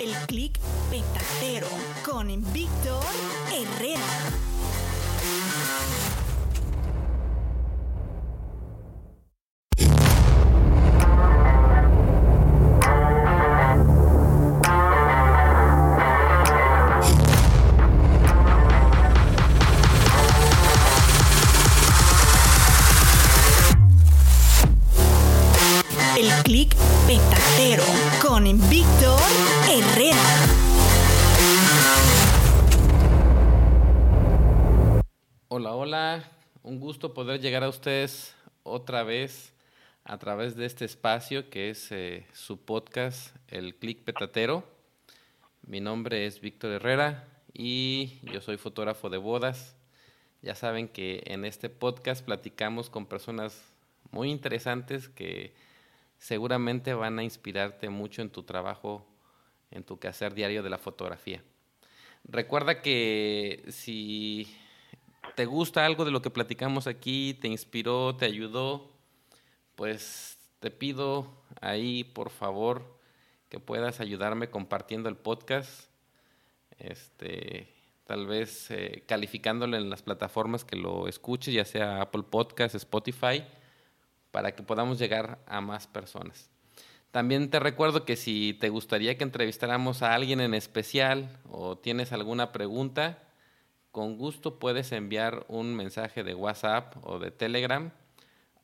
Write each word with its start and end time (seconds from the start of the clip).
El 0.00 0.14
clic 0.28 0.49
Un 36.62 36.78
gusto 36.78 37.14
poder 37.14 37.40
llegar 37.40 37.64
a 37.64 37.70
ustedes 37.70 38.34
otra 38.64 39.02
vez 39.02 39.54
a 40.04 40.18
través 40.18 40.56
de 40.56 40.66
este 40.66 40.84
espacio 40.84 41.48
que 41.48 41.70
es 41.70 41.90
eh, 41.90 42.26
su 42.34 42.58
podcast, 42.60 43.34
El 43.48 43.76
Click 43.76 44.04
Petatero. 44.04 44.62
Mi 45.66 45.80
nombre 45.80 46.26
es 46.26 46.42
Víctor 46.42 46.72
Herrera 46.72 47.26
y 47.54 48.18
yo 48.30 48.42
soy 48.42 48.58
fotógrafo 48.58 49.08
de 49.08 49.16
bodas. 49.16 49.74
Ya 50.42 50.54
saben 50.54 50.88
que 50.88 51.22
en 51.24 51.46
este 51.46 51.70
podcast 51.70 52.22
platicamos 52.22 52.90
con 52.90 53.06
personas 53.06 53.64
muy 54.10 54.30
interesantes 54.30 55.08
que 55.08 55.54
seguramente 56.18 56.92
van 56.92 57.18
a 57.18 57.24
inspirarte 57.24 57.88
mucho 57.88 58.20
en 58.20 58.28
tu 58.28 58.42
trabajo, 58.42 59.06
en 59.70 59.82
tu 59.82 59.98
quehacer 59.98 60.34
diario 60.34 60.62
de 60.62 60.68
la 60.68 60.78
fotografía. 60.78 61.42
Recuerda 62.24 62.82
que 62.82 63.64
si 63.68 64.46
te 65.34 65.46
gusta 65.46 65.86
algo 65.86 66.04
de 66.04 66.10
lo 66.10 66.22
que 66.22 66.30
platicamos 66.30 66.86
aquí, 66.86 67.34
te 67.34 67.48
inspiró, 67.48 68.16
te 68.16 68.26
ayudó, 68.26 68.90
pues 69.74 70.38
te 70.60 70.70
pido 70.70 71.26
ahí, 71.60 72.04
por 72.04 72.30
favor, 72.30 72.98
que 73.48 73.58
puedas 73.58 74.00
ayudarme 74.00 74.50
compartiendo 74.50 75.08
el 75.08 75.16
podcast, 75.16 75.88
este, 76.78 77.72
tal 78.04 78.26
vez 78.26 78.70
eh, 78.70 79.04
calificándolo 79.06 79.76
en 79.76 79.90
las 79.90 80.02
plataformas 80.02 80.64
que 80.64 80.76
lo 80.76 81.08
escuches, 81.08 81.54
ya 81.54 81.64
sea 81.64 82.00
Apple 82.02 82.24
Podcast, 82.30 82.74
Spotify, 82.74 83.44
para 84.30 84.54
que 84.54 84.62
podamos 84.62 84.98
llegar 84.98 85.38
a 85.46 85.60
más 85.60 85.86
personas. 85.86 86.50
También 87.10 87.50
te 87.50 87.58
recuerdo 87.58 88.04
que 88.04 88.16
si 88.16 88.56
te 88.60 88.68
gustaría 88.68 89.18
que 89.18 89.24
entrevistáramos 89.24 90.02
a 90.02 90.14
alguien 90.14 90.40
en 90.40 90.54
especial 90.54 91.40
o 91.48 91.76
tienes 91.76 92.12
alguna 92.12 92.52
pregunta, 92.52 93.29
con 93.90 94.18
gusto 94.18 94.58
puedes 94.58 94.92
enviar 94.92 95.46
un 95.48 95.74
mensaje 95.74 96.22
de 96.22 96.34
WhatsApp 96.34 96.94
o 97.02 97.18
de 97.18 97.30
Telegram 97.30 97.90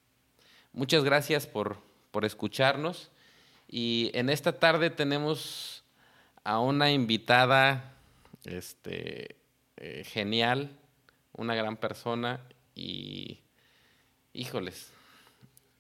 Muchas 0.74 1.04
gracias 1.04 1.48
por, 1.48 1.78
por 2.12 2.26
escucharnos 2.26 3.12
y 3.68 4.12
en 4.14 4.30
esta 4.30 4.60
tarde 4.60 4.90
tenemos 4.90 5.84
a 6.44 6.60
una 6.60 6.92
invitada 6.92 7.95
este, 8.48 9.36
eh, 9.78 10.04
genial, 10.06 10.70
una 11.34 11.56
gran 11.56 11.78
persona 11.78 12.40
y, 12.76 13.42
híjoles, 14.34 14.94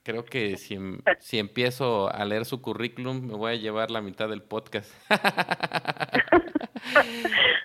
creo 0.04 0.26
que 0.26 0.58
si, 0.58 0.76
em- 0.76 1.02
si 1.20 1.40
empiezo 1.40 2.10
a 2.14 2.24
leer 2.26 2.46
su 2.46 2.62
currículum 2.62 3.26
me 3.28 3.34
voy 3.36 3.54
a 3.54 3.56
llevar 3.56 3.90
la 3.92 4.02
mitad 4.02 4.30
del 4.30 4.42
podcast. 4.44 4.92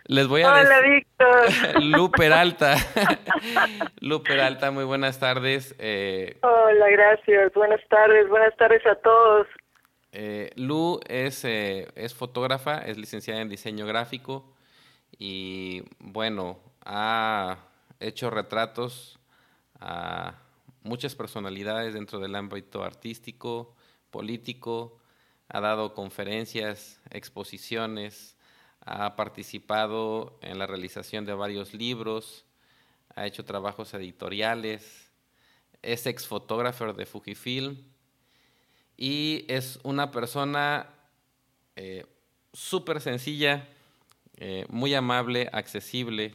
Les 0.06 0.26
voy 0.26 0.42
a 0.42 0.52
Hola, 0.52 0.80
decir... 0.80 0.92
Víctor. 0.92 1.82
Lu 1.82 2.10
Peralta. 2.10 2.76
Lu 4.00 4.22
Peralta, 4.22 4.70
muy 4.72 4.84
buenas 4.84 5.20
tardes. 5.20 5.74
Eh, 5.78 6.38
Hola, 6.42 6.88
gracias. 6.90 7.52
Buenas 7.54 7.80
tardes. 7.88 8.28
Buenas 8.28 8.56
tardes 8.56 8.84
a 8.86 8.96
todos. 8.96 9.46
eh, 10.12 10.50
Lu 10.56 10.98
es, 11.06 11.44
eh, 11.44 11.86
es 11.94 12.14
fotógrafa, 12.14 12.78
es 12.78 12.98
licenciada 12.98 13.40
en 13.40 13.48
diseño 13.48 13.86
gráfico 13.86 14.52
y 15.22 15.82
bueno, 15.98 16.58
ha 16.82 17.58
hecho 18.00 18.30
retratos 18.30 19.18
a 19.78 20.38
muchas 20.82 21.14
personalidades 21.14 21.92
dentro 21.92 22.18
del 22.20 22.34
ámbito 22.34 22.82
artístico, 22.82 23.76
político, 24.10 24.98
ha 25.50 25.60
dado 25.60 25.92
conferencias, 25.92 27.02
exposiciones, 27.10 28.38
ha 28.80 29.14
participado 29.14 30.38
en 30.40 30.58
la 30.58 30.66
realización 30.66 31.26
de 31.26 31.34
varios 31.34 31.74
libros, 31.74 32.46
ha 33.14 33.26
hecho 33.26 33.44
trabajos 33.44 33.92
editoriales, 33.92 35.12
es 35.82 36.06
exfotógrafo 36.06 36.94
de 36.94 37.04
Fujifilm 37.04 37.76
y 38.96 39.44
es 39.48 39.78
una 39.82 40.10
persona 40.12 40.88
eh, 41.76 42.06
súper 42.54 43.02
sencilla, 43.02 43.68
eh, 44.42 44.64
muy 44.70 44.94
amable, 44.94 45.50
accesible, 45.52 46.34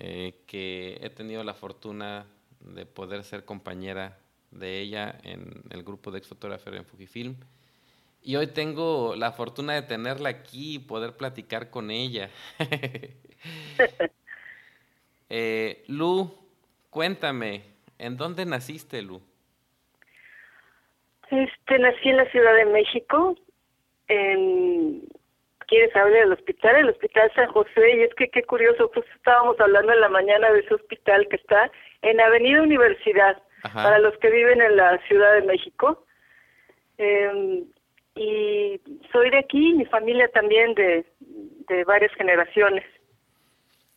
eh, 0.00 0.42
que 0.48 0.98
he 1.00 1.08
tenido 1.08 1.44
la 1.44 1.54
fortuna 1.54 2.26
de 2.58 2.84
poder 2.84 3.22
ser 3.22 3.44
compañera 3.44 4.18
de 4.50 4.80
ella 4.80 5.16
en 5.22 5.62
el 5.70 5.84
grupo 5.84 6.10
de 6.10 6.18
exfotógrafos 6.18 6.74
en 6.74 6.84
Fujifilm. 6.84 7.36
y 8.22 8.34
hoy 8.34 8.48
tengo 8.48 9.14
la 9.14 9.30
fortuna 9.30 9.74
de 9.74 9.82
tenerla 9.82 10.30
aquí 10.30 10.74
y 10.74 10.78
poder 10.80 11.16
platicar 11.16 11.70
con 11.70 11.92
ella. 11.92 12.28
eh, 15.30 15.84
Lu, 15.86 16.34
cuéntame, 16.90 17.62
¿en 17.98 18.16
dónde 18.16 18.44
naciste, 18.46 19.00
Lu? 19.00 19.22
Este, 21.30 21.78
nací 21.78 22.08
en 22.08 22.16
la 22.16 22.28
Ciudad 22.32 22.56
de 22.56 22.64
México, 22.64 23.36
en 24.08 25.06
¿Quieres 25.66 25.94
hablar 25.96 26.20
del 26.20 26.32
hospital? 26.32 26.76
El 26.76 26.90
Hospital 26.90 27.32
San 27.34 27.48
José, 27.48 27.96
y 27.96 28.02
es 28.02 28.14
que 28.14 28.28
qué 28.28 28.42
curioso, 28.44 28.90
pues 28.92 29.04
estábamos 29.16 29.58
hablando 29.60 29.92
en 29.92 30.00
la 30.00 30.08
mañana 30.08 30.52
de 30.52 30.60
ese 30.60 30.74
hospital 30.74 31.26
que 31.28 31.36
está 31.36 31.70
en 32.02 32.20
Avenida 32.20 32.62
Universidad, 32.62 33.42
para 33.74 33.98
los 33.98 34.16
que 34.18 34.30
viven 34.30 34.62
en 34.62 34.76
la 34.76 34.98
Ciudad 35.08 35.34
de 35.34 35.42
México. 35.42 36.06
Eh, 36.98 37.64
y 38.14 38.80
soy 39.12 39.30
de 39.30 39.38
aquí, 39.38 39.74
mi 39.74 39.84
familia 39.86 40.28
también 40.28 40.74
de, 40.74 41.04
de 41.20 41.84
varias 41.84 42.12
generaciones. 42.14 42.84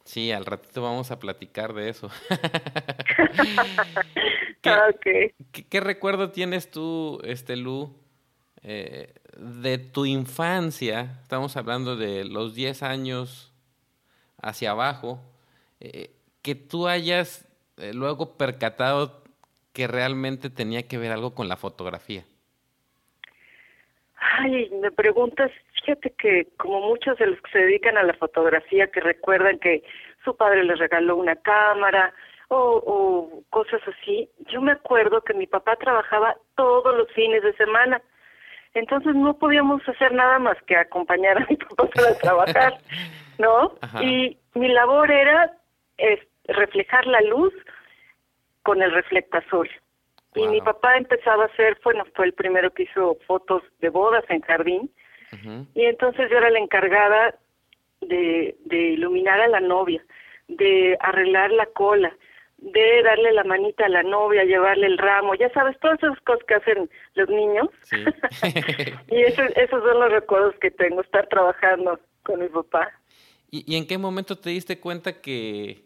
Sí, 0.03 0.31
al 0.31 0.45
ratito 0.45 0.81
vamos 0.81 1.11
a 1.11 1.19
platicar 1.19 1.73
de 1.73 1.89
eso. 1.89 2.09
Ah, 4.65 4.91
¿Qué, 5.01 5.33
¿qué, 5.69 5.79
recuerdo 5.79 6.31
tienes 6.31 6.69
tú, 6.69 7.21
este 7.23 7.55
Lu, 7.55 7.95
eh, 8.61 9.13
de 9.39 9.77
tu 9.77 10.05
infancia? 10.05 11.19
Estamos 11.21 11.55
hablando 11.57 11.95
de 11.95 12.25
los 12.25 12.55
10 12.55 12.83
años 12.83 13.53
hacia 14.41 14.71
abajo, 14.71 15.19
eh, 15.79 16.11
que 16.41 16.55
tú 16.55 16.87
hayas 16.87 17.47
eh, 17.77 17.93
luego 17.93 18.37
percatado 18.37 19.23
que 19.73 19.87
realmente 19.87 20.49
tenía 20.49 20.87
que 20.87 20.97
ver 20.97 21.11
algo 21.11 21.33
con 21.33 21.47
la 21.47 21.57
fotografía. 21.57 22.23
Ay, 24.19 24.69
me 24.81 24.91
preguntas, 24.91 25.51
fíjate 25.75 26.11
que 26.11 26.47
como 26.57 26.81
muchos 26.81 27.17
de 27.17 27.27
los 27.27 27.41
que 27.41 27.51
se 27.51 27.59
dedican 27.59 27.97
a 27.97 28.03
la 28.03 28.13
fotografía 28.13 28.87
que 28.87 28.99
recuerdan 28.99 29.59
que 29.59 29.83
su 30.25 30.35
padre 30.35 30.63
les 30.63 30.77
regaló 30.79 31.15
una 31.15 31.35
cámara 31.37 32.13
o, 32.49 32.57
o 32.57 33.43
cosas 33.49 33.81
así, 33.87 34.29
yo 34.51 34.61
me 34.61 34.73
acuerdo 34.73 35.21
que 35.21 35.33
mi 35.33 35.47
papá 35.47 35.77
trabajaba 35.77 36.35
todos 36.55 36.95
los 36.97 37.09
fines 37.13 37.43
de 37.43 37.53
semana, 37.53 38.01
entonces 38.73 39.15
no 39.15 39.37
podíamos 39.37 39.87
hacer 39.87 40.13
nada 40.13 40.39
más 40.39 40.57
que 40.63 40.75
acompañar 40.75 41.37
a 41.37 41.47
mi 41.49 41.55
papá 41.57 41.87
para 41.95 42.17
trabajar, 42.17 42.77
¿no? 43.37 43.73
Y 44.01 44.37
mi 44.53 44.67
labor 44.69 45.11
era 45.11 45.53
es, 45.97 46.19
reflejar 46.45 47.05
la 47.07 47.21
luz 47.21 47.53
con 48.63 48.81
el 48.81 48.91
reflectasol. 48.91 49.69
Y 50.35 50.47
mi 50.47 50.61
papá 50.61 50.95
empezaba 50.95 51.43
a 51.43 51.47
hacer, 51.47 51.79
bueno, 51.83 52.05
fue 52.15 52.27
el 52.27 52.33
primero 52.33 52.71
que 52.71 52.83
hizo 52.83 53.17
fotos 53.25 53.63
de 53.79 53.89
bodas 53.89 54.23
en 54.29 54.41
jardín. 54.41 54.91
Y 55.75 55.85
entonces 55.85 56.29
yo 56.29 56.37
era 56.37 56.49
la 56.49 56.59
encargada 56.59 57.35
de, 58.01 58.55
de 58.65 58.77
iluminar 58.77 59.39
a 59.41 59.47
la 59.47 59.59
novia, 59.59 60.03
de 60.47 60.97
arreglar 61.01 61.51
la 61.51 61.67
cola, 61.67 62.15
de 62.61 63.03
darle 63.03 63.31
la 63.33 63.43
manita 63.43 63.85
a 63.85 63.89
la 63.89 64.03
novia, 64.03 64.43
llevarle 64.43 64.87
el 64.87 64.97
ramo, 64.97 65.35
ya 65.35 65.49
sabes, 65.53 65.79
todas 65.79 66.01
esas 66.03 66.19
cosas 66.21 66.43
que 66.47 66.55
hacen 66.55 66.89
los 67.15 67.29
niños. 67.29 67.69
y 69.09 69.21
eso, 69.21 69.41
esos 69.55 69.83
son 69.83 69.99
los 69.99 70.11
recuerdos 70.11 70.55
que 70.59 70.71
tengo, 70.71 71.01
estar 71.01 71.27
trabajando 71.27 71.99
con 72.23 72.39
mi 72.39 72.47
papá. 72.49 72.89
¿Y, 73.49 73.63
¿Y 73.71 73.77
en 73.77 73.87
qué 73.87 73.97
momento 73.97 74.37
te 74.37 74.49
diste 74.49 74.79
cuenta 74.79 75.21
que, 75.21 75.85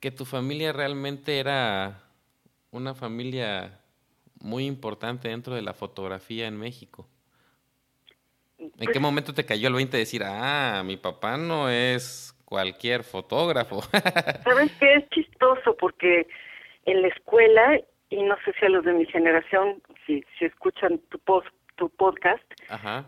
que 0.00 0.10
tu 0.10 0.24
familia 0.24 0.72
realmente 0.72 1.38
era 1.38 2.02
una 2.70 2.94
familia 2.94 3.80
muy 4.40 4.66
importante 4.66 5.28
dentro 5.28 5.54
de 5.54 5.62
la 5.62 5.74
fotografía 5.74 6.46
en 6.46 6.56
México. 6.56 7.08
¿En 8.58 8.70
qué 8.70 8.86
pues 8.86 9.00
momento 9.00 9.34
te 9.34 9.44
cayó 9.44 9.68
el 9.68 9.74
20 9.74 9.96
de 9.96 10.00
decir, 10.00 10.22
ah, 10.24 10.82
mi 10.84 10.96
papá 10.96 11.36
no 11.36 11.68
es 11.68 12.34
cualquier 12.48 13.04
fotógrafo? 13.04 13.82
¿Sabes 14.44 14.72
qué? 14.78 14.94
Es 14.94 15.10
chistoso 15.10 15.76
porque 15.76 16.26
en 16.86 17.02
la 17.02 17.08
escuela, 17.08 17.78
y 18.10 18.22
no 18.22 18.36
sé 18.44 18.52
si 18.58 18.66
a 18.66 18.70
los 18.70 18.84
de 18.84 18.92
mi 18.92 19.06
generación, 19.06 19.82
si, 20.06 20.24
si 20.38 20.46
escuchan 20.46 20.98
tu, 21.10 21.18
post, 21.18 21.48
tu 21.76 21.90
podcast, 21.90 22.42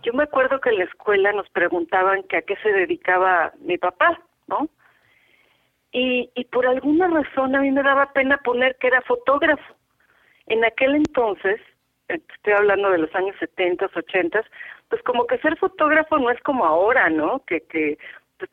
yo 0.03 0.13
me 0.13 0.25
acuerdo 0.25 0.61
que 0.61 0.71
en 0.71 0.79
la 0.79 0.85
escuela 0.85 1.33
nos 1.33 1.49
preguntaban 1.51 2.23
que 2.25 2.39
a 2.39 2.43
qué 2.43 2.57
se 2.57 2.71
dedicaba 2.71 3.53
mi 3.61 3.79
papá, 3.79 4.21
¿no? 4.47 4.69
y, 5.93 6.31
y 6.35 6.45
por 6.45 6.67
alguna 6.67 7.09
razón 7.09 7.55
a 7.55 7.61
mí 7.61 7.71
me 7.71 7.83
daba 7.83 8.13
pena 8.13 8.39
poner 8.39 8.77
que 8.77 8.89
era 8.89 9.03
fotógrafo. 9.03 9.75
En 10.47 10.65
aquel 10.65 10.95
entonces, 10.95 11.61
eh, 12.09 12.21
estoy 12.35 12.53
hablando 12.53 12.91
de 12.91 12.99
los 12.99 13.15
años 13.15 13.35
70, 13.41 13.91
80, 13.95 14.45
pues 14.89 15.03
como 15.03 15.27
que 15.27 15.39
ser 15.39 15.57
fotógrafo 15.59 16.19
no 16.19 16.31
es 16.31 16.41
como 16.43 16.65
ahora, 16.65 17.09
¿no? 17.11 17.43
Que, 17.47 17.61
que 17.63 17.99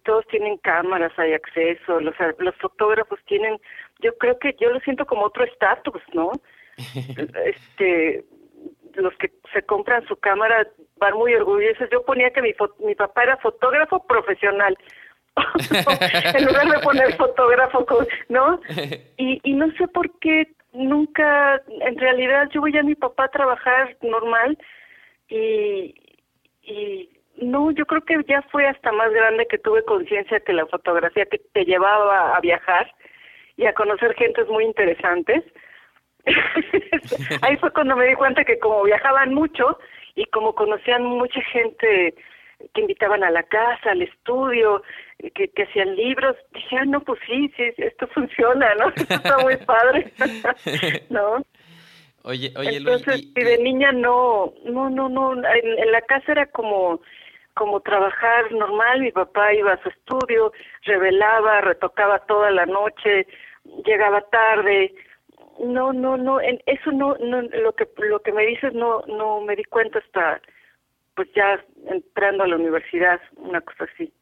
todos 0.03 0.25
tienen 0.27 0.57
cámaras, 0.57 1.11
hay 1.17 1.33
acceso, 1.33 1.99
los, 1.99 2.15
los 2.39 2.55
fotógrafos 2.55 3.19
tienen, 3.25 3.57
yo 3.99 4.15
creo 4.17 4.37
que 4.39 4.55
yo 4.59 4.69
lo 4.69 4.79
siento 4.81 5.05
como 5.05 5.25
otro 5.25 5.43
estatus, 5.43 6.01
¿no? 6.13 6.31
este, 7.45 8.23
los 8.95 9.13
que 9.17 9.31
se 9.53 9.61
compran 9.63 10.05
su 10.07 10.15
cámara 10.17 10.67
van 10.97 11.13
muy 11.15 11.33
orgullosos. 11.33 11.89
Yo 11.91 12.03
ponía 12.03 12.31
que 12.31 12.41
mi, 12.41 12.53
mi 12.79 12.95
papá 12.95 13.23
era 13.23 13.37
fotógrafo 13.37 14.05
profesional. 14.05 14.77
en 16.33 16.45
lugar 16.45 16.67
de 16.67 16.79
poner 16.79 17.15
fotógrafo, 17.15 17.85
¿no? 18.29 18.59
Y, 19.17 19.39
y 19.43 19.53
no 19.53 19.71
sé 19.73 19.87
por 19.87 20.09
qué 20.19 20.47
nunca, 20.73 21.61
en 21.81 21.97
realidad 21.97 22.49
yo 22.51 22.61
voy 22.61 22.77
a 22.77 22.83
mi 22.83 22.95
papá 22.95 23.25
a 23.25 23.29
trabajar 23.29 23.97
normal 24.01 24.57
y, 25.27 25.95
y 26.61 27.16
no, 27.41 27.71
yo 27.71 27.85
creo 27.85 28.03
que 28.03 28.17
ya 28.27 28.41
fue 28.51 28.67
hasta 28.67 28.91
más 28.91 29.11
grande 29.11 29.47
que 29.47 29.57
tuve 29.57 29.83
conciencia 29.83 30.39
que 30.39 30.53
la 30.53 30.65
fotografía 30.65 31.25
que 31.25 31.39
te 31.53 31.65
llevaba 31.65 32.35
a 32.35 32.39
viajar 32.41 32.91
y 33.55 33.65
a 33.65 33.73
conocer 33.73 34.13
gentes 34.15 34.47
muy 34.47 34.65
interesantes. 34.65 35.43
Ahí 37.41 37.57
fue 37.57 37.71
cuando 37.71 37.95
me 37.95 38.07
di 38.07 38.15
cuenta 38.15 38.43
que 38.43 38.59
como 38.59 38.83
viajaban 38.83 39.33
mucho 39.33 39.79
y 40.15 40.25
como 40.25 40.53
conocían 40.53 41.03
mucha 41.03 41.41
gente 41.51 42.15
que 42.73 42.81
invitaban 42.81 43.23
a 43.23 43.31
la 43.31 43.43
casa, 43.43 43.91
al 43.91 44.01
estudio, 44.01 44.81
que, 45.35 45.47
que 45.49 45.63
hacían 45.63 45.95
libros, 45.95 46.35
dije, 46.53 46.77
ah, 46.77 46.85
no, 46.85 47.01
pues 47.01 47.19
sí, 47.27 47.51
sí, 47.55 47.63
esto 47.77 48.07
funciona, 48.13 48.73
¿no? 48.75 48.89
Esto 48.89 49.13
está 49.13 49.37
muy 49.39 49.57
padre, 49.57 50.11
¿no? 51.09 51.43
Oye, 52.23 52.51
oye, 52.57 52.77
Entonces, 52.77 53.23
y, 53.35 53.41
de 53.41 53.57
niña 53.59 53.93
no, 53.93 54.53
no, 54.65 54.89
no, 54.89 55.07
no, 55.07 55.33
en, 55.33 55.91
la 55.91 56.01
casa 56.01 56.33
era 56.33 56.45
como 56.47 56.99
como 57.57 57.81
trabajar 57.81 58.51
normal, 58.51 59.01
mi 59.01 59.11
papá 59.11 59.53
iba 59.53 59.73
a 59.73 59.83
su 59.83 59.89
estudio, 59.89 60.53
revelaba, 60.83 61.61
retocaba 61.61 62.19
toda 62.19 62.51
la 62.51 62.65
noche, 62.65 63.27
llegaba 63.85 64.21
tarde, 64.29 64.93
no, 65.63 65.91
no, 65.91 66.17
no, 66.17 66.39
en 66.39 66.61
eso 66.67 66.91
no, 66.91 67.15
no, 67.17 67.41
lo 67.41 67.73
que 67.73 67.87
lo 67.97 68.21
que 68.21 68.31
me 68.31 68.45
dices 68.45 68.73
no, 68.73 69.01
no 69.07 69.41
me 69.41 69.55
di 69.55 69.63
cuenta 69.63 69.99
hasta 69.99 70.39
pues 71.15 71.27
ya 71.35 71.65
entrando 71.87 72.43
a 72.43 72.47
la 72.47 72.57
universidad, 72.57 73.19
una 73.37 73.59
cosa 73.61 73.85
así. 73.91 74.13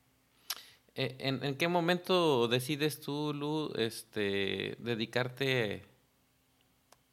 Eh, 0.96 1.18
¿En, 1.20 1.44
¿En, 1.44 1.58
qué 1.58 1.68
momento 1.68 2.48
decides 2.48 3.01
tú, 3.01 3.34
Lu, 3.34 3.74
este, 3.77 4.75
dedicarte 4.80 5.84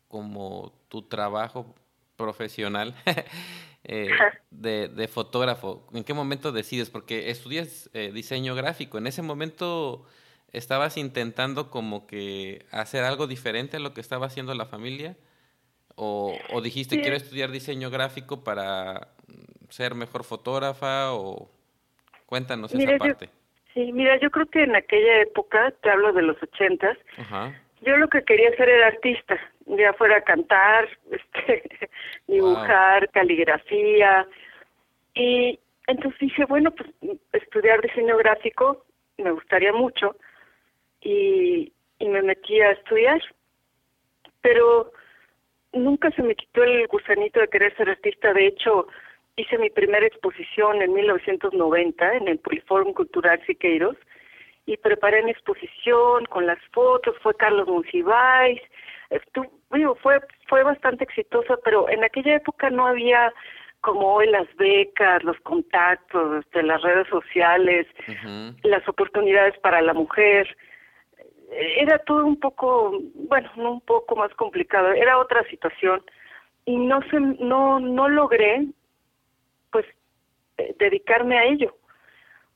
como 0.07 0.73
tu 0.88 1.02
trabajo 1.02 1.75
profesional 2.17 2.95
eh, 3.85 4.09
de, 4.51 4.89
de, 4.89 5.09
fotógrafo? 5.09 5.87
¿En 5.93 6.05
qué 6.05 6.15
momento 6.15 6.53
decides? 6.53 6.91
Porque 6.91 7.31
estudias 7.31 7.91
eh, 7.95 8.12
diseño 8.12 8.55
gráfico. 8.55 8.99
¿En 8.99 9.07
ese 9.07 9.23
momento 9.23 10.07
estabas 10.53 10.97
intentando 10.97 11.71
como 11.71 12.07
que 12.07 12.67
hacer 12.71 13.05
algo 13.05 13.27
diferente 13.27 13.79
a 13.79 13.81
lo 13.81 13.95
que 13.95 14.01
estaba 14.01 14.27
haciendo 14.27 14.55
la 14.55 14.67
familia? 14.67 15.17
¿O, 15.95 16.37
o 16.53 16.61
dijiste, 16.62 17.01
quiero 17.01 17.17
estudiar 17.17 17.51
diseño 17.51 17.91
gráfico 17.91 18.45
para 18.45 19.12
ser 19.73 19.95
mejor 19.95 20.25
fotógrafa 20.25 21.12
o 21.15 21.51
cuéntanos 22.27 22.73
esa 22.75 22.99
parte. 22.99 23.31
sí, 23.75 23.93
mira, 23.93 24.19
yo 24.21 24.31
creo 24.31 24.47
que 24.47 24.62
en 24.62 24.77
aquella 24.77 25.21
época, 25.21 25.73
te 25.83 25.91
hablo 25.91 26.12
de 26.12 26.23
los 26.23 26.41
ochentas, 26.43 26.97
yo 27.83 27.97
lo 27.97 28.09
que 28.09 28.23
quería 28.23 28.51
hacer 28.51 28.69
era 28.69 28.89
artista, 28.89 29.39
ya 29.67 29.93
fuera 29.95 30.23
cantar, 30.23 30.89
este, 31.11 31.89
dibujar, 32.27 33.11
caligrafía, 33.11 34.27
y 35.15 35.59
entonces 35.87 36.19
dije, 36.21 36.45
bueno, 36.47 36.71
pues 36.71 36.91
estudiar 37.33 37.81
diseño 37.83 38.17
gráfico 38.17 38.85
me 39.19 39.33
gustaría 39.33 39.73
mucho, 39.73 40.17
y, 41.01 41.73
y 41.99 42.09
me 42.09 42.23
metí 42.23 42.61
a 42.61 42.73
estudiar, 42.73 43.21
pero 44.41 44.93
nunca 45.73 46.11
se 46.12 46.23
me 46.23 46.35
quitó 46.35 46.62
el 46.62 46.87
gusanito 46.87 47.41
de 47.41 47.49
querer 47.49 47.77
ser 47.77 47.91
artista, 47.91 48.33
de 48.33 48.47
hecho, 48.47 48.87
hice 49.37 49.59
mi 49.59 49.71
primera 49.71 50.07
exposición 50.07 50.83
en 50.83 50.93
1990 50.93 52.17
en 52.17 52.29
el 52.29 52.39
Poliforum 52.39 52.93
Cultural 52.93 53.41
Siqueiros 53.47 53.97
y 54.66 54.76
preparé 54.76 55.23
mi 55.23 55.31
exposición 55.33 56.25
con 56.26 56.47
las 56.47 56.59
fotos, 56.73 57.16
fue 57.23 57.35
Carlos 57.35 57.69
Monsiváis, 57.69 58.61
fue, 60.02 60.21
fue 60.49 60.62
bastante 60.62 61.04
exitosa, 61.04 61.57
pero 61.64 61.88
en 61.88 62.04
aquella 62.04 62.37
época 62.37 62.71
no 62.71 62.87
había 62.87 63.33
como 63.81 64.14
hoy 64.14 64.28
las 64.28 64.47
becas, 64.57 65.25
los 65.25 65.38
contactos 65.40 66.45
de 66.52 66.62
las 66.62 66.81
redes 66.83 67.09
sociales, 67.09 67.87
las 68.62 68.88
oportunidades 68.88 69.59
para 69.59 69.83
la 69.83 69.92
mujer. 69.92 70.57
Era 71.50 71.99
todo 71.99 72.25
un 72.25 72.38
poco, 72.38 72.97
bueno, 73.14 73.50
no 73.57 73.73
un 73.73 73.81
poco 73.81 74.14
más 74.14 74.33
complicado, 74.35 74.92
era 74.92 75.19
otra 75.19 75.45
situación 75.49 76.02
y 76.64 76.76
no 76.76 77.00
se, 77.11 77.19
no 77.19 77.81
no 77.81 78.09
logré 78.09 78.66
pues 79.73 79.85
eh, 80.59 80.75
dedicarme 80.78 81.38
a 81.38 81.45
ello. 81.45 81.76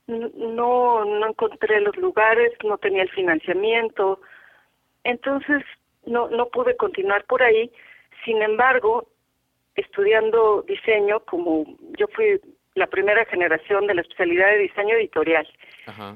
No 0.07 1.05
no 1.05 1.29
encontré 1.29 1.81
los 1.81 1.97
lugares, 1.97 2.53
no 2.65 2.79
tenía 2.79 3.03
el 3.03 3.11
financiamiento. 3.11 4.21
Entonces 5.05 5.63
no 6.05 6.29
no 6.29 6.49
pude 6.49 6.77
continuar 6.77 7.25
por 7.25 7.43
ahí. 7.43 7.71
Sin 8.25 8.43
embargo, 8.43 9.09
estudiando 9.75 10.63
diseño, 10.63 11.21
como 11.21 11.65
yo 11.99 12.07
fui 12.09 12.41
la 12.77 12.87
primera 12.87 13.25
generación 13.25 13.87
de 13.87 13.95
la 13.95 14.03
especialidad 14.03 14.51
de 14.51 14.59
diseño 14.59 14.95
editorial. 14.97 15.49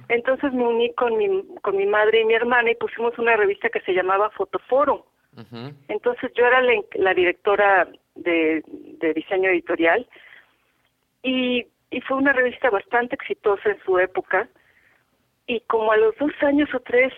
Entonces 0.08 0.52
me 0.52 0.66
uní 0.66 0.92
con 0.94 1.16
mi, 1.16 1.42
con 1.62 1.76
mi 1.76 1.86
madre 1.86 2.20
y 2.20 2.24
mi 2.24 2.34
hermana 2.34 2.70
y 2.70 2.74
pusimos 2.74 3.18
una 3.18 3.36
revista 3.36 3.70
que 3.70 3.80
se 3.80 3.92
llamaba 3.92 4.30
Fotoforo. 4.30 5.06
Entonces 5.88 6.30
yo 6.34 6.44
era 6.44 6.60
la, 6.60 7.14
directora 7.14 7.88
de, 8.14 8.62
de, 8.66 9.14
diseño 9.14 9.48
editorial 9.48 10.06
y, 11.22 11.66
y 11.90 12.00
fue 12.02 12.16
una 12.16 12.32
revista 12.32 12.70
bastante 12.70 13.16
exitosa 13.16 13.70
en 13.70 13.82
su 13.84 13.98
época 13.98 14.48
y 15.46 15.60
como 15.62 15.92
a 15.92 15.96
los 15.96 16.16
dos 16.16 16.32
años 16.42 16.68
o 16.74 16.80
tres 16.80 17.12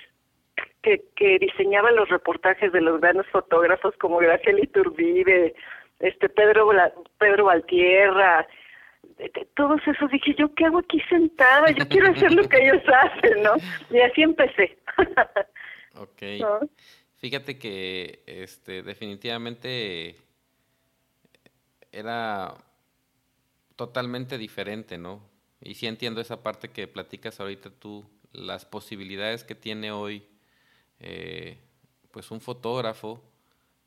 que, 0.83 1.05
que 1.17 1.39
diseñaba 1.39 1.93
los 1.93 2.09
reportajes 2.09 2.73
de 2.73 2.81
los 2.81 3.01
grandes 3.01 3.27
fotógrafos 3.29 3.95
como 3.99 4.19
Graciela 4.19 4.61
Iturbide, 4.61 5.55
este 6.01 6.29
Pedro 6.29 6.71
Pedro 7.19 7.45
Valtierra, 7.45 8.47
todos 9.55 9.81
esos 9.87 10.11
dije 10.11 10.35
yo 10.39 10.53
qué 10.55 10.65
hago 10.65 10.79
aquí 10.79 11.01
sentada, 11.09 11.71
yo 11.71 11.87
quiero 11.89 12.11
hacer 12.11 12.33
lo 12.33 12.49
que 12.49 12.59
ellos 12.59 12.83
hacen, 12.89 13.43
¿no? 13.43 13.55
Y 13.91 14.01
así 14.01 14.23
empecé. 14.23 14.79
ok. 15.97 16.23
Fíjate 17.19 17.59
que 17.59 18.23
este 18.27 18.83
definitivamente 18.83 20.17
era 21.93 22.55
totalmente 23.77 24.39
diferente, 24.39 24.99
¿no? 24.99 25.23
Y 25.61 25.75
sí 25.75 25.87
entiendo 25.87 26.21
esa 26.21 26.43
parte 26.43 26.71
que 26.71 26.89
platicas 26.89 27.41
ahorita 27.41 27.71
tú, 27.71 28.05
las 28.33 28.65
posibilidades 28.65 29.45
que 29.45 29.55
tiene 29.55 29.93
hoy, 29.93 30.27
eh, 31.01 31.59
pues 32.11 32.31
un 32.31 32.41
fotógrafo 32.41 33.23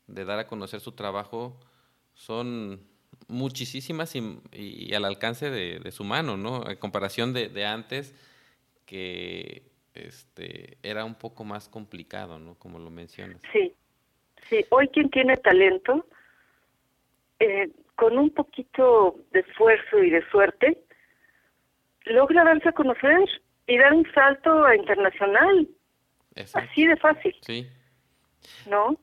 de 0.07 0.25
dar 0.25 0.39
a 0.39 0.47
conocer 0.47 0.79
su 0.79 0.93
trabajo, 0.93 1.59
son 2.13 2.81
muchísimas 3.27 4.15
y, 4.15 4.93
al 4.93 5.05
alcance 5.05 5.49
de, 5.49 5.91
su 5.91 6.03
mano, 6.03 6.37
¿no? 6.37 6.69
En 6.69 6.77
comparación 6.77 7.33
de, 7.33 7.65
antes, 7.65 8.13
que 8.85 9.63
este, 9.93 10.77
era 10.83 11.05
un 11.05 11.15
poco 11.15 11.43
más 11.43 11.67
complicado, 11.67 12.39
¿no? 12.39 12.55
Como 12.55 12.79
lo 12.79 12.89
mencionas. 12.89 13.41
Sí, 13.51 13.73
sí. 14.49 14.65
Hoy 14.69 14.87
quien 14.89 15.09
tiene 15.09 15.37
talento, 15.37 16.05
eh, 17.39 17.69
con 17.95 18.17
un 18.17 18.29
poquito 18.29 19.15
de 19.31 19.41
esfuerzo 19.41 20.03
y 20.03 20.09
de 20.09 20.27
suerte, 20.29 20.83
logra 22.05 22.43
darse 22.43 22.69
a 22.69 22.73
conocer 22.73 23.27
y 23.67 23.77
dar 23.77 23.93
un 23.93 24.05
salto 24.13 24.65
a 24.65 24.75
internacional. 24.75 25.67
Así 26.53 26.85
de 26.85 26.97
fácil. 26.97 27.35
Sí. 27.41 27.67
¿No? 28.69 28.97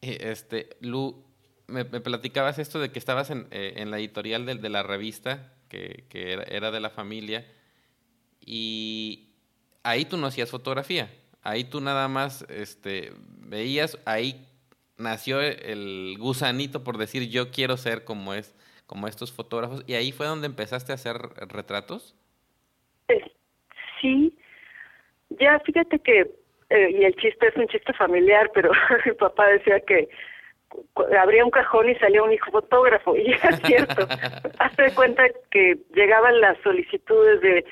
Este, 0.00 0.70
Lu, 0.80 1.24
me, 1.68 1.84
platicabas 1.84 2.58
esto 2.58 2.80
de 2.80 2.90
que 2.90 2.98
estabas 2.98 3.30
en, 3.30 3.46
eh, 3.50 3.74
en 3.76 3.90
la 3.90 3.98
editorial 3.98 4.44
de, 4.44 4.56
de, 4.56 4.68
la 4.68 4.82
revista, 4.82 5.52
que, 5.68 6.04
que 6.08 6.32
era, 6.32 6.42
era, 6.42 6.70
de 6.70 6.80
la 6.80 6.90
familia, 6.90 7.46
y 8.40 9.30
ahí 9.84 10.04
tú 10.04 10.16
no 10.16 10.26
hacías 10.26 10.50
fotografía, 10.50 11.08
ahí 11.42 11.64
tú 11.64 11.80
nada 11.80 12.08
más 12.08 12.42
este, 12.50 13.12
veías, 13.38 13.96
ahí 14.04 14.51
nació 15.02 15.40
el 15.40 16.16
gusanito 16.18 16.82
por 16.84 16.98
decir 16.98 17.28
yo 17.28 17.50
quiero 17.50 17.76
ser 17.76 18.04
como 18.04 18.34
es 18.34 18.54
como 18.86 19.06
estos 19.08 19.32
fotógrafos 19.32 19.84
y 19.86 19.94
ahí 19.94 20.12
fue 20.12 20.26
donde 20.26 20.46
empezaste 20.46 20.92
a 20.92 20.94
hacer 20.94 21.16
retratos 21.48 22.14
eh, 23.08 23.32
sí 24.00 24.36
ya 25.30 25.60
fíjate 25.60 25.98
que 25.98 26.30
eh, 26.70 26.90
y 26.90 27.04
el 27.04 27.14
chiste 27.16 27.48
es 27.48 27.56
un 27.56 27.68
chiste 27.68 27.92
familiar 27.92 28.50
pero 28.54 28.70
mi 29.06 29.12
papá 29.12 29.48
decía 29.48 29.80
que 29.80 30.08
abría 31.18 31.44
un 31.44 31.50
cajón 31.50 31.88
y 31.88 31.94
salía 31.96 32.22
un 32.22 32.32
hijo 32.32 32.50
fotógrafo, 32.50 33.16
y 33.16 33.32
es 33.32 33.60
cierto. 33.64 34.06
Hazte 34.58 34.94
cuenta 34.94 35.24
que 35.50 35.78
llegaban 35.94 36.40
las 36.40 36.58
solicitudes 36.58 37.40
de 37.40 37.64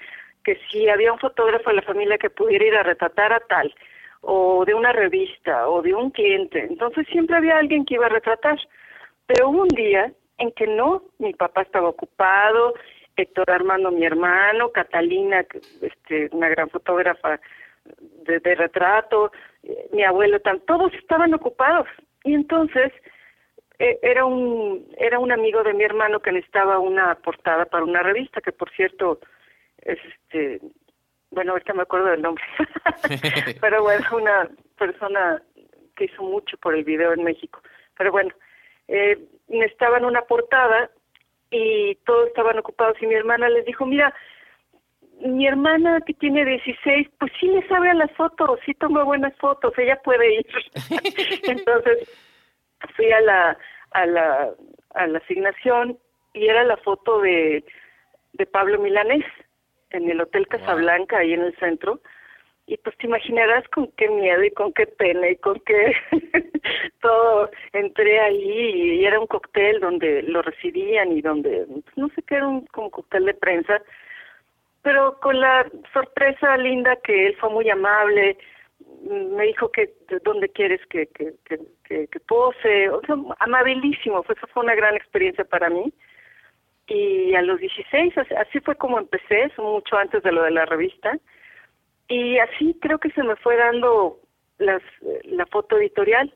que 0.44 0.58
si 0.70 0.88
había 0.88 1.12
un 1.12 1.18
fotógrafo 1.18 1.70
en 1.70 1.76
la 1.76 1.82
familia 1.82 2.18
que 2.18 2.30
pudiera 2.30 2.64
ir 2.64 2.74
a 2.74 2.82
retratar 2.82 3.32
a 3.32 3.40
tal, 3.40 3.74
o 4.22 4.64
de 4.64 4.74
una 4.74 4.92
revista, 4.92 5.68
o 5.68 5.82
de 5.82 5.94
un 5.94 6.10
cliente, 6.10 6.66
entonces 6.68 7.06
siempre 7.08 7.36
había 7.36 7.58
alguien 7.58 7.84
que 7.84 7.94
iba 7.94 8.06
a 8.06 8.10
retratar. 8.10 8.58
Pero 9.26 9.48
hubo 9.48 9.62
un 9.62 9.68
día 9.68 10.12
en 10.38 10.52
que 10.52 10.66
no, 10.66 11.02
mi 11.18 11.32
papá 11.34 11.62
estaba 11.62 11.88
ocupado, 11.88 12.74
Héctor 13.16 13.50
Armando, 13.50 13.90
mi 13.90 14.04
hermano, 14.04 14.70
Catalina, 14.70 15.44
este, 15.82 16.28
una 16.32 16.48
gran 16.48 16.68
fotógrafa 16.70 17.40
de, 18.24 18.54
retrato, 18.54 19.32
eh, 19.62 19.88
mi 19.92 20.02
abuelo, 20.02 20.40
todos 20.66 20.92
estaban 20.94 21.34
ocupados. 21.34 21.86
Y 22.24 22.34
entonces 22.34 22.92
e, 23.78 23.98
era 24.02 24.24
un 24.24 24.86
era 24.98 25.18
un 25.18 25.32
amigo 25.32 25.62
de 25.62 25.74
mi 25.74 25.84
hermano 25.84 26.20
que 26.20 26.32
necesitaba 26.32 26.78
una 26.78 27.14
portada 27.16 27.64
para 27.64 27.84
una 27.84 28.02
revista 28.02 28.40
que 28.40 28.52
por 28.52 28.70
cierto 28.70 29.20
es 29.78 29.98
este 30.04 30.60
bueno 31.30 31.52
ahorita 31.52 31.74
me 31.74 31.82
acuerdo 31.82 32.06
del 32.06 32.22
nombre. 32.22 32.44
Pero 33.60 33.82
bueno 33.82 34.04
una 34.12 34.48
persona 34.78 35.42
que 35.96 36.04
hizo 36.04 36.22
mucho 36.22 36.56
por 36.58 36.74
el 36.74 36.84
video 36.84 37.12
en 37.12 37.24
México. 37.24 37.60
Pero 37.96 38.12
bueno 38.12 38.30
eh, 38.88 39.18
necesitaban 39.48 40.04
una 40.04 40.22
portada 40.22 40.90
y 41.50 41.96
todos 42.06 42.28
estaban 42.28 42.58
ocupados 42.58 42.96
y 43.00 43.06
mi 43.06 43.14
hermana 43.14 43.48
les 43.48 43.64
dijo 43.64 43.86
mira 43.86 44.14
mi 45.20 45.46
hermana 45.46 46.00
que 46.06 46.14
tiene 46.14 46.44
16, 46.44 47.08
pues 47.18 47.32
sí 47.38 47.46
le 47.46 47.66
sabe 47.68 47.90
a 47.90 47.94
las 47.94 48.10
fotos, 48.12 48.58
sí 48.64 48.72
toma 48.74 49.04
buenas 49.04 49.36
fotos, 49.36 49.72
ella 49.76 50.00
puede 50.02 50.36
ir. 50.36 50.46
Entonces 51.44 52.08
fui 52.96 53.12
a 53.12 53.20
la, 53.20 53.58
a 53.90 54.06
la, 54.06 54.50
a 54.94 55.06
la 55.06 55.18
asignación 55.18 55.98
y 56.32 56.46
era 56.46 56.64
la 56.64 56.76
foto 56.78 57.20
de, 57.20 57.64
de 58.32 58.46
Pablo 58.46 58.78
Milanés 58.78 59.24
en 59.90 60.10
el 60.10 60.20
Hotel 60.20 60.46
Casablanca, 60.48 61.18
ahí 61.18 61.32
en 61.32 61.42
el 61.42 61.56
centro. 61.56 62.00
Y 62.66 62.76
pues 62.76 62.96
te 62.98 63.06
imaginarás 63.06 63.66
con 63.68 63.90
qué 63.96 64.08
miedo 64.08 64.44
y 64.44 64.50
con 64.52 64.72
qué 64.72 64.86
pena 64.86 65.28
y 65.28 65.36
con 65.36 65.58
qué 65.66 65.92
todo 67.00 67.50
entré 67.72 68.20
ahí 68.20 69.00
y 69.00 69.04
era 69.04 69.18
un 69.18 69.26
cóctel 69.26 69.80
donde 69.80 70.22
lo 70.22 70.40
recibían 70.42 71.10
y 71.10 71.20
donde, 71.20 71.66
pues, 71.66 71.96
no 71.96 72.08
sé 72.10 72.22
qué, 72.22 72.36
era 72.36 72.46
un 72.46 72.66
como 72.66 72.90
cóctel 72.90 73.24
de 73.24 73.34
prensa 73.34 73.82
pero 74.82 75.18
con 75.20 75.40
la 75.40 75.66
sorpresa 75.92 76.56
linda 76.56 76.96
que 76.96 77.28
él 77.28 77.36
fue 77.36 77.50
muy 77.50 77.68
amable, 77.68 78.38
me 79.04 79.46
dijo 79.46 79.70
que 79.70 79.92
dónde 80.24 80.48
quieres 80.48 80.80
que, 80.86 81.06
que, 81.08 81.34
que, 81.44 82.06
que, 82.08 82.20
pose, 82.20 82.88
o 82.88 83.00
sea, 83.02 83.16
amabilísimo, 83.40 84.22
fue, 84.22 84.34
fue 84.36 84.62
una 84.62 84.74
gran 84.74 84.96
experiencia 84.96 85.44
para 85.44 85.68
mí. 85.68 85.92
Y 86.90 87.36
a 87.36 87.42
los 87.42 87.60
16, 87.60 88.14
así 88.18 88.58
fue 88.60 88.74
como 88.74 88.98
empecé, 88.98 89.52
mucho 89.58 89.96
antes 89.96 90.24
de 90.24 90.32
lo 90.32 90.42
de 90.42 90.50
la 90.50 90.66
revista, 90.66 91.16
y 92.08 92.36
así 92.38 92.76
creo 92.80 92.98
que 92.98 93.12
se 93.12 93.22
me 93.22 93.36
fue 93.36 93.56
dando 93.56 94.18
las, 94.58 94.82
la 95.22 95.46
foto 95.46 95.78
editorial. 95.78 96.34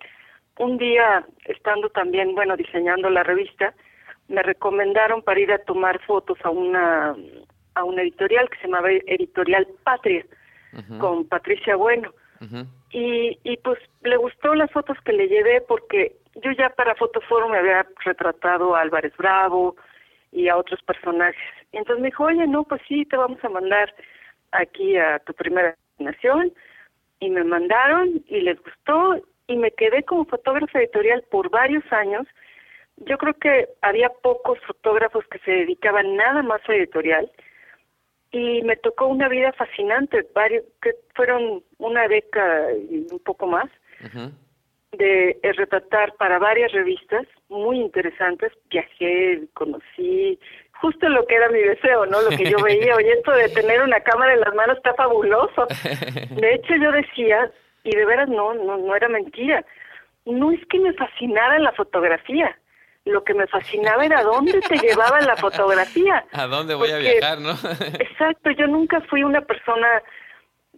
Un 0.60 0.78
día, 0.78 1.26
estando 1.46 1.90
también, 1.90 2.36
bueno, 2.36 2.56
diseñando 2.56 3.10
la 3.10 3.24
revista, 3.24 3.74
me 4.28 4.44
recomendaron 4.44 5.22
para 5.22 5.40
ir 5.40 5.50
a 5.50 5.58
tomar 5.58 6.00
fotos 6.02 6.38
a 6.44 6.50
una 6.50 7.16
a 7.74 7.82
una 7.82 8.02
editorial 8.02 8.48
que 8.48 8.58
se 8.58 8.68
llamaba 8.68 8.92
Editorial 8.92 9.66
Patria, 9.82 10.24
con 11.00 11.26
Patricia 11.26 11.74
Bueno. 11.74 12.12
y, 12.92 13.36
y 13.42 13.56
pues 13.56 13.80
le 14.04 14.16
gustó 14.16 14.54
las 14.54 14.70
fotos 14.70 14.96
que 15.04 15.12
le 15.12 15.26
llevé 15.26 15.60
porque 15.62 16.14
yo 16.36 16.52
ya 16.52 16.70
para 16.70 16.94
Fotoforum 16.94 17.50
me 17.50 17.58
había 17.58 17.84
retratado 18.04 18.76
a 18.76 18.82
Álvarez 18.82 19.12
Bravo 19.16 19.74
y 20.34 20.48
a 20.48 20.56
otros 20.56 20.82
personajes. 20.82 21.40
Entonces 21.72 22.02
me 22.02 22.08
dijo, 22.08 22.24
oye, 22.24 22.46
no, 22.46 22.64
pues 22.64 22.82
sí, 22.86 23.04
te 23.06 23.16
vamos 23.16 23.42
a 23.42 23.48
mandar 23.48 23.94
aquí 24.52 24.96
a 24.96 25.20
tu 25.20 25.32
primera 25.32 25.76
asignación. 25.94 26.52
Y 27.20 27.30
me 27.30 27.44
mandaron 27.44 28.22
y 28.26 28.40
les 28.40 28.60
gustó 28.62 29.22
y 29.46 29.56
me 29.56 29.70
quedé 29.70 30.02
como 30.02 30.24
fotógrafa 30.26 30.80
editorial 30.80 31.24
por 31.30 31.48
varios 31.50 31.84
años. 31.92 32.26
Yo 32.96 33.16
creo 33.16 33.34
que 33.34 33.68
había 33.80 34.08
pocos 34.08 34.58
fotógrafos 34.66 35.24
que 35.28 35.38
se 35.38 35.50
dedicaban 35.50 36.16
nada 36.16 36.42
más 36.42 36.60
a 36.68 36.74
editorial 36.74 37.30
y 38.30 38.62
me 38.62 38.76
tocó 38.76 39.06
una 39.06 39.28
vida 39.28 39.52
fascinante, 39.52 40.26
varios, 40.34 40.64
que 40.82 40.92
fueron 41.14 41.62
una 41.78 42.08
década 42.08 42.72
y 42.72 43.06
un 43.10 43.20
poco 43.20 43.46
más. 43.46 43.70
De 44.96 45.38
retratar 45.56 46.14
para 46.14 46.38
varias 46.38 46.72
revistas 46.72 47.26
muy 47.48 47.80
interesantes. 47.80 48.52
Viajé, 48.70 49.42
conocí 49.54 50.38
justo 50.80 51.08
lo 51.08 51.26
que 51.26 51.34
era 51.34 51.48
mi 51.48 51.60
deseo, 51.60 52.04
¿no? 52.06 52.20
Lo 52.22 52.30
que 52.30 52.50
yo 52.50 52.58
veía. 52.62 52.94
Oye, 52.96 53.12
esto 53.12 53.32
de 53.32 53.48
tener 53.48 53.82
una 53.82 54.00
cámara 54.00 54.34
en 54.34 54.40
las 54.40 54.54
manos 54.54 54.76
está 54.76 54.94
fabuloso. 54.94 55.66
De 56.30 56.54
hecho, 56.54 56.74
yo 56.76 56.92
decía, 56.92 57.50
y 57.84 57.96
de 57.96 58.04
veras 58.04 58.28
no, 58.28 58.54
no, 58.54 58.76
no 58.76 58.94
era 58.94 59.08
mentira, 59.08 59.64
no 60.26 60.50
es 60.50 60.60
que 60.66 60.78
me 60.78 60.92
fascinara 60.94 61.58
la 61.58 61.72
fotografía. 61.72 62.56
Lo 63.06 63.22
que 63.22 63.34
me 63.34 63.46
fascinaba 63.46 64.04
era 64.06 64.22
dónde 64.22 64.60
te 64.62 64.78
llevaba 64.78 65.20
la 65.20 65.36
fotografía. 65.36 66.24
¿A 66.32 66.46
dónde 66.46 66.74
voy 66.74 66.90
a 66.90 66.98
viajar, 66.98 67.38
no? 67.38 67.50
exacto, 67.98 68.50
yo 68.52 68.66
nunca 68.66 69.00
fui 69.02 69.22
una 69.22 69.42
persona 69.42 70.02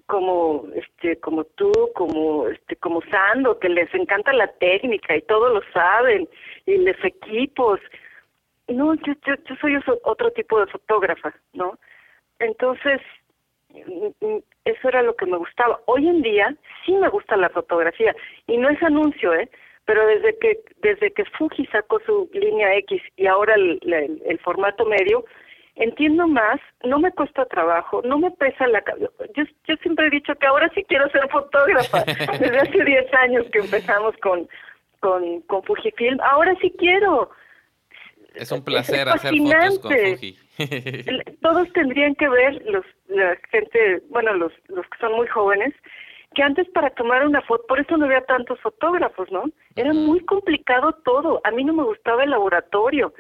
como 0.07 0.65
este 0.75 1.17
como 1.21 1.45
tú 1.45 1.71
como 1.95 2.49
este 2.49 2.77
como 2.77 3.03
Sando 3.11 3.59
que 3.59 3.69
les 3.69 3.93
encanta 3.95 4.33
la 4.33 4.47
técnica 4.47 5.17
y 5.17 5.23
todo 5.23 5.49
lo 5.49 5.61
saben 5.73 6.29
y 6.65 6.77
los 6.79 6.97
equipos. 7.05 7.81
No 8.69 8.95
yo, 8.95 9.13
yo, 9.27 9.35
yo 9.45 9.57
soy 9.61 9.79
otro 10.05 10.31
tipo 10.33 10.59
de 10.61 10.67
fotógrafa 10.67 11.35
no 11.53 11.79
entonces 12.39 13.01
mm, 13.71 14.27
mm, 14.27 14.43
eso 14.65 14.89
era 14.89 15.03
lo 15.03 15.15
que 15.15 15.27
me 15.27 15.37
gustaba. 15.37 15.81
Hoy 15.87 16.09
en 16.09 16.23
día 16.23 16.55
sí 16.85 16.93
me 16.93 17.09
gusta 17.09 17.37
la 17.37 17.51
fotografía 17.51 18.15
y 18.47 18.57
no 18.57 18.69
es 18.71 18.83
anuncio 18.83 19.35
eh 19.35 19.49
pero 19.87 20.07
desde 20.07 20.37
que 20.39 20.61
desde 20.79 21.13
que 21.13 21.25
Fuji 21.25 21.67
sacó 21.67 22.01
su 22.01 22.29
línea 22.33 22.77
X 22.79 23.03
y 23.17 23.27
ahora 23.27 23.55
el, 23.55 23.81
el 24.25 24.39
formato 24.41 24.85
medio 24.85 25.25
entiendo 25.77 26.27
más, 26.27 26.59
no 26.85 26.99
me 26.99 27.13
cuesta 27.13 27.45
trabajo, 27.47 28.03
no 28.05 28.19
me 28.19 28.31
pesa 28.33 28.67
la 28.67 28.83
yo, 28.99 29.45
yo 29.69 29.77
siempre 29.83 30.07
he 30.07 30.11
dicho 30.11 30.35
que 30.35 30.47
ahora 30.47 30.71
sí 30.75 30.85
quiero 30.89 31.09
ser 31.11 31.29
fotógrafa, 31.29 32.03
desde 32.41 32.59
hace 32.59 32.85
10 32.85 33.15
años 33.15 33.47
que 33.53 33.59
empezamos 33.59 34.17
con, 34.23 34.49
con, 35.01 35.41
con 35.43 35.63
Fujifilm, 35.63 36.19
ahora 36.23 36.55
sí 36.61 36.75
quiero. 36.79 37.31
Es 38.35 38.53
un 38.53 38.65
placer 38.65 39.09
hacer 39.09 39.35
fotos 39.35 39.79
con 39.79 39.93
Fuji. 39.93 40.39
Todos 41.43 41.73
tendrían 41.73 42.15
que 42.15 42.29
ver, 42.29 42.63
los, 42.67 42.85
la 43.09 43.37
gente, 43.51 44.03
bueno, 44.09 44.33
los, 44.35 44.53
los 44.69 44.87
que 44.89 44.99
son 44.99 45.13
muy 45.13 45.27
jóvenes, 45.27 45.75
que 46.35 46.43
antes 46.43 46.69
para 46.71 46.91
tomar 46.91 47.27
una 47.27 47.41
foto, 47.43 47.65
por 47.67 47.81
eso 47.81 47.97
no 47.97 48.07
había 48.07 48.23
tantos 48.23 48.61
fotógrafos, 48.61 49.31
¿no? 49.31 49.45
Era 49.75 49.93
muy 49.93 50.21
complicado 50.21 50.93
todo, 51.05 51.41
a 51.45 51.51
mí 51.51 51.65
no 51.65 51.73
me 51.73 51.85
gustaba 51.85 52.25
el 52.25 52.31
laboratorio, 52.31 53.15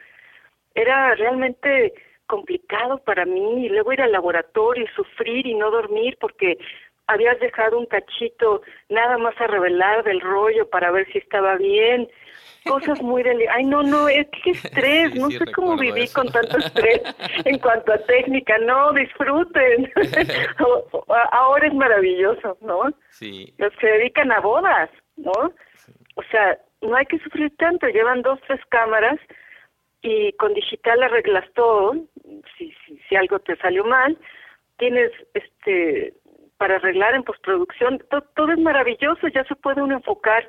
era 0.74 1.14
realmente 1.14 1.94
complicado 2.26 2.98
para 2.98 3.24
mí 3.24 3.66
y 3.66 3.68
luego 3.68 3.92
ir 3.92 4.02
al 4.02 4.12
laboratorio 4.12 4.84
y 4.84 4.94
sufrir 4.94 5.46
y 5.46 5.54
no 5.54 5.70
dormir 5.70 6.16
porque 6.20 6.58
habías 7.06 7.38
dejado 7.40 7.78
un 7.78 7.86
cachito 7.86 8.62
nada 8.88 9.16
más 9.18 9.40
a 9.40 9.46
revelar 9.46 10.04
del 10.04 10.20
rollo 10.20 10.68
para 10.68 10.90
ver 10.90 11.06
si 11.12 11.18
estaba 11.18 11.56
bien, 11.56 12.08
cosas 12.64 13.00
muy 13.00 13.22
delicadas. 13.22 13.58
Ay, 13.58 13.64
no, 13.64 13.82
no, 13.82 14.08
es 14.08 14.26
que 14.42 14.50
estrés, 14.52 15.14
no 15.14 15.30
sé 15.30 15.44
cómo 15.52 15.76
viví 15.76 16.08
con 16.08 16.30
tanto 16.30 16.58
estrés 16.58 17.02
en 17.44 17.58
cuanto 17.58 17.92
a 17.92 17.98
técnica, 17.98 18.58
no, 18.58 18.92
disfruten. 18.92 19.92
Ahora 21.32 21.66
es 21.66 21.74
maravilloso, 21.74 22.58
¿no? 22.60 22.90
Sí. 23.10 23.54
Los 23.58 23.72
que 23.74 23.80
se 23.80 23.86
dedican 23.86 24.32
a 24.32 24.40
bodas, 24.40 24.90
¿no? 25.16 25.32
O 26.16 26.22
sea, 26.30 26.58
no 26.82 26.96
hay 26.96 27.06
que 27.06 27.18
sufrir 27.20 27.54
tanto, 27.56 27.86
llevan 27.88 28.22
dos, 28.22 28.40
tres 28.46 28.60
cámaras 28.68 29.18
y 30.02 30.32
con 30.34 30.54
digital 30.54 31.02
arreglas 31.02 31.50
todo, 31.54 31.94
si, 32.56 32.72
si, 32.84 32.98
si 33.08 33.16
algo 33.16 33.38
te 33.40 33.56
salió 33.56 33.84
mal, 33.84 34.18
tienes 34.78 35.10
este 35.34 36.14
para 36.58 36.76
arreglar 36.76 37.14
en 37.14 37.22
postproducción, 37.22 38.02
todo, 38.34 38.52
es 38.52 38.58
maravilloso, 38.58 39.28
ya 39.28 39.44
se 39.44 39.54
puede 39.56 39.82
uno 39.82 39.96
enfocar 39.96 40.48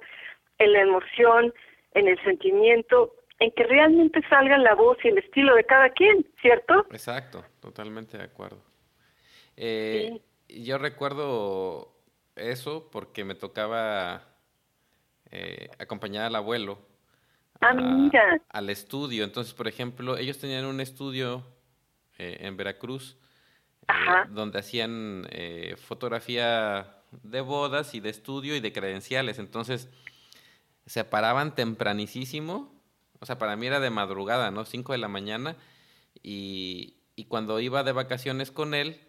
en 0.58 0.74
la 0.74 0.82
emoción, 0.82 1.54
en 1.94 2.08
el 2.08 2.22
sentimiento, 2.24 3.14
en 3.40 3.52
que 3.52 3.64
realmente 3.64 4.22
salga 4.30 4.58
la 4.58 4.74
voz 4.74 4.98
y 5.04 5.10
el 5.10 5.18
estilo 5.18 5.54
de 5.56 5.66
cada 5.66 5.90
quien, 5.90 6.26
¿cierto? 6.42 6.88
Exacto, 6.92 7.44
totalmente 7.60 8.18
de 8.18 8.24
acuerdo. 8.24 8.64
Eh, 9.58 10.22
Yo 10.48 10.78
recuerdo 10.78 11.94
eso 12.36 12.90
porque 12.90 13.26
me 13.26 13.36
tocaba 13.36 14.24
eh, 15.32 15.70
acompañar 15.78 16.26
al 16.26 16.36
abuelo 16.36 16.80
Ah, 17.62 18.40
al 18.50 18.70
estudio. 18.70 19.24
Entonces, 19.24 19.54
por 19.54 19.68
ejemplo, 19.68 20.18
ellos 20.18 20.38
tenían 20.38 20.66
un 20.66 20.80
estudio 20.80 21.44
eh, 22.18 22.38
en 22.42 22.58
Veracruz 22.58 23.18
eh, 23.88 23.94
donde 24.30 24.60
hacían 24.60 25.28
eh, 25.32 25.76
fotografía 25.78 27.04
de 27.24 27.42
bodas 27.42 27.94
y 27.96 28.00
de 28.00 28.10
estudio 28.10 28.56
y 28.56 28.60
de 28.60 28.74
credenciales. 28.74 29.40
Entonces, 29.40 29.90
se 30.86 31.04
paraban 31.04 31.56
tempranísimo. 31.56 32.74
O 33.20 33.26
sea, 33.26 33.40
para 33.40 33.56
mí 33.56 33.66
era 33.66 33.80
de 33.80 33.90
madrugada, 33.90 34.52
¿no? 34.52 34.66
Cinco 34.66 34.92
de 34.92 35.00
la 35.00 35.08
mañana. 35.08 35.56
Y, 36.22 36.98
y 37.16 37.26
cuando 37.26 37.60
iba 37.60 37.84
de 37.84 37.92
vacaciones 37.92 38.52
con 38.52 38.74
él, 38.74 39.02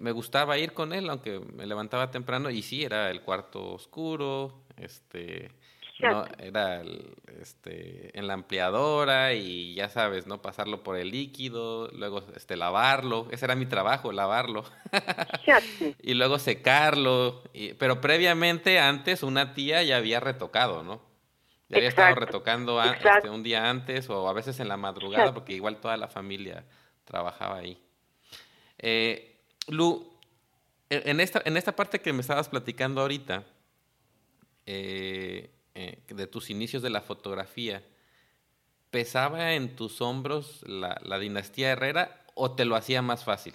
me 0.00 0.12
gustaba 0.12 0.58
ir 0.58 0.74
con 0.74 0.92
él, 0.92 1.08
aunque 1.08 1.40
me 1.40 1.66
levantaba 1.66 2.10
temprano. 2.10 2.50
Y 2.50 2.62
sí, 2.62 2.82
era 2.82 3.10
el 3.10 3.22
cuarto 3.22 3.72
oscuro, 3.72 4.64
este 4.76 5.50
no, 6.02 6.24
era 6.38 6.82
este, 7.40 8.16
en 8.18 8.26
la 8.26 8.34
ampliadora 8.34 9.34
y 9.34 9.74
ya 9.74 9.88
sabes, 9.88 10.26
¿no? 10.26 10.42
Pasarlo 10.42 10.82
por 10.82 10.96
el 10.96 11.10
líquido, 11.10 11.88
luego 11.92 12.22
este, 12.36 12.56
lavarlo. 12.56 13.26
Ese 13.30 13.44
era 13.44 13.54
mi 13.54 13.66
trabajo, 13.66 14.12
lavarlo. 14.12 14.64
y 16.02 16.14
luego 16.14 16.38
secarlo. 16.38 17.42
Y, 17.52 17.74
pero 17.74 18.00
previamente, 18.00 18.78
antes, 18.78 19.22
una 19.22 19.54
tía 19.54 19.82
ya 19.82 19.96
había 19.96 20.20
retocado, 20.20 20.82
¿no? 20.82 21.00
Ya 21.68 21.76
había 21.76 21.88
estado 21.88 22.14
retocando 22.16 22.82
este, 22.82 23.30
un 23.30 23.44
día 23.44 23.70
antes 23.70 24.10
o 24.10 24.28
a 24.28 24.32
veces 24.32 24.58
en 24.58 24.68
la 24.68 24.76
madrugada, 24.76 25.32
porque 25.32 25.52
igual 25.52 25.76
toda 25.76 25.96
la 25.96 26.08
familia 26.08 26.64
trabajaba 27.04 27.58
ahí. 27.58 27.80
Eh, 28.78 29.40
Lu, 29.68 30.18
e, 30.88 31.02
en 31.06 31.20
esta, 31.20 31.40
en 31.44 31.56
esta 31.56 31.76
parte 31.76 32.00
que 32.00 32.12
me 32.12 32.22
estabas 32.22 32.48
platicando 32.48 33.00
ahorita, 33.00 33.44
eh, 34.66 35.50
eh, 35.80 35.98
de 36.08 36.26
tus 36.26 36.50
inicios 36.50 36.82
de 36.82 36.90
la 36.90 37.00
fotografía, 37.00 37.82
¿pesaba 38.90 39.54
en 39.54 39.76
tus 39.76 40.02
hombros 40.02 40.62
la, 40.68 41.18
dinastía 41.18 41.70
Herrera 41.70 42.10
o 42.34 42.54
te 42.54 42.66
lo 42.66 42.76
hacía 42.76 43.00
más 43.00 43.24
fácil? 43.24 43.54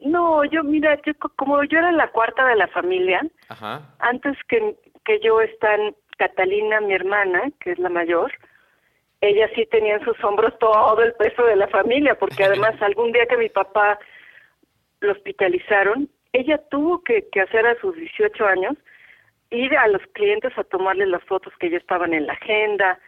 No, 0.00 0.44
yo, 0.44 0.64
mira, 0.64 0.98
yo, 1.04 1.12
como 1.36 1.62
yo 1.64 1.78
era 1.78 1.92
la 1.92 2.10
cuarta 2.10 2.46
de 2.46 2.56
la 2.56 2.68
familia, 2.68 3.20
antes 3.98 4.36
que, 4.48 4.76
que 5.04 5.20
yo 5.20 5.40
están 5.42 5.94
Catalina, 6.16 6.80
mi 6.80 6.94
hermana, 6.94 7.50
que 7.60 7.72
es 7.72 7.78
la 7.78 7.90
mayor, 7.90 8.32
ella 9.20 9.50
sí 9.54 9.66
tenía 9.66 9.96
en 9.96 10.04
sus 10.04 10.22
hombros 10.24 10.58
todo 10.58 11.02
el 11.02 11.12
peso 11.14 11.44
de 11.44 11.56
la 11.56 11.68
familia, 11.68 12.18
porque 12.18 12.44
además 12.44 12.80
algún 12.80 13.12
día 13.12 13.26
que 13.26 13.36
mi 13.36 13.50
papá 13.50 13.98
lo 15.00 15.12
hospitalizaron, 15.12 16.08
ella 16.32 16.58
tuvo 16.70 17.02
que, 17.02 17.28
que 17.30 17.40
hacer 17.42 17.66
a 17.66 17.78
sus 17.80 17.94
18 17.94 18.46
años 18.46 18.76
ir 19.56 19.76
a 19.76 19.88
los 19.88 20.02
clientes 20.12 20.56
a 20.56 20.64
tomarles 20.64 21.08
las 21.08 21.22
fotos 21.24 21.52
que 21.58 21.70
ya 21.70 21.78
estaban 21.78 22.12
en 22.12 22.26
la 22.26 22.34
agenda. 22.34 22.98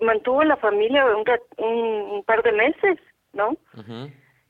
Mantuvo 0.00 0.44
la 0.44 0.56
familia 0.56 1.04
un, 1.06 1.24
un, 1.58 2.24
par 2.24 2.42
de 2.42 2.52
meses, 2.52 2.98
¿no? 3.32 3.56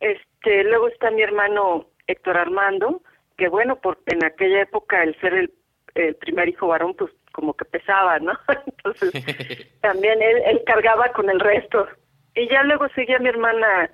Este, 0.01 0.65
luego 0.65 0.89
está 0.89 1.11
mi 1.11 1.23
hermano 1.23 1.87
Héctor 2.07 2.37
Armando, 2.37 3.03
que 3.37 3.49
bueno, 3.49 3.77
por 3.77 3.99
en 4.07 4.25
aquella 4.25 4.63
época 4.63 5.03
el 5.03 5.19
ser 5.21 5.35
el, 5.35 5.53
el 5.95 6.15
primer 6.17 6.49
hijo 6.49 6.69
varón, 6.69 6.95
pues 6.95 7.11
como 7.33 7.55
que 7.55 7.65
pesaba, 7.65 8.19
¿no? 8.19 8.33
Entonces 8.67 9.13
también 9.81 10.21
él, 10.23 10.43
él 10.47 10.63
cargaba 10.67 11.09
con 11.13 11.31
el 11.31 11.41
resto. 11.41 11.87
Y 12.35 12.49
ya 12.49 12.63
luego 12.63 12.89
seguía 12.91 13.19
mi 13.19 13.29
hermana 13.29 13.91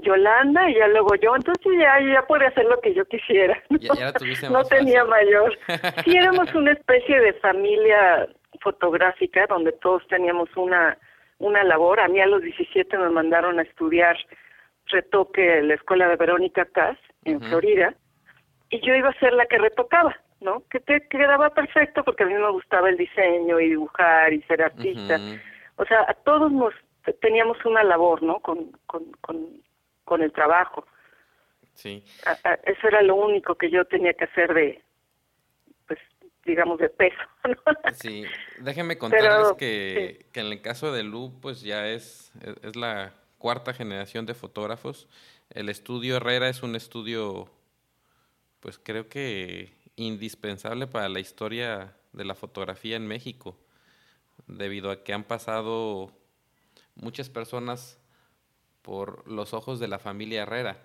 Yolanda 0.00 0.70
y 0.70 0.74
ya 0.74 0.88
luego 0.88 1.14
yo, 1.16 1.36
entonces 1.36 1.72
ya, 1.78 2.00
ya 2.00 2.22
podía 2.26 2.48
hacer 2.48 2.64
lo 2.64 2.80
que 2.80 2.94
yo 2.94 3.04
quisiera. 3.04 3.60
No, 4.50 4.64
tenía 4.70 5.04
mayor. 5.04 5.58
Sí, 6.04 6.16
éramos 6.16 6.54
una 6.54 6.72
especie 6.72 7.20
de 7.20 7.34
familia 7.34 8.28
fotográfica 8.60 9.46
donde 9.46 9.72
todos 9.72 10.06
teníamos 10.08 10.48
una, 10.56 10.96
una 11.38 11.62
labor. 11.64 12.00
A 12.00 12.08
mí 12.08 12.20
a 12.20 12.26
los 12.26 12.42
17 12.42 12.96
me 12.96 13.10
mandaron 13.10 13.58
a 13.58 13.62
estudiar 13.62 14.16
retoque 14.86 15.58
en 15.58 15.68
la 15.68 15.74
escuela 15.74 16.08
de 16.08 16.16
Verónica 16.16 16.64
Cass 16.66 16.98
en 17.24 17.40
Florida 17.40 17.94
y 18.70 18.80
yo 18.80 18.94
iba 18.94 19.10
a 19.10 19.18
ser 19.18 19.32
la 19.34 19.46
que 19.46 19.58
retocaba, 19.58 20.16
¿no? 20.40 20.62
Que 20.70 20.80
te 20.80 21.06
quedaba 21.08 21.50
perfecto 21.50 22.02
porque 22.04 22.24
a 22.24 22.26
mí 22.26 22.34
me 22.34 22.50
gustaba 22.50 22.88
el 22.88 22.96
diseño 22.96 23.60
y 23.60 23.70
dibujar 23.70 24.32
y 24.32 24.42
ser 24.42 24.62
artista. 24.62 25.18
O 25.76 25.84
sea, 25.84 26.04
a 26.08 26.14
todos 26.14 26.50
nos 26.50 26.74
teníamos 27.20 27.62
una 27.64 27.84
labor, 27.84 28.22
¿no? 28.22 28.40
Con, 28.40 28.72
con, 28.86 29.04
con, 29.20 29.36
con 30.04 30.22
el 30.22 30.32
trabajo. 30.32 30.86
Sí. 31.74 32.04
eso 32.64 32.88
era 32.88 33.02
lo 33.02 33.16
único 33.16 33.54
que 33.54 33.70
yo 33.70 33.84
tenía 33.86 34.12
que 34.12 34.24
hacer 34.24 34.52
de, 34.52 34.82
pues, 35.86 35.98
digamos, 36.44 36.78
de 36.78 36.88
peso. 36.88 37.16
Sí, 37.94 38.24
déjenme 38.60 38.98
contarles 38.98 39.52
que, 39.58 40.26
que, 40.32 40.40
en 40.40 40.46
el 40.46 40.62
caso 40.62 40.92
de 40.92 41.02
Lu, 41.02 41.38
pues 41.40 41.62
ya 41.62 41.88
es, 41.88 42.32
es 42.62 42.76
la 42.76 43.12
cuarta 43.38 43.74
generación 43.74 44.26
de 44.26 44.34
fotógrafos. 44.34 45.08
El 45.50 45.68
estudio 45.68 46.16
Herrera 46.16 46.48
es 46.48 46.62
un 46.62 46.76
estudio, 46.76 47.48
pues 48.60 48.78
creo 48.78 49.08
que 49.08 49.72
indispensable 49.96 50.86
para 50.86 51.08
la 51.08 51.20
historia 51.20 51.94
de 52.12 52.24
la 52.24 52.34
fotografía 52.34 52.96
en 52.96 53.06
México, 53.06 53.56
debido 54.46 54.90
a 54.90 55.02
que 55.02 55.12
han 55.12 55.24
pasado 55.24 56.12
muchas 56.94 57.28
personas 57.28 57.98
por 58.82 59.26
los 59.30 59.54
ojos 59.54 59.80
de 59.80 59.88
la 59.88 59.98
familia 59.98 60.42
Herrera. 60.42 60.78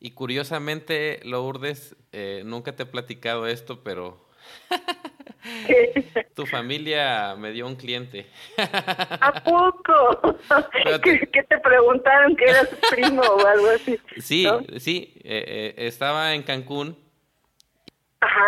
Y 0.00 0.12
curiosamente, 0.12 1.20
Lourdes, 1.24 1.94
eh, 2.12 2.42
nunca 2.44 2.74
te 2.74 2.84
he 2.84 2.86
platicado 2.86 3.46
esto, 3.46 3.84
pero 3.84 4.26
tu 6.34 6.46
familia 6.46 7.36
me 7.36 7.52
dio 7.52 7.66
un 7.66 7.76
cliente. 7.76 8.26
¿A 8.58 9.32
poco? 9.44 10.36
¿Qué, 11.04 11.42
te 11.48 11.58
preguntaron 11.58 12.34
que 12.36 12.44
eras 12.44 12.68
primo 12.90 13.22
o 13.22 13.46
algo 13.46 13.68
así? 13.68 13.98
Sí, 14.18 14.46
sí, 14.78 15.12
eh, 15.22 15.74
eh, 15.76 15.86
estaba 15.86 16.34
en 16.34 16.42
Cancún. 16.42 16.98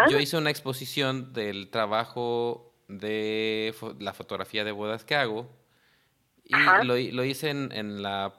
Yo 0.09 0.19
hice 0.19 0.37
una 0.37 0.51
exposición 0.51 1.33
del 1.33 1.71
trabajo 1.71 2.75
de 2.89 3.75
la 3.99 4.13
fotografía 4.13 4.65
de 4.65 4.73
bodas 4.73 5.05
que 5.05 5.15
hago 5.15 5.49
y 6.45 6.55
lo, 6.85 6.95
lo, 6.97 7.25
hice 7.25 7.51
en, 7.51 7.73
en 7.73 8.03
la 8.03 8.35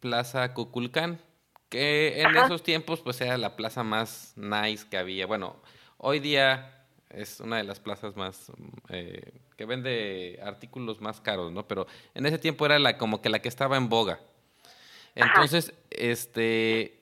Plaza 0.00 0.54
Cuculcán, 0.54 1.20
que 1.68 2.20
en 2.22 2.36
esos 2.36 2.62
tiempos 2.62 3.00
pues 3.00 3.20
era 3.20 3.36
la 3.36 3.56
plaza 3.56 3.82
más 3.82 4.32
nice 4.36 4.86
que 4.88 4.98
había. 4.98 5.26
Bueno, 5.26 5.56
hoy 5.98 6.20
día 6.20 6.86
es 7.10 7.40
una 7.40 7.56
de 7.56 7.64
las 7.64 7.80
plazas 7.80 8.16
más 8.16 8.52
eh, 8.88 9.40
que 9.56 9.64
vende 9.64 10.38
artículos 10.42 11.00
más 11.00 11.20
caros, 11.20 11.52
¿no? 11.52 11.66
Pero 11.66 11.86
en 12.14 12.26
ese 12.26 12.38
tiempo 12.38 12.66
era 12.66 12.78
la 12.78 12.98
como 12.98 13.20
que 13.20 13.28
la 13.28 13.40
que 13.40 13.48
estaba 13.48 13.76
en 13.76 13.88
boga. 13.88 14.20
Entonces, 15.14 15.72
este 15.90 17.00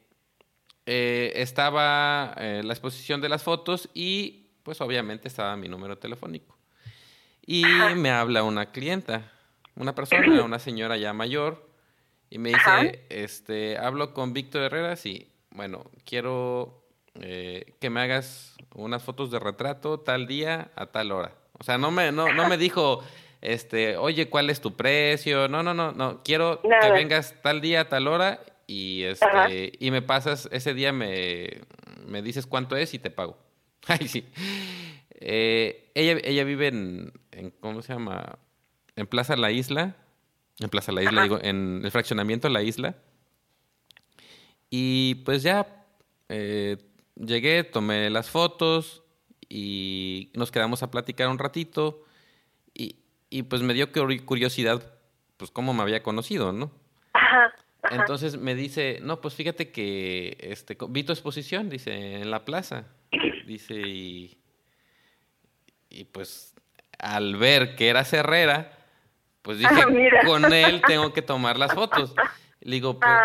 eh, 0.87 1.32
estaba 1.35 2.35
eh, 2.38 2.62
la 2.64 2.72
exposición 2.72 3.20
de 3.20 3.28
las 3.28 3.42
fotos 3.42 3.88
y 3.92 4.46
pues 4.62 4.80
obviamente 4.80 5.28
estaba 5.28 5.56
mi 5.56 5.68
número 5.68 5.98
telefónico. 5.98 6.56
Y 7.44 7.64
me 7.96 8.11
habla 8.11 8.42
una 8.42 8.72
clienta, 8.72 9.32
una 9.76 9.94
persona, 9.94 10.42
una 10.42 10.59
señora 10.59 10.96
ya 10.96 11.12
mayor, 11.12 11.65
y 12.30 12.38
me 12.38 12.50
dice, 12.50 13.04
este, 13.08 13.78
hablo 13.78 14.12
con 14.12 14.32
Víctor 14.32 14.62
Herrera, 14.62 14.96
sí, 14.96 15.28
bueno, 15.50 15.90
quiero 16.04 16.84
eh, 17.20 17.74
que 17.80 17.90
me 17.90 18.00
hagas 18.00 18.56
unas 18.74 19.02
fotos 19.02 19.30
de 19.30 19.38
retrato 19.38 20.00
tal 20.00 20.26
día 20.26 20.70
a 20.76 20.86
tal 20.86 21.12
hora. 21.12 21.32
O 21.58 21.64
sea, 21.64 21.78
no 21.78 21.90
me, 21.90 22.12
no, 22.12 22.32
no 22.32 22.48
me 22.48 22.58
dijo, 22.58 23.02
este, 23.40 23.96
oye, 23.96 24.28
¿cuál 24.28 24.50
es 24.50 24.60
tu 24.60 24.76
precio? 24.76 25.48
No, 25.48 25.62
no, 25.62 25.72
no, 25.72 25.92
no, 25.92 26.22
quiero 26.22 26.60
que 26.62 26.90
vengas 26.90 27.34
tal 27.42 27.60
día 27.60 27.82
a 27.82 27.88
tal 27.88 28.08
hora 28.08 28.40
y, 28.66 29.04
este, 29.04 29.72
y 29.78 29.90
me 29.90 30.02
pasas, 30.02 30.48
ese 30.52 30.74
día 30.74 30.92
me, 30.92 31.62
me 32.06 32.22
dices 32.22 32.46
cuánto 32.46 32.76
es 32.76 32.92
y 32.92 32.98
te 32.98 33.10
pago. 33.10 33.38
Ay, 33.86 34.08
sí. 34.08 34.26
Eh, 35.18 35.90
ella, 35.94 36.20
ella 36.24 36.44
vive 36.44 36.66
en, 36.68 37.12
en, 37.30 37.50
¿cómo 37.50 37.80
se 37.82 37.92
llama? 37.92 38.38
En 38.96 39.06
Plaza 39.06 39.36
La 39.36 39.50
Isla, 39.50 39.96
en 40.58 40.68
Plaza 40.70 40.92
La 40.92 41.02
Isla, 41.02 41.22
digo, 41.22 41.38
en 41.42 41.82
el 41.84 41.90
fraccionamiento 41.90 42.48
La 42.48 42.62
Isla. 42.62 42.96
Y 44.70 45.16
pues 45.16 45.42
ya 45.42 45.84
eh, 46.28 46.78
llegué, 47.14 47.64
tomé 47.64 48.10
las 48.10 48.30
fotos 48.30 49.02
y 49.48 50.30
nos 50.34 50.50
quedamos 50.50 50.82
a 50.82 50.90
platicar 50.90 51.28
un 51.28 51.38
ratito. 51.38 52.04
Y, 52.74 52.96
y 53.30 53.42
pues 53.42 53.62
me 53.62 53.74
dio 53.74 53.90
curiosidad, 53.92 54.94
pues 55.36 55.50
cómo 55.50 55.74
me 55.74 55.82
había 55.82 56.02
conocido, 56.02 56.52
¿no? 56.52 56.72
Ajá, 57.12 57.54
Entonces 57.90 58.38
me 58.38 58.54
dice, 58.54 58.98
no, 59.02 59.20
pues 59.20 59.34
fíjate 59.34 59.70
que 59.70 60.36
este, 60.40 60.76
vi 60.88 61.04
tu 61.04 61.12
exposición, 61.12 61.70
dice, 61.70 62.16
en 62.16 62.30
la 62.30 62.44
plaza. 62.44 62.84
Dice, 63.46 63.74
y, 63.74 64.38
y 65.88 66.04
pues 66.04 66.54
al 66.98 67.36
ver 67.36 67.76
que 67.76 67.88
era 67.88 68.00
Herrera, 68.00 68.75
pues 69.46 69.59
dije, 69.59 69.85
con 70.26 70.52
él 70.52 70.82
tengo 70.88 71.12
que 71.12 71.22
tomar 71.22 71.56
las 71.56 71.72
fotos. 71.72 72.12
Le 72.62 72.74
digo, 72.74 72.98
pero, 72.98 73.20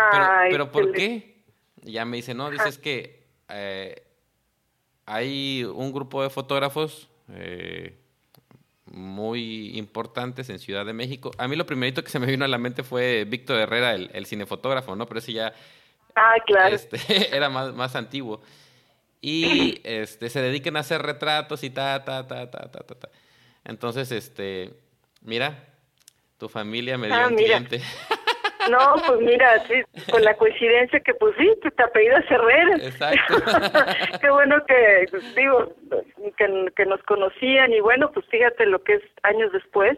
pero, 0.50 0.70
¿por 0.70 0.92
qué? 0.92 1.42
Y 1.82 1.92
ya 1.92 2.04
me 2.04 2.18
dice, 2.18 2.32
no, 2.32 2.48
dices 2.48 2.78
que 2.78 3.26
eh, 3.48 4.06
hay 5.04 5.64
un 5.64 5.90
grupo 5.90 6.22
de 6.22 6.30
fotógrafos 6.30 7.08
eh, 7.28 7.98
muy 8.86 9.76
importantes 9.76 10.48
en 10.48 10.60
Ciudad 10.60 10.86
de 10.86 10.92
México. 10.92 11.32
A 11.38 11.48
mí 11.48 11.56
lo 11.56 11.66
primerito 11.66 12.04
que 12.04 12.10
se 12.10 12.20
me 12.20 12.26
vino 12.26 12.44
a 12.44 12.48
la 12.48 12.58
mente 12.58 12.84
fue 12.84 13.24
Víctor 13.24 13.58
Herrera, 13.58 13.94
el, 13.94 14.26
cinefotógrafo, 14.26 14.94
¿no? 14.94 15.06
Pero 15.06 15.18
ese 15.18 15.32
ya 15.32 15.52
ah, 16.14 16.34
claro. 16.46 16.72
este, 16.72 17.00
era 17.36 17.50
más, 17.50 17.74
más 17.74 17.96
antiguo. 17.96 18.40
Y 19.20 19.80
este, 19.82 20.30
se 20.30 20.40
dedican 20.40 20.76
a 20.76 20.80
hacer 20.80 21.02
retratos 21.02 21.64
y 21.64 21.70
ta, 21.70 22.04
ta, 22.04 22.28
ta, 22.28 22.48
ta, 22.48 22.70
ta, 22.70 22.80
ta. 22.84 23.08
Entonces, 23.64 24.12
este, 24.12 24.72
mira, 25.20 25.71
tu 26.42 26.48
familia 26.48 26.98
me 26.98 27.06
dio 27.06 27.16
ah. 27.16 27.30
No, 28.70 28.94
pues 29.06 29.20
mira, 29.20 29.64
sí, 29.66 29.74
con 30.10 30.22
la 30.22 30.34
coincidencia 30.34 30.98
que 30.98 31.14
pues 31.14 31.34
sí, 31.38 31.48
te 31.62 31.82
apellidas 31.82 32.24
Herrera. 32.28 32.76
Exacto. 32.76 33.34
Qué 34.20 34.30
bueno 34.30 34.56
que, 34.66 35.06
pues, 35.10 35.34
digo, 35.36 35.72
que, 36.36 36.86
nos 36.86 37.02
conocían 37.04 37.72
y 37.72 37.80
bueno, 37.80 38.10
pues 38.12 38.26
fíjate 38.26 38.66
lo 38.66 38.82
que 38.82 38.94
es 38.94 39.02
años 39.22 39.52
después, 39.52 39.96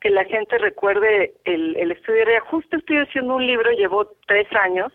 que 0.00 0.10
la 0.10 0.24
gente 0.24 0.58
recuerde 0.58 1.32
el, 1.44 1.76
el 1.76 1.92
estudio 1.92 2.22
Herrera. 2.22 2.40
Justo 2.50 2.76
estoy 2.76 2.98
haciendo 2.98 3.36
un 3.36 3.46
libro, 3.46 3.70
llevo 3.72 4.14
tres 4.26 4.48
años, 4.52 4.92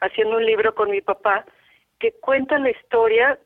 haciendo 0.00 0.36
un 0.36 0.46
libro 0.46 0.76
con 0.76 0.90
mi 0.90 1.00
papá, 1.00 1.44
que 1.98 2.12
cuenta 2.20 2.58
la 2.58 2.70
historia 2.70 3.38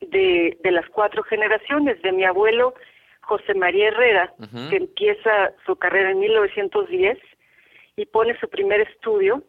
de, 0.00 0.58
de 0.62 0.70
las 0.70 0.88
cuatro 0.90 1.24
generaciones, 1.24 2.00
de 2.02 2.12
mi 2.12 2.24
abuelo 2.24 2.74
José 3.26 3.54
María 3.54 3.88
Herrera, 3.88 4.32
que 4.70 4.76
empieza 4.76 5.52
su 5.66 5.76
carrera 5.76 6.10
en 6.10 6.20
1910 6.20 7.18
y 7.96 8.06
pone 8.06 8.38
su 8.38 8.48
primer 8.48 8.80
estudio, 8.80 9.42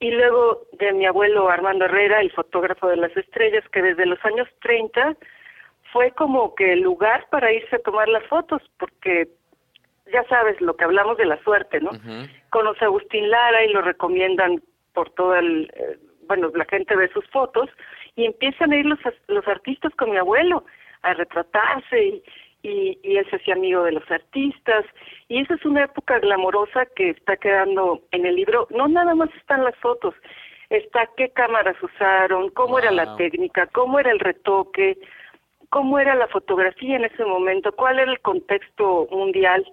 y 0.00 0.10
luego 0.10 0.62
de 0.72 0.92
mi 0.92 1.06
abuelo 1.06 1.48
Armando 1.48 1.84
Herrera, 1.84 2.20
el 2.20 2.32
fotógrafo 2.32 2.88
de 2.88 2.96
las 2.96 3.16
estrellas, 3.16 3.64
que 3.72 3.82
desde 3.82 4.04
los 4.04 4.18
años 4.24 4.48
30 4.60 5.16
fue 5.92 6.10
como 6.12 6.54
que 6.56 6.72
el 6.72 6.80
lugar 6.80 7.26
para 7.30 7.52
irse 7.52 7.76
a 7.76 7.82
tomar 7.82 8.08
las 8.08 8.24
fotos, 8.26 8.62
porque 8.78 9.28
ya 10.12 10.24
sabes 10.24 10.60
lo 10.60 10.76
que 10.76 10.84
hablamos 10.84 11.18
de 11.18 11.26
la 11.26 11.40
suerte, 11.44 11.80
¿no? 11.80 11.90
Conoce 12.50 12.84
a 12.84 12.88
Agustín 12.88 13.30
Lara 13.30 13.64
y 13.64 13.72
lo 13.72 13.82
recomiendan 13.82 14.60
por 14.92 15.10
todo 15.10 15.36
el, 15.36 15.70
eh, 15.74 15.98
bueno, 16.26 16.50
la 16.54 16.64
gente 16.64 16.96
ve 16.96 17.08
sus 17.12 17.26
fotos 17.30 17.70
y 18.16 18.24
empiezan 18.24 18.72
a 18.72 18.76
ir 18.76 18.86
los, 18.86 18.98
los 19.28 19.46
artistas 19.46 19.94
con 19.94 20.10
mi 20.10 20.16
abuelo 20.16 20.64
a 21.02 21.14
retratarse 21.14 22.04
y, 22.04 22.22
y, 22.62 22.98
y 23.02 23.16
él 23.16 23.26
se 23.30 23.36
hacía 23.36 23.54
amigo 23.54 23.82
de 23.84 23.92
los 23.92 24.10
artistas 24.10 24.84
y 25.28 25.40
esa 25.40 25.54
es 25.54 25.64
una 25.64 25.84
época 25.84 26.18
glamorosa 26.18 26.86
que 26.94 27.10
está 27.10 27.36
quedando 27.36 28.00
en 28.10 28.26
el 28.26 28.36
libro. 28.36 28.66
No 28.70 28.88
nada 28.88 29.14
más 29.14 29.30
están 29.34 29.64
las 29.64 29.76
fotos, 29.76 30.14
está 30.70 31.08
qué 31.16 31.30
cámaras 31.30 31.76
usaron, 31.82 32.50
cómo 32.50 32.78
era 32.78 32.90
la 32.90 33.16
técnica, 33.16 33.66
cómo 33.68 33.98
era 33.98 34.10
el 34.10 34.20
retoque, 34.20 34.98
cómo 35.70 35.98
era 35.98 36.14
la 36.14 36.28
fotografía 36.28 36.96
en 36.96 37.04
ese 37.04 37.24
momento, 37.24 37.72
cuál 37.72 37.98
era 37.98 38.10
el 38.10 38.20
contexto 38.20 39.08
mundial. 39.10 39.66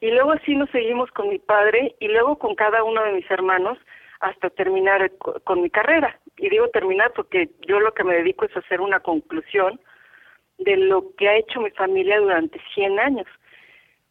Y 0.00 0.10
luego 0.10 0.32
así 0.32 0.54
nos 0.54 0.70
seguimos 0.70 1.10
con 1.12 1.28
mi 1.28 1.38
padre 1.38 1.94
y 2.00 2.08
luego 2.08 2.38
con 2.38 2.54
cada 2.54 2.82
uno 2.82 3.02
de 3.04 3.12
mis 3.12 3.30
hermanos 3.30 3.78
hasta 4.20 4.50
terminar 4.50 5.10
con 5.18 5.62
mi 5.62 5.70
carrera. 5.70 6.18
Y 6.36 6.48
digo 6.48 6.68
terminar 6.68 7.12
porque 7.14 7.50
yo 7.66 7.78
lo 7.80 7.92
que 7.92 8.04
me 8.04 8.14
dedico 8.14 8.44
es 8.44 8.56
hacer 8.56 8.80
una 8.80 9.00
conclusión 9.00 9.78
de 10.58 10.76
lo 10.76 11.14
que 11.16 11.28
ha 11.28 11.36
hecho 11.36 11.60
mi 11.60 11.70
familia 11.70 12.20
durante 12.20 12.60
100 12.74 12.98
años, 12.98 13.26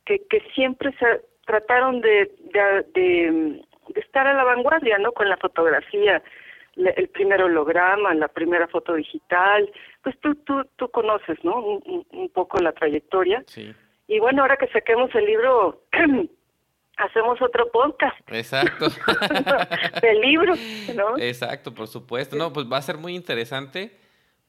que, 0.06 0.21
que 0.29 0.41
siempre 0.53 0.91
se 0.97 1.21
trataron 1.45 2.01
de, 2.01 2.32
de, 2.93 3.62
estar 3.95 4.27
a 4.27 4.34
la 4.34 4.43
vanguardia, 4.43 4.97
¿no? 4.97 5.12
Con 5.12 5.29
la 5.29 5.38
fotografía, 5.38 6.21
el 6.75 7.08
primer 7.10 7.41
holograma, 7.41 8.13
la 8.13 8.27
primera 8.27 8.67
foto 8.67 8.93
digital, 8.95 9.69
pues 10.01 10.17
tú, 10.19 10.36
tú, 10.36 10.63
tú 10.75 10.89
conoces, 10.89 11.38
¿no? 11.43 11.60
Un, 11.60 12.29
poco 12.34 12.58
la 12.60 12.71
trayectoria. 12.71 13.43
Sí. 13.47 13.73
Y 14.08 14.19
bueno, 14.19 14.41
ahora 14.41 14.58
que 14.58 14.67
saquemos 14.67 15.13
el 15.15 15.25
libro, 15.25 15.84
hacemos 16.97 17.41
otro 17.41 17.69
podcast. 17.71 18.17
Exacto. 18.32 18.88
Del 20.01 20.21
libro, 20.21 20.53
¿no? 20.95 21.17
Exacto, 21.17 21.73
por 21.73 21.88
supuesto. 21.88 22.36
No, 22.36 22.51
pues 22.51 22.65
va 22.71 22.77
a 22.77 22.82
ser 22.82 22.97
muy 22.97 23.15
interesante 23.15 24.03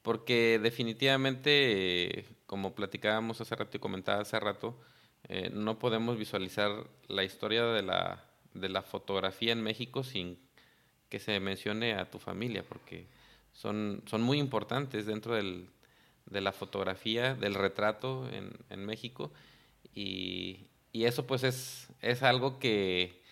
porque 0.05 0.59
definitivamente, 0.61 2.27
como 2.45 2.75
platicábamos 2.75 3.41
hace 3.41 3.55
rato 3.55 3.75
y 3.75 3.79
comentaba 3.79 4.21
hace 4.21 4.39
rato, 4.39 4.79
eh, 5.27 5.49
no 5.51 5.79
podemos 5.79 6.15
visualizar 6.19 6.87
la 7.07 7.23
historia 7.23 7.65
de 7.65 7.81
la, 7.81 8.23
de 8.53 8.69
la 8.69 8.83
fotografía 8.83 9.51
en 9.51 9.63
México 9.63 10.03
sin 10.03 10.37
que 11.09 11.17
se 11.17 11.39
mencione 11.39 11.95
a 11.95 12.11
tu 12.11 12.19
familia, 12.19 12.63
porque 12.63 13.07
son, 13.51 14.03
son 14.05 14.21
muy 14.21 14.37
importantes 14.37 15.07
dentro 15.07 15.33
del, 15.33 15.71
de 16.27 16.41
la 16.41 16.51
fotografía, 16.51 17.33
del 17.33 17.55
retrato 17.55 18.29
en, 18.29 18.51
en 18.69 18.85
México, 18.85 19.33
y, 19.95 20.67
y, 20.91 21.05
eso 21.05 21.25
pues 21.25 21.43
es, 21.43 21.87
es 22.01 22.21
algo 22.21 22.59
que 22.59 23.23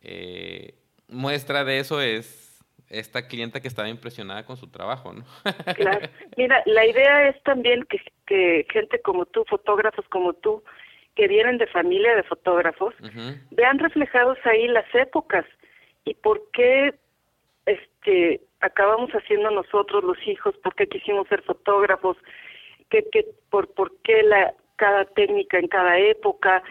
eh, 0.00 0.78
muestra 1.08 1.64
de 1.64 1.80
eso 1.80 2.00
es 2.00 2.53
esta 2.88 3.26
clienta 3.26 3.60
que 3.60 3.68
estaba 3.68 3.88
impresionada 3.88 4.44
con 4.44 4.56
su 4.56 4.70
trabajo, 4.70 5.12
¿no? 5.12 5.24
claro. 5.76 6.08
Mira, 6.36 6.62
la 6.66 6.86
idea 6.86 7.28
es 7.28 7.42
también 7.42 7.84
que, 7.84 7.98
que 8.26 8.66
gente 8.70 9.00
como 9.00 9.26
tú, 9.26 9.44
fotógrafos 9.48 10.06
como 10.08 10.32
tú, 10.34 10.62
que 11.14 11.28
vienen 11.28 11.58
de 11.58 11.66
familia 11.68 12.16
de 12.16 12.24
fotógrafos, 12.24 12.94
vean 13.50 13.78
reflejados 13.78 14.38
ahí 14.44 14.66
las 14.68 14.92
épocas 14.94 15.44
y 16.04 16.14
por 16.14 16.42
qué 16.52 16.94
este 17.66 18.40
acabamos 18.60 19.10
haciendo 19.10 19.50
nosotros 19.50 20.02
los 20.02 20.18
hijos, 20.26 20.56
por 20.62 20.74
qué 20.74 20.86
quisimos 20.88 21.28
ser 21.28 21.42
fotógrafos, 21.42 22.16
que, 22.90 23.04
que 23.10 23.26
por, 23.50 23.72
por 23.74 23.96
qué 24.02 24.22
la 24.22 24.54
cada 24.76 25.04
técnica 25.04 25.58
en 25.58 25.68
cada 25.68 25.98
época, 25.98 26.62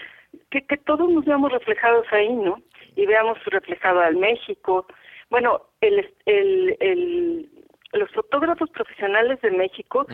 que, 0.50 0.66
que 0.66 0.78
todos 0.78 1.10
nos 1.10 1.26
veamos 1.26 1.52
reflejados 1.52 2.06
ahí, 2.12 2.34
¿no? 2.34 2.62
Y 2.96 3.06
veamos 3.06 3.44
reflejado 3.46 4.02
al 4.02 4.18
México. 4.18 4.86
Bueno, 5.34 5.64
el, 5.82 6.14
el, 6.28 6.78
el, 6.80 7.50
los 7.94 8.12
fotógrafos 8.12 8.70
profesionales 8.70 9.42
de 9.42 9.50
México 9.50 10.06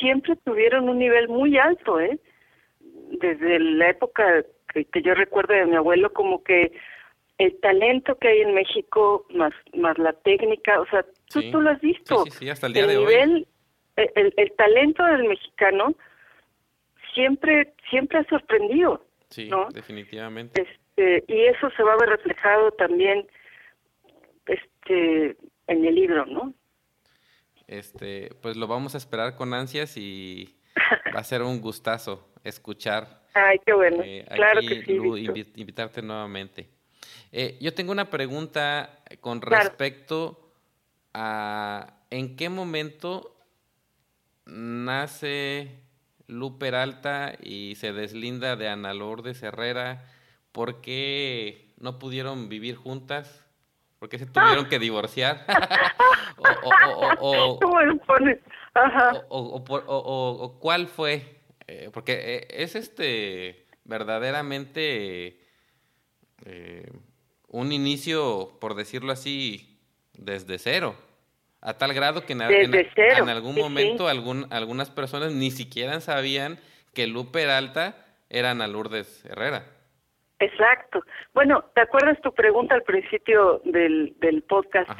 siempre 0.00 0.34
tuvieron 0.44 0.88
un 0.88 0.98
nivel 0.98 1.28
muy 1.28 1.56
alto, 1.56 2.00
¿eh? 2.00 2.18
Desde 3.20 3.60
la 3.60 3.90
época 3.90 4.44
que, 4.74 4.84
que 4.86 5.02
yo 5.02 5.14
recuerdo 5.14 5.54
de 5.54 5.66
mi 5.66 5.76
abuelo, 5.76 6.12
como 6.12 6.42
que 6.42 6.72
el 7.38 7.56
talento 7.60 8.16
que 8.18 8.26
hay 8.26 8.40
en 8.40 8.54
México, 8.54 9.24
más, 9.30 9.52
más 9.72 9.96
la 9.98 10.12
técnica, 10.14 10.80
o 10.80 10.86
sea, 10.86 11.06
tú, 11.32 11.48
tú 11.52 11.60
lo 11.60 11.70
has 11.70 11.80
visto. 11.80 12.24
Sí, 12.24 12.30
sí, 12.32 12.50
hasta 12.50 12.66
el 12.66 12.72
día 12.72 12.88
de 12.88 12.96
hoy. 12.96 13.14
El, 13.14 13.46
el 14.36 14.52
talento 14.56 15.04
del 15.04 15.28
mexicano 15.28 15.94
siempre 17.14 17.72
siempre 17.88 18.18
ha 18.18 18.24
sorprendido. 18.24 19.06
Sí, 19.30 19.48
definitivamente. 19.72 20.60
Este, 20.60 21.24
y 21.32 21.42
eso 21.42 21.70
se 21.76 21.84
va 21.84 21.92
a 21.92 21.98
ver 21.98 22.08
reflejado 22.08 22.72
también 22.72 23.28
este 24.46 25.36
en 25.66 25.84
el 25.84 25.94
libro, 25.94 26.26
¿no? 26.26 26.54
Este, 27.66 28.30
pues 28.40 28.56
lo 28.56 28.66
vamos 28.66 28.94
a 28.94 28.98
esperar 28.98 29.34
con 29.34 29.52
ansias 29.52 29.96
y 29.96 30.56
va 31.14 31.20
a 31.20 31.24
ser 31.24 31.42
un 31.42 31.60
gustazo 31.60 32.28
escuchar. 32.44 33.22
Ay, 33.34 33.58
qué 33.66 33.72
bueno. 33.72 34.02
Eh, 34.04 34.24
claro 34.34 34.60
que 34.60 34.82
sí. 34.82 34.96
invitarte 35.56 36.00
nuevamente. 36.02 36.68
Eh, 37.32 37.58
yo 37.60 37.74
tengo 37.74 37.92
una 37.92 38.08
pregunta 38.08 39.02
con 39.20 39.42
respecto 39.42 40.52
a 41.12 41.94
en 42.10 42.36
qué 42.36 42.48
momento 42.48 43.36
nace 44.46 45.80
Lu 46.28 46.58
Peralta 46.58 47.34
y 47.42 47.74
se 47.76 47.92
deslinda 47.92 48.56
de 48.56 48.68
Ana 48.68 48.94
Lourdes 48.94 49.42
Herrera. 49.42 50.04
¿Por 50.52 50.80
qué 50.80 51.74
no 51.78 51.98
pudieron 51.98 52.48
vivir 52.48 52.76
juntas? 52.76 53.45
¿Por 54.06 54.10
qué 54.12 54.18
se 54.18 54.26
tuvieron 54.26 54.68
que 54.68 54.78
divorciar? 54.78 55.44
o, 59.28 59.64
o, 59.66 60.58
cuál 60.60 60.86
fue? 60.86 61.40
Eh, 61.66 61.90
porque 61.92 62.12
eh, 62.12 62.46
es 62.50 62.76
este 62.76 63.66
verdaderamente 63.82 65.40
eh, 66.44 66.88
un 67.48 67.72
inicio, 67.72 68.56
por 68.60 68.76
decirlo 68.76 69.10
así, 69.10 69.80
desde 70.12 70.60
cero. 70.60 70.94
A 71.60 71.74
tal 71.74 71.92
grado 71.92 72.24
que 72.24 72.34
en, 72.34 72.42
algún 72.42 73.56
momento 73.56 74.06
Algún, 74.06 74.46
algunas 74.50 74.88
personas 74.88 75.32
ni 75.32 75.50
siquiera 75.50 76.00
sabían 76.00 76.60
que 76.94 77.08
Lupe 77.08 77.40
Peralta 77.40 78.06
era 78.30 78.52
Ana 78.52 78.68
Lourdes 78.68 79.24
Herrera. 79.24 79.66
Exacto. 80.38 81.02
Bueno, 81.34 81.64
¿te 81.74 81.80
acuerdas 81.80 82.20
tu 82.20 82.32
pregunta 82.32 82.74
al 82.74 82.82
principio 82.82 83.60
del, 83.64 84.14
del 84.18 84.42
podcast? 84.42 84.90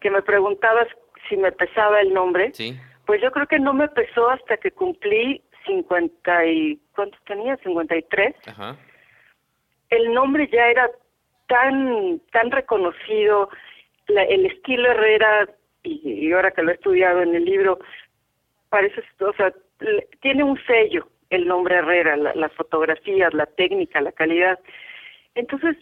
Que 0.00 0.10
me 0.10 0.22
preguntabas 0.22 0.88
si 1.28 1.36
me 1.36 1.52
pesaba 1.52 2.00
el 2.00 2.12
nombre. 2.12 2.52
Sí. 2.54 2.78
Pues 3.06 3.22
yo 3.22 3.30
creo 3.30 3.46
que 3.46 3.58
no 3.58 3.72
me 3.72 3.88
pesó 3.88 4.30
hasta 4.30 4.56
que 4.56 4.70
cumplí 4.70 5.42
50 5.66 6.46
y... 6.46 6.80
¿Cuántos 6.94 7.22
tenía? 7.24 7.56
53. 7.58 8.34
Ajá. 8.46 8.76
El 9.90 10.12
nombre 10.12 10.48
ya 10.52 10.66
era 10.68 10.90
tan, 11.46 12.20
tan 12.32 12.50
reconocido, 12.50 13.48
el 14.06 14.46
estilo 14.46 14.90
Herrera 14.90 15.48
y, 15.82 16.32
ahora 16.32 16.50
que 16.50 16.62
lo 16.62 16.70
he 16.70 16.74
estudiado 16.74 17.22
en 17.22 17.34
el 17.34 17.44
libro, 17.44 17.78
parece, 18.68 19.02
o 19.20 19.32
sea, 19.32 19.52
tiene 20.20 20.44
un 20.44 20.58
sello 20.66 21.08
el 21.30 21.46
nombre 21.46 21.76
Herrera, 21.76 22.16
las 22.16 22.52
fotografías, 22.52 23.32
la 23.32 23.46
técnica, 23.46 24.00
la 24.00 24.12
calidad. 24.12 24.58
Entonces, 25.34 25.76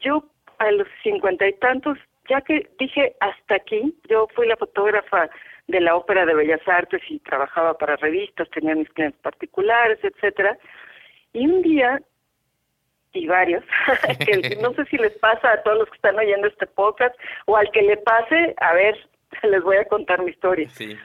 yo 0.00 0.24
a 0.58 0.70
los 0.70 0.86
cincuenta 1.02 1.48
y 1.48 1.54
tantos, 1.54 1.98
ya 2.28 2.42
que 2.42 2.68
dije 2.78 3.16
hasta 3.20 3.56
aquí, 3.56 3.94
yo 4.08 4.28
fui 4.34 4.46
la 4.46 4.56
fotógrafa 4.56 5.30
de 5.68 5.80
la 5.80 5.96
Ópera 5.96 6.26
de 6.26 6.34
Bellas 6.34 6.60
Artes 6.66 7.00
y 7.08 7.18
trabajaba 7.20 7.78
para 7.78 7.96
revistas, 7.96 8.50
tenía 8.50 8.74
mis 8.74 8.90
clientes 8.90 9.20
particulares, 9.22 9.98
etcétera. 10.02 10.58
Y 11.32 11.46
un 11.46 11.62
día, 11.62 12.00
y 13.14 13.26
varios, 13.26 13.64
que 14.26 14.58
no 14.60 14.74
sé 14.74 14.84
si 14.86 14.98
les 14.98 15.16
pasa 15.18 15.52
a 15.52 15.62
todos 15.62 15.78
los 15.78 15.88
que 15.88 15.96
están 15.96 16.18
oyendo 16.18 16.46
este 16.46 16.66
podcast 16.66 17.14
o 17.46 17.56
al 17.56 17.70
que 17.70 17.82
le 17.82 17.96
pase, 17.96 18.54
a 18.58 18.74
ver, 18.74 18.96
les 19.44 19.62
voy 19.62 19.78
a 19.78 19.86
contar 19.86 20.22
mi 20.22 20.30
historia. 20.30 20.68
Sí. 20.70 20.96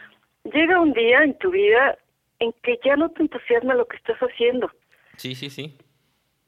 Llega 0.44 0.82
un 0.82 0.94
día 0.94 1.24
en 1.24 1.38
tu 1.38 1.52
vida 1.52 1.98
en 2.40 2.54
que 2.64 2.80
ya 2.84 2.96
no 2.96 3.10
te 3.10 3.24
entusiasma 3.24 3.76
lo 3.76 3.86
que 3.86 3.98
estás 3.98 4.18
haciendo. 4.20 4.70
Sí, 5.18 5.36
sí, 5.36 5.50
sí. 5.50 5.78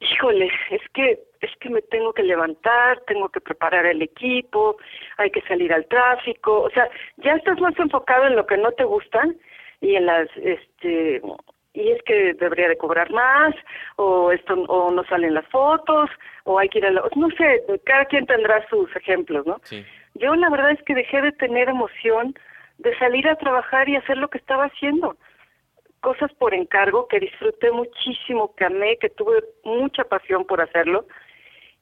Híjole, 0.00 0.50
es 0.70 0.82
que 0.94 1.18
es 1.40 1.50
que 1.60 1.70
me 1.70 1.82
tengo 1.82 2.12
que 2.12 2.22
levantar, 2.22 3.00
tengo 3.06 3.28
que 3.28 3.40
preparar 3.40 3.86
el 3.86 4.02
equipo, 4.02 4.76
hay 5.16 5.30
que 5.30 5.40
salir 5.42 5.72
al 5.72 5.86
tráfico, 5.86 6.62
o 6.62 6.70
sea, 6.70 6.88
ya 7.18 7.34
estás 7.34 7.60
más 7.60 7.78
enfocado 7.78 8.26
en 8.26 8.36
lo 8.36 8.46
que 8.46 8.56
no 8.56 8.72
te 8.72 8.84
gusta 8.84 9.22
y 9.80 9.94
en 9.94 10.06
las 10.06 10.28
este 10.36 11.22
y 11.74 11.90
es 11.90 12.02
que 12.02 12.34
debería 12.34 12.68
de 12.68 12.76
cobrar 12.76 13.10
más 13.10 13.54
o 13.96 14.32
esto 14.32 14.54
o 14.54 14.90
no 14.90 15.04
salen 15.04 15.34
las 15.34 15.46
fotos 15.46 16.10
o 16.44 16.58
hay 16.58 16.68
que 16.68 16.78
ir 16.78 16.86
a 16.86 16.90
la, 16.90 17.02
no 17.14 17.28
sé, 17.30 17.62
cada 17.84 18.04
quien 18.06 18.26
tendrá 18.26 18.66
sus 18.68 18.94
ejemplos, 18.96 19.46
¿no? 19.46 19.60
Sí. 19.62 19.84
Yo 20.14 20.34
la 20.34 20.50
verdad 20.50 20.72
es 20.72 20.82
que 20.82 20.94
dejé 20.94 21.22
de 21.22 21.32
tener 21.32 21.68
emoción 21.68 22.34
de 22.78 22.96
salir 22.98 23.28
a 23.28 23.36
trabajar 23.36 23.88
y 23.88 23.96
hacer 23.96 24.16
lo 24.16 24.28
que 24.28 24.38
estaba 24.38 24.64
haciendo. 24.64 25.16
Cosas 26.08 26.32
por 26.38 26.54
encargo 26.54 27.06
que 27.06 27.20
disfruté 27.20 27.70
muchísimo, 27.70 28.54
que 28.54 28.64
amé, 28.64 28.96
que 28.96 29.10
tuve 29.10 29.44
mucha 29.62 30.04
pasión 30.04 30.46
por 30.46 30.58
hacerlo. 30.58 31.06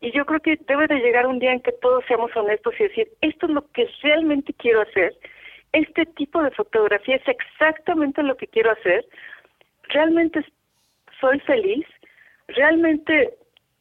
Y 0.00 0.10
yo 0.10 0.26
creo 0.26 0.40
que 0.40 0.58
debe 0.66 0.88
de 0.88 0.98
llegar 0.98 1.28
un 1.28 1.38
día 1.38 1.52
en 1.52 1.60
que 1.60 1.70
todos 1.70 2.04
seamos 2.08 2.34
honestos 2.34 2.74
y 2.80 2.82
decir, 2.88 3.08
esto 3.20 3.46
es 3.46 3.52
lo 3.52 3.70
que 3.70 3.88
realmente 4.02 4.52
quiero 4.54 4.80
hacer, 4.80 5.14
este 5.70 6.06
tipo 6.06 6.42
de 6.42 6.50
fotografía 6.50 7.14
es 7.14 7.28
exactamente 7.28 8.20
lo 8.24 8.36
que 8.36 8.48
quiero 8.48 8.72
hacer, 8.72 9.06
realmente 9.90 10.44
soy 11.20 11.38
feliz, 11.38 11.86
realmente 12.48 13.32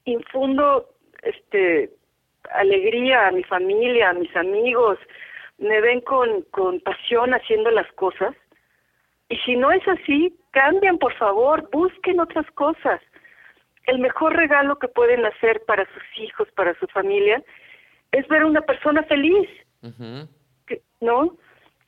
infundo 0.03 0.91
este 1.23 1.89
alegría 2.51 3.29
a 3.29 3.31
mi 3.31 3.43
familia, 3.45 4.11
a 4.11 4.13
mis 4.13 4.35
amigos, 4.35 4.99
me 5.57 5.81
ven 5.81 6.01
con, 6.01 6.43
con 6.51 6.81
pasión 6.81 7.33
haciendo 7.33 7.71
las 7.71 7.91
cosas. 7.93 8.35
Y 9.29 9.37
si 9.37 9.55
no 9.55 9.71
es 9.71 9.85
así, 9.87 10.35
cambien, 10.51 10.97
por 10.97 11.13
favor, 11.15 11.67
busquen 11.71 12.19
otras 12.19 12.49
cosas. 12.51 13.01
El 13.87 13.99
mejor 13.99 14.35
regalo 14.35 14.77
que 14.77 14.87
pueden 14.87 15.25
hacer 15.25 15.61
para 15.65 15.85
sus 15.93 16.03
hijos, 16.17 16.47
para 16.55 16.77
su 16.79 16.87
familia, 16.87 17.43
es 18.11 18.27
ver 18.27 18.43
a 18.43 18.47
una 18.47 18.61
persona 18.61 19.03
feliz. 19.03 19.49
¿No? 21.01 21.37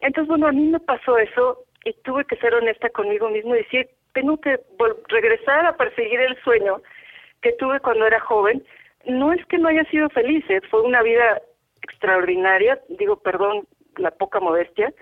Entonces, 0.02 0.28
bueno, 0.28 0.48
a 0.48 0.52
mí 0.52 0.68
me 0.68 0.80
pasó 0.80 1.18
eso 1.18 1.64
y 1.84 1.94
tuve 2.04 2.26
que 2.26 2.36
ser 2.38 2.54
honesta 2.54 2.90
conmigo 2.90 3.30
mismo 3.30 3.56
y 3.56 3.60
decir, 3.60 3.90
tengo 4.14 4.40
que 4.40 4.60
regresar 5.08 5.66
a 5.66 5.76
perseguir 5.76 6.20
el 6.20 6.38
sueño 6.44 6.82
que 7.42 7.54
tuve 7.54 7.80
cuando 7.80 8.06
era 8.06 8.20
joven 8.20 8.64
no 9.08 9.34
es 9.34 9.44
que 9.46 9.58
no 9.58 9.70
haya 9.70 9.84
sido 9.86 10.10
feliz, 10.10 10.44
¿eh? 10.50 10.62
fue 10.70 10.82
una 10.82 11.02
vida 11.02 11.42
extraordinaria, 11.82 12.80
digo, 12.90 13.18
perdón, 13.18 13.68
la 13.98 14.12
poca 14.12 14.40
modestia. 14.40 14.94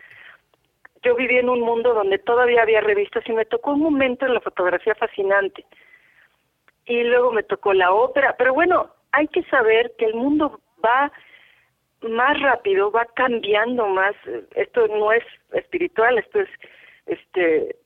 Yo 1.15 1.19
viví 1.19 1.37
en 1.37 1.47
un 1.47 1.61
mundo 1.61 1.93
donde 1.93 2.19
todavía 2.19 2.61
había 2.61 2.81
revistas 2.81 3.23
y 3.27 3.31
me 3.31 3.45
tocó 3.45 3.71
un 3.71 3.79
momento 3.79 4.25
en 4.25 4.33
la 4.33 4.41
fotografía 4.41 4.95
fascinante. 4.95 5.65
Y 6.85 7.03
luego 7.03 7.31
me 7.31 7.43
tocó 7.43 7.73
la 7.73 7.93
ópera, 7.93 8.35
pero 8.37 8.53
bueno, 8.53 8.89
hay 9.13 9.27
que 9.29 9.43
saber 9.43 9.93
que 9.97 10.05
el 10.05 10.15
mundo 10.15 10.59
va 10.83 11.11
más 12.01 12.39
rápido, 12.41 12.91
va 12.91 13.05
cambiando 13.15 13.87
más. 13.87 14.13
Esto 14.55 14.87
no 14.89 15.13
es 15.13 15.23
espiritual, 15.53 16.17
esto 16.17 16.41
es 16.41 16.49
este 17.05 17.77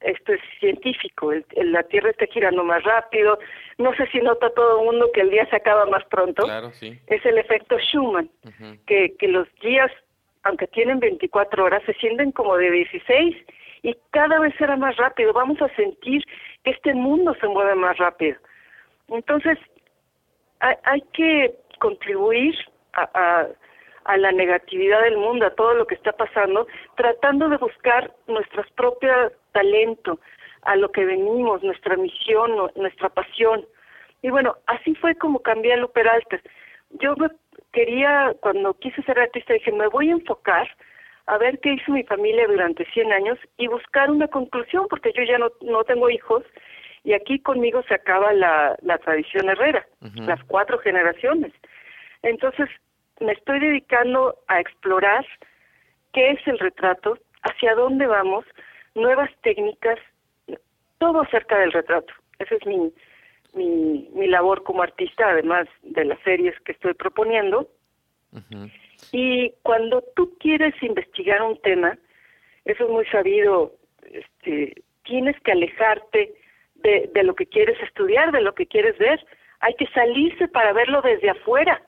esto 0.00 0.32
es 0.32 0.40
científico, 0.58 1.30
el, 1.32 1.44
la 1.72 1.82
Tierra 1.82 2.10
está 2.10 2.26
girando 2.26 2.64
más 2.64 2.82
rápido, 2.84 3.38
no 3.76 3.94
sé 3.96 4.06
si 4.06 4.18
nota 4.20 4.48
todo 4.50 4.80
el 4.80 4.86
mundo 4.86 5.10
que 5.12 5.20
el 5.20 5.28
día 5.28 5.46
se 5.50 5.56
acaba 5.56 5.84
más 5.84 6.02
pronto, 6.06 6.44
claro, 6.44 6.70
sí. 6.70 6.98
es 7.06 7.24
el 7.26 7.36
efecto 7.36 7.76
Schumann, 7.78 8.30
que, 8.86 9.14
que 9.18 9.28
los 9.28 9.46
días, 9.60 9.92
aunque 10.44 10.66
tienen 10.68 11.00
24 11.00 11.64
horas, 11.64 11.82
se 11.84 11.94
sienten 11.94 12.32
como 12.32 12.56
de 12.56 12.70
16 12.70 13.36
y 13.82 13.96
cada 14.10 14.38
vez 14.38 14.54
será 14.56 14.76
más 14.76 14.96
rápido, 14.96 15.32
vamos 15.32 15.60
a 15.62 15.74
sentir 15.74 16.22
que 16.64 16.70
este 16.70 16.94
mundo 16.94 17.34
se 17.40 17.48
mueve 17.48 17.74
más 17.74 17.96
rápido. 17.98 18.36
Entonces, 19.08 19.58
hay, 20.60 21.00
que 21.12 21.54
contribuir 21.78 22.54
a, 22.92 23.46
a, 24.04 24.16
la 24.18 24.32
negatividad 24.32 25.02
del 25.02 25.16
mundo, 25.16 25.46
a 25.46 25.54
todo 25.54 25.74
lo 25.74 25.86
que 25.86 25.94
está 25.94 26.12
pasando, 26.12 26.66
tratando 26.96 27.48
de 27.48 27.56
buscar 27.56 28.12
nuestro 28.26 28.62
propio 28.76 29.32
talento, 29.52 30.20
a 30.62 30.76
lo 30.76 30.90
que 30.90 31.04
venimos, 31.04 31.62
nuestra 31.62 31.96
misión, 31.96 32.52
nuestra 32.76 33.08
pasión. 33.08 33.64
Y 34.22 34.28
bueno, 34.28 34.56
así 34.66 34.94
fue 34.96 35.14
como 35.14 35.40
cambié 35.40 35.72
a 35.72 35.76
Lu 35.78 35.90
Peralta. 35.90 36.38
Yo 36.90 37.14
quería, 37.72 38.34
cuando 38.40 38.74
quise 38.74 39.02
ser 39.02 39.18
artista, 39.18 39.54
dije, 39.54 39.72
me 39.72 39.88
voy 39.88 40.10
a 40.10 40.12
enfocar 40.12 40.68
a 41.26 41.38
ver 41.38 41.58
qué 41.60 41.74
hizo 41.74 41.92
mi 41.92 42.02
familia 42.04 42.46
durante 42.46 42.84
100 42.86 43.12
años 43.12 43.38
y 43.56 43.68
buscar 43.68 44.10
una 44.10 44.28
conclusión, 44.28 44.86
porque 44.88 45.12
yo 45.14 45.22
ya 45.22 45.38
no, 45.38 45.50
no 45.60 45.84
tengo 45.84 46.10
hijos 46.10 46.44
y 47.04 47.12
aquí 47.12 47.38
conmigo 47.38 47.82
se 47.84 47.94
acaba 47.94 48.32
la, 48.32 48.76
la 48.82 48.98
tradición 48.98 49.48
herrera, 49.48 49.86
las 50.14 50.42
cuatro 50.44 50.78
generaciones. 50.78 51.52
Entonces, 52.22 52.68
me 53.20 53.32
estoy 53.32 53.60
dedicando 53.60 54.36
a 54.48 54.60
explorar 54.60 55.24
qué 56.12 56.32
es 56.32 56.46
el 56.46 56.58
retrato, 56.58 57.18
hacia 57.42 57.74
dónde 57.74 58.06
vamos, 58.06 58.44
nuevas 58.94 59.30
técnicas, 59.42 59.98
todo 60.98 61.22
acerca 61.22 61.58
del 61.58 61.72
retrato. 61.72 62.12
Esa 62.38 62.56
es 62.56 62.66
mi, 62.66 62.92
mi, 63.54 64.08
mi 64.12 64.26
labor 64.26 64.62
como 64.62 64.82
artista, 64.82 65.30
además 65.30 65.68
de 65.82 66.04
las 66.04 66.20
series 66.22 66.58
que 66.60 66.72
estoy 66.72 66.94
proponiendo. 66.94 67.68
Y 69.12 69.52
cuando 69.62 70.04
tú 70.14 70.36
quieres 70.38 70.74
investigar 70.82 71.42
un 71.42 71.60
tema, 71.62 71.98
eso 72.64 72.84
es 72.84 72.90
muy 72.90 73.04
sabido, 73.06 73.72
este, 74.04 74.82
tienes 75.04 75.36
que 75.40 75.52
alejarte 75.52 76.34
de, 76.76 77.10
de 77.12 77.22
lo 77.24 77.34
que 77.34 77.46
quieres 77.46 77.80
estudiar, 77.82 78.30
de 78.32 78.40
lo 78.40 78.54
que 78.54 78.66
quieres 78.66 78.96
ver. 78.98 79.24
Hay 79.60 79.74
que 79.74 79.86
salirse 79.88 80.48
para 80.48 80.72
verlo 80.72 81.02
desde 81.02 81.30
afuera, 81.30 81.82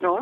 ¿no? 0.00 0.20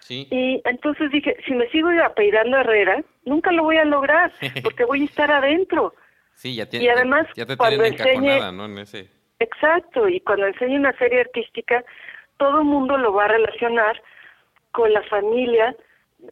Sí. 0.00 0.28
Y 0.30 0.60
entonces 0.64 1.10
dije, 1.10 1.34
si 1.46 1.54
me 1.54 1.68
sigo 1.70 1.88
apellidando 2.04 2.58
Herrera, 2.58 3.02
nunca 3.24 3.50
lo 3.52 3.64
voy 3.64 3.78
a 3.78 3.84
lograr, 3.84 4.32
porque 4.62 4.84
voy 4.84 5.02
a 5.02 5.04
estar 5.06 5.30
adentro. 5.30 5.94
Sí, 6.34 6.54
ya, 6.56 6.68
y 6.70 6.88
además, 6.88 7.26
ya 7.34 7.46
te 7.46 7.56
cuando 7.56 7.84
enseñe, 7.84 8.52
¿no? 8.52 8.66
En 8.66 8.78
ese... 8.78 9.08
Exacto, 9.44 10.08
y 10.08 10.20
cuando 10.20 10.46
enseñe 10.46 10.76
una 10.76 10.96
serie 10.96 11.20
artística, 11.20 11.84
todo 12.38 12.60
el 12.60 12.64
mundo 12.64 12.96
lo 12.96 13.12
va 13.12 13.26
a 13.26 13.28
relacionar 13.28 14.00
con 14.72 14.92
la 14.92 15.02
familia 15.02 15.76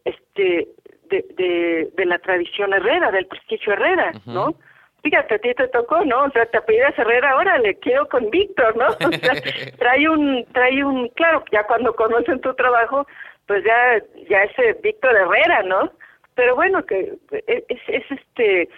este 0.04 0.68
de, 1.10 1.24
de, 1.36 1.90
de 1.94 2.04
la 2.06 2.18
tradición 2.18 2.72
herrera, 2.72 3.10
del 3.10 3.26
prestigio 3.26 3.74
herrera, 3.74 4.12
¿no? 4.24 4.54
Fíjate, 5.02 5.34
a 5.34 5.38
ti 5.38 5.52
te 5.54 5.68
tocó, 5.68 6.04
¿no? 6.04 6.24
O 6.24 6.30
sea, 6.30 6.46
te 6.46 6.58
apellidas 6.58 6.96
Herrera, 6.96 7.32
ahora 7.32 7.58
le 7.58 7.74
quiero 7.80 8.08
con 8.08 8.30
Víctor, 8.30 8.76
¿no? 8.76 8.86
O 9.08 9.12
sea, 9.12 9.34
trae 9.78 10.08
un, 10.08 10.44
trae 10.52 10.84
un, 10.84 11.08
claro, 11.10 11.44
ya 11.50 11.64
cuando 11.64 11.94
conocen 11.94 12.40
tu 12.40 12.54
trabajo, 12.54 13.06
pues 13.46 13.64
ya, 13.64 14.00
ya 14.28 14.42
es 14.44 14.80
Víctor 14.80 15.16
Herrera, 15.16 15.64
¿no? 15.64 15.90
Pero 16.34 16.54
bueno, 16.54 16.84
que 16.86 17.14
es, 17.46 17.80
es 17.88 18.04
este, 18.10 18.68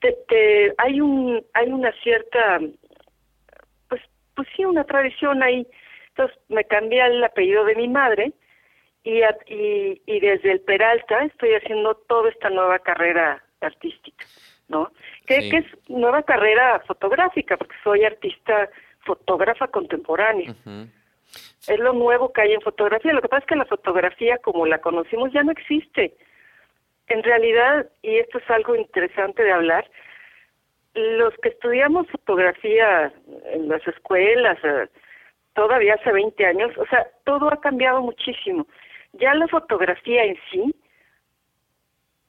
te, 0.00 0.12
te, 0.28 0.74
hay 0.78 1.00
un, 1.00 1.42
hay 1.54 1.68
una 1.68 1.92
cierta, 2.02 2.58
pues, 4.38 4.48
sí, 4.54 4.64
una 4.64 4.84
tradición 4.84 5.42
ahí. 5.42 5.66
Entonces 6.10 6.38
me 6.48 6.62
cambié 6.62 7.04
el 7.04 7.24
apellido 7.24 7.64
de 7.64 7.74
mi 7.74 7.88
madre 7.88 8.32
y, 9.02 9.20
y, 9.46 10.00
y 10.06 10.20
desde 10.20 10.52
el 10.52 10.60
Peralta 10.60 11.24
estoy 11.24 11.54
haciendo 11.54 11.96
toda 12.08 12.30
esta 12.30 12.48
nueva 12.48 12.78
carrera 12.78 13.42
artística, 13.60 14.24
¿no? 14.68 14.92
Que, 15.26 15.50
que 15.50 15.56
es 15.56 15.66
nueva 15.88 16.22
carrera 16.22 16.80
fotográfica, 16.86 17.56
porque 17.56 17.74
soy 17.82 18.04
artista 18.04 18.70
fotógrafa 19.00 19.66
contemporánea. 19.66 20.54
Es 21.66 21.78
lo 21.80 21.92
nuevo 21.92 22.32
que 22.32 22.42
hay 22.42 22.52
en 22.52 22.60
fotografía. 22.60 23.12
Lo 23.12 23.20
que 23.20 23.28
pasa 23.28 23.40
es 23.40 23.46
que 23.46 23.56
la 23.56 23.64
fotografía 23.64 24.38
como 24.38 24.66
la 24.66 24.80
conocimos 24.80 25.32
ya 25.32 25.42
no 25.42 25.50
existe. 25.50 26.14
En 27.08 27.24
realidad, 27.24 27.88
y 28.02 28.18
esto 28.18 28.38
es 28.38 28.48
algo 28.50 28.76
interesante 28.76 29.42
de 29.42 29.50
hablar, 29.50 29.90
los 31.18 31.34
que 31.42 31.50
estudiamos 31.50 32.06
fotografía 32.10 33.12
en 33.52 33.68
las 33.68 33.86
escuelas, 33.86 34.58
eh, 34.62 34.88
todavía 35.54 35.94
hace 35.94 36.12
20 36.12 36.46
años, 36.46 36.76
o 36.78 36.86
sea, 36.86 37.06
todo 37.24 37.52
ha 37.52 37.60
cambiado 37.60 38.02
muchísimo. 38.02 38.66
Ya 39.14 39.34
la 39.34 39.48
fotografía 39.48 40.24
en 40.24 40.36
sí, 40.50 40.74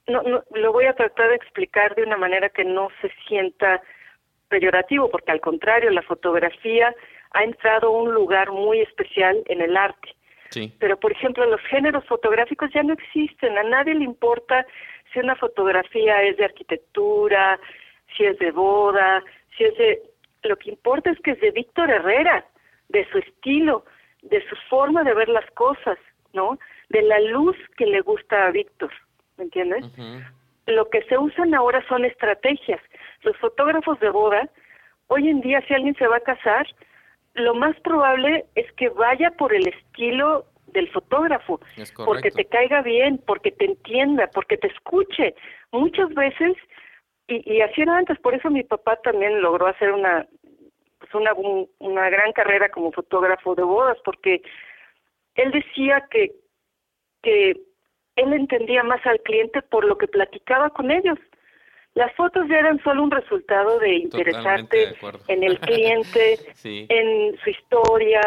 no, 0.08 0.22
no, 0.22 0.42
lo 0.54 0.72
voy 0.72 0.86
a 0.86 0.94
tratar 0.94 1.28
de 1.28 1.36
explicar 1.36 1.94
de 1.94 2.02
una 2.02 2.16
manera 2.16 2.48
que 2.48 2.64
no 2.64 2.88
se 3.00 3.10
sienta 3.28 3.80
peyorativo, 4.48 5.10
porque 5.10 5.30
al 5.30 5.40
contrario, 5.40 5.90
la 5.90 6.02
fotografía 6.02 6.94
ha 7.32 7.44
entrado 7.44 7.88
a 7.88 8.02
un 8.02 8.12
lugar 8.12 8.50
muy 8.50 8.80
especial 8.80 9.42
en 9.46 9.60
el 9.60 9.76
arte. 9.76 10.14
Sí. 10.50 10.74
Pero, 10.80 10.98
por 10.98 11.12
ejemplo, 11.12 11.46
los 11.46 11.60
géneros 11.62 12.04
fotográficos 12.06 12.70
ya 12.72 12.82
no 12.82 12.94
existen. 12.94 13.56
A 13.56 13.62
nadie 13.62 13.94
le 13.94 14.04
importa 14.04 14.66
si 15.12 15.20
una 15.20 15.36
fotografía 15.36 16.22
es 16.22 16.36
de 16.36 16.44
arquitectura, 16.44 17.60
si 18.16 18.24
es 18.24 18.38
de 18.38 18.50
boda, 18.50 19.22
si 19.56 19.64
es 19.64 19.76
de... 19.76 20.02
Lo 20.42 20.56
que 20.56 20.70
importa 20.70 21.10
es 21.10 21.20
que 21.20 21.32
es 21.32 21.40
de 21.40 21.50
Víctor 21.50 21.90
Herrera, 21.90 22.46
de 22.88 23.06
su 23.10 23.18
estilo, 23.18 23.84
de 24.22 24.42
su 24.48 24.56
forma 24.68 25.04
de 25.04 25.14
ver 25.14 25.28
las 25.28 25.48
cosas, 25.52 25.98
¿no? 26.32 26.58
De 26.88 27.02
la 27.02 27.20
luz 27.20 27.56
que 27.76 27.86
le 27.86 28.00
gusta 28.00 28.46
a 28.46 28.50
Víctor, 28.50 28.90
¿me 29.36 29.44
entiendes? 29.44 29.84
Lo 30.66 30.88
que 30.88 31.02
se 31.04 31.18
usan 31.18 31.54
ahora 31.54 31.86
son 31.88 32.04
estrategias. 32.04 32.80
Los 33.22 33.36
fotógrafos 33.36 34.00
de 34.00 34.08
boda, 34.10 34.48
hoy 35.08 35.28
en 35.28 35.40
día 35.40 35.60
si 35.66 35.74
alguien 35.74 35.94
se 35.96 36.06
va 36.06 36.16
a 36.16 36.20
casar, 36.20 36.66
lo 37.34 37.54
más 37.54 37.78
probable 37.80 38.46
es 38.54 38.70
que 38.72 38.88
vaya 38.88 39.30
por 39.32 39.54
el 39.54 39.66
estilo 39.68 40.46
del 40.68 40.88
fotógrafo, 40.90 41.60
porque 42.04 42.30
te 42.30 42.44
caiga 42.44 42.82
bien, 42.82 43.20
porque 43.26 43.50
te 43.50 43.66
entienda, 43.66 44.28
porque 44.32 44.56
te 44.56 44.68
escuche. 44.68 45.34
Muchas 45.72 46.12
veces, 46.14 46.56
y, 47.30 47.42
y 47.54 47.60
así 47.62 47.82
era 47.82 47.96
antes, 47.96 48.18
por 48.18 48.34
eso 48.34 48.50
mi 48.50 48.64
papá 48.64 48.96
también 48.96 49.40
logró 49.40 49.66
hacer 49.66 49.92
una, 49.92 50.26
pues 50.98 51.14
una, 51.14 51.32
una 51.78 52.10
gran 52.10 52.32
carrera 52.32 52.68
como 52.68 52.92
fotógrafo 52.92 53.54
de 53.54 53.62
bodas, 53.62 53.96
porque 54.04 54.42
él 55.36 55.50
decía 55.52 56.06
que, 56.10 56.32
que 57.22 57.56
él 58.16 58.32
entendía 58.32 58.82
más 58.82 59.04
al 59.06 59.20
cliente 59.20 59.62
por 59.62 59.84
lo 59.84 59.96
que 59.96 60.08
platicaba 60.08 60.70
con 60.70 60.90
ellos. 60.90 61.18
Las 61.94 62.14
fotos 62.14 62.46
ya 62.48 62.58
eran 62.58 62.82
solo 62.82 63.02
un 63.02 63.10
resultado 63.10 63.78
de 63.78 63.94
interesarte 63.94 64.94
en 65.28 65.42
el 65.42 65.58
cliente, 65.60 66.38
en 66.64 67.36
su 67.38 67.50
historia, 67.50 68.20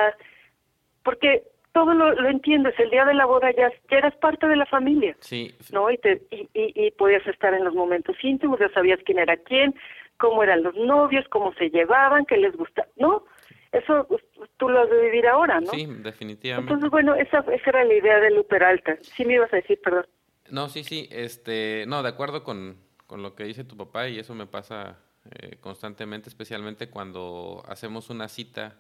porque 1.04 1.44
todo 1.74 1.94
lo, 1.94 2.14
lo, 2.14 2.30
entiendes, 2.30 2.76
el 2.80 2.92
día 2.92 3.04
de 3.04 3.16
la 3.16 3.26
boda 3.26 3.52
ya, 3.52 3.70
ya 3.90 3.98
eras 3.98 4.16
parte 4.18 4.48
de 4.48 4.56
la 4.56 4.66
familia, 4.68 5.18
sí. 5.20 5.54
¿no? 5.72 5.90
Y, 5.92 5.98
te, 5.98 6.22
y, 6.32 6.48
y, 6.54 6.92
podías 6.92 7.26
estar 7.28 7.54
en 7.54 7.64
los 7.64 7.74
momentos 7.74 8.16
íntimos, 8.24 8.60
ya 8.60 8.70
sabías 8.70 9.00
quién 9.06 9.20
era 9.20 9.36
quién, 9.38 9.76
cómo 10.18 10.44
eran 10.44 10.64
los 10.64 10.76
novios, 10.76 11.26
cómo 11.30 11.54
se 11.56 11.70
llevaban, 11.70 12.26
qué 12.26 12.38
les 12.38 12.56
gustaba, 12.56 12.88
¿no? 12.96 13.26
Eso 13.72 14.06
pues, 14.08 14.22
tú 14.58 14.70
lo 14.70 14.82
has 14.82 14.90
de 14.90 15.02
vivir 15.02 15.28
ahora, 15.28 15.60
¿no? 15.60 15.72
Sí, 15.72 15.88
definitivamente. 15.88 16.72
Entonces, 16.72 16.92
bueno, 16.92 17.16
esa, 17.16 17.40
esa 17.40 17.70
era 17.72 17.84
la 17.84 17.94
idea 17.96 18.20
de 18.20 18.30
Luper 18.30 18.64
Alta. 18.64 18.98
Sí 19.02 19.26
me 19.26 19.34
ibas 19.34 19.52
a 19.52 19.58
decir, 19.58 19.82
perdón. 19.84 20.06
No, 20.52 20.70
sí, 20.70 20.84
sí, 20.84 21.10
este, 21.12 21.86
no, 21.88 22.04
de 22.04 22.10
acuerdo 22.10 22.44
con, 22.44 22.78
con 23.08 23.24
lo 23.24 23.34
que 23.34 23.46
dice 23.46 23.64
tu 23.64 23.76
papá 23.76 24.08
y 24.10 24.20
eso 24.20 24.36
me 24.36 24.46
pasa 24.46 25.00
eh, 25.32 25.58
constantemente, 25.60 26.30
especialmente 26.30 26.92
cuando 26.92 27.64
hacemos 27.68 28.12
una 28.12 28.28
cita 28.28 28.80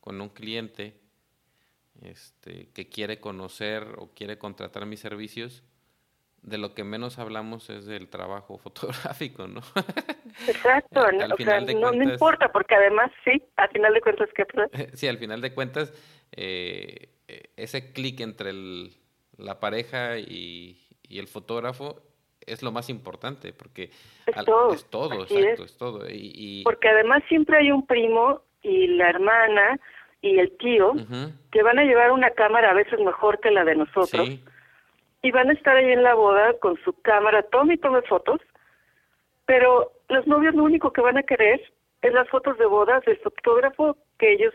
con 0.00 0.20
un 0.20 0.28
cliente 0.28 1.05
este, 2.02 2.68
que 2.72 2.88
quiere 2.88 3.20
conocer 3.20 3.86
o 3.98 4.10
quiere 4.14 4.38
contratar 4.38 4.86
mis 4.86 5.00
servicios, 5.00 5.64
de 6.42 6.58
lo 6.58 6.74
que 6.74 6.84
menos 6.84 7.18
hablamos 7.18 7.70
es 7.70 7.86
del 7.86 8.08
trabajo 8.08 8.58
fotográfico, 8.58 9.46
¿no? 9.46 9.60
Exacto, 10.46 11.10
no, 11.12 11.92
no, 11.92 12.02
importa, 12.02 12.52
porque 12.52 12.74
además 12.74 13.10
sí, 13.24 13.42
al 13.56 13.68
final 13.70 13.94
de 13.94 14.00
cuentas, 14.00 14.28
¿qué 14.34 14.44
Sí, 14.94 15.08
al 15.08 15.18
final 15.18 15.40
de 15.40 15.54
cuentas, 15.54 15.92
eh, 16.32 17.10
ese 17.56 17.92
clic 17.92 18.20
entre 18.20 18.52
la 19.36 19.58
pareja 19.60 20.18
y, 20.18 20.80
y 21.02 21.18
el 21.18 21.26
fotógrafo 21.26 22.02
es 22.46 22.62
lo 22.62 22.72
más 22.72 22.88
importante, 22.88 23.52
porque 23.52 23.90
es 24.26 24.44
todo, 24.44 24.72
es 24.72 24.84
todo 24.88 25.22
exacto, 25.22 25.64
es. 25.64 25.76
todo. 25.76 26.06
Y, 26.08 26.62
Porque 26.64 26.88
además 26.88 27.22
siempre 27.28 27.58
hay 27.58 27.70
un 27.70 27.86
primo 27.86 28.42
y 28.62 28.86
la 28.88 29.10
hermana 29.10 29.80
y 30.32 30.38
el 30.38 30.56
tío 30.58 30.94
que 31.50 31.62
van 31.62 31.78
a 31.78 31.84
llevar 31.84 32.12
una 32.12 32.30
cámara 32.30 32.70
a 32.70 32.74
veces 32.74 32.98
mejor 33.00 33.40
que 33.40 33.50
la 33.50 33.64
de 33.64 33.76
nosotros 33.76 34.28
y 35.22 35.30
van 35.30 35.50
a 35.50 35.52
estar 35.52 35.76
ahí 35.76 35.90
en 35.90 36.02
la 36.02 36.14
boda 36.14 36.54
con 36.60 36.78
su 36.84 36.92
cámara, 37.02 37.42
tome 37.44 37.74
y 37.74 37.78
tome 37.78 38.02
fotos, 38.02 38.40
pero 39.44 39.92
los 40.08 40.26
novios 40.26 40.54
lo 40.54 40.64
único 40.64 40.92
que 40.92 41.00
van 41.00 41.18
a 41.18 41.22
querer 41.22 41.60
es 42.02 42.12
las 42.12 42.28
fotos 42.28 42.58
de 42.58 42.66
bodas 42.66 43.04
del 43.04 43.18
fotógrafo 43.18 43.96
que 44.18 44.34
ellos 44.34 44.54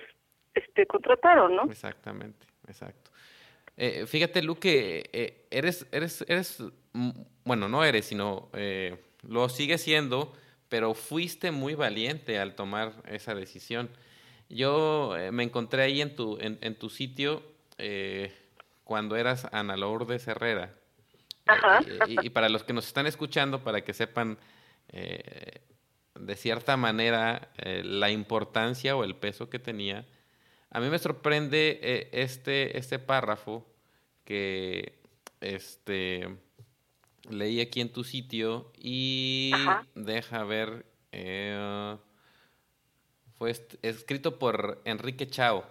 este, 0.53 0.85
contrataron, 0.85 1.55
¿no? 1.55 1.63
Exactamente, 1.63 2.45
exacto. 2.67 3.11
Eh, 3.77 4.05
fíjate, 4.05 4.41
Lu, 4.43 4.55
que 4.59 5.09
eh, 5.11 5.47
eres, 5.49 5.87
eres, 5.91 6.23
eres 6.27 6.63
bueno, 7.43 7.67
no 7.67 7.83
eres, 7.83 8.05
sino 8.05 8.49
eh, 8.53 8.97
lo 9.27 9.49
sigues 9.49 9.81
siendo, 9.81 10.33
pero 10.69 10.93
fuiste 10.93 11.51
muy 11.51 11.75
valiente 11.75 12.39
al 12.39 12.55
tomar 12.55 12.93
esa 13.07 13.33
decisión. 13.35 13.89
Yo 14.51 15.17
eh, 15.17 15.31
me 15.31 15.43
encontré 15.43 15.83
ahí 15.83 16.01
en 16.01 16.15
tu, 16.15 16.37
en, 16.39 16.75
tu 16.75 16.89
sitio 16.89 17.41
eh, 17.77 18.33
cuando 18.83 19.15
eras 19.15 19.47
Ana 19.51 19.77
Lourdes 19.77 20.27
Herrera. 20.27 20.73
Ajá. 21.45 21.79
Y, 22.07 22.29
para 22.29 22.49
los 22.49 22.63
que 22.63 22.73
nos 22.73 22.85
están 22.85 23.07
escuchando, 23.07 23.63
para 23.63 23.81
que 23.81 23.93
sepan 23.93 24.37
eh, 24.89 25.61
de 26.15 26.35
cierta 26.35 26.77
manera 26.77 27.49
eh, 27.57 27.81
la 27.83 28.11
importancia 28.11 28.95
o 28.95 29.03
el 29.03 29.15
peso 29.15 29.49
que 29.49 29.59
tenía, 29.59 30.05
a 30.69 30.79
mí 30.79 30.89
me 30.89 30.99
sorprende 30.99 31.79
eh, 31.81 32.09
este, 32.11 32.77
este 32.77 32.99
párrafo 32.99 33.65
que 34.25 34.99
este, 35.41 36.37
leí 37.29 37.59
aquí 37.59 37.81
en 37.81 37.91
tu 37.91 38.03
sitio 38.03 38.71
y 38.77 39.51
deja 39.95 40.43
ver, 40.43 40.85
fue 43.41 43.55
escrito 43.81 44.37
por 44.37 44.83
Enrique 44.85 45.25
Chao. 45.25 45.65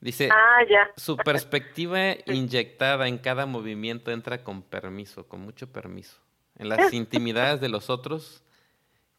Dice, 0.00 0.28
ah, 0.30 0.60
su 0.96 1.16
perspectiva 1.16 2.14
inyectada 2.26 3.08
en 3.08 3.18
cada 3.18 3.46
movimiento 3.46 4.12
entra 4.12 4.44
con 4.44 4.62
permiso, 4.62 5.26
con 5.26 5.40
mucho 5.40 5.72
permiso. 5.72 6.18
En 6.56 6.68
las 6.68 6.92
intimidades 6.92 7.60
de 7.60 7.68
los 7.68 7.90
otros 7.90 8.44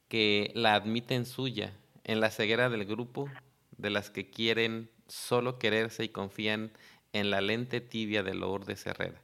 que 0.07 0.53
la 0.55 0.75
admiten 0.75 1.25
suya, 1.25 1.73
en 2.05 2.21
la 2.21 2.31
ceguera 2.31 2.69
del 2.69 2.85
grupo 2.85 3.29
de 3.75 3.89
las 3.89 4.09
que 4.09 4.29
quieren 4.29 4.89
solo 5.09 5.59
quererse 5.59 6.05
y 6.05 6.09
confían 6.09 6.71
en 7.11 7.29
la 7.29 7.41
lente 7.41 7.81
tibia 7.81 8.23
de 8.23 8.35
Lourdes 8.35 8.87
Herrera, 8.87 9.21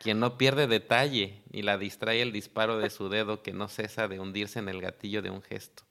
quien 0.00 0.18
no 0.18 0.36
pierde 0.36 0.66
detalle 0.66 1.44
ni 1.52 1.62
la 1.62 1.78
distrae 1.78 2.22
el 2.22 2.32
disparo 2.32 2.78
de 2.78 2.90
su 2.90 3.08
dedo 3.08 3.44
que 3.44 3.52
no 3.52 3.68
cesa 3.68 4.08
de 4.08 4.18
hundirse 4.18 4.58
en 4.58 4.68
el 4.68 4.80
gatillo 4.80 5.22
de 5.22 5.30
un 5.30 5.42
gesto, 5.42 5.84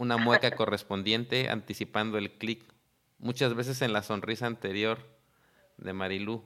una 0.00 0.16
mueca 0.16 0.52
correspondiente 0.52 1.50
anticipando 1.50 2.16
el 2.16 2.30
clic 2.30 2.64
muchas 3.18 3.52
veces 3.52 3.82
en 3.82 3.92
la 3.92 4.02
sonrisa 4.02 4.46
anterior 4.46 4.98
de 5.76 5.92
Marilú 5.92 6.42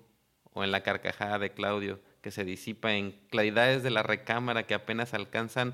o 0.52 0.64
en 0.64 0.72
la 0.72 0.82
carcajada 0.82 1.38
de 1.38 1.52
Claudio, 1.52 2.00
que 2.20 2.32
se 2.32 2.44
disipa 2.44 2.94
en 2.94 3.12
claridades 3.30 3.84
de 3.84 3.90
la 3.90 4.02
recámara 4.02 4.66
que 4.66 4.74
apenas 4.74 5.14
alcanzan 5.14 5.72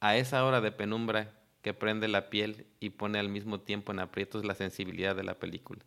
a 0.00 0.16
esa 0.16 0.44
hora 0.44 0.60
de 0.60 0.72
penumbra 0.72 1.30
que 1.62 1.72
prende 1.72 2.08
la 2.08 2.28
piel 2.28 2.66
y 2.80 2.90
pone 2.90 3.20
al 3.20 3.28
mismo 3.28 3.60
tiempo 3.60 3.92
en 3.92 4.00
aprietos 4.00 4.44
la 4.44 4.56
sensibilidad 4.56 5.14
de 5.14 5.22
la 5.22 5.34
película. 5.34 5.84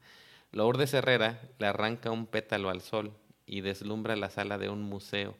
Lourdes 0.53 0.93
Herrera 0.93 1.41
le 1.59 1.67
arranca 1.67 2.11
un 2.11 2.27
pétalo 2.27 2.69
al 2.69 2.79
sol 2.79 3.11
y 3.45 3.59
deslumbra 3.59 4.15
la 4.15 4.29
sala 4.29 4.57
de 4.57 4.69
un 4.69 4.83
museo, 4.83 5.35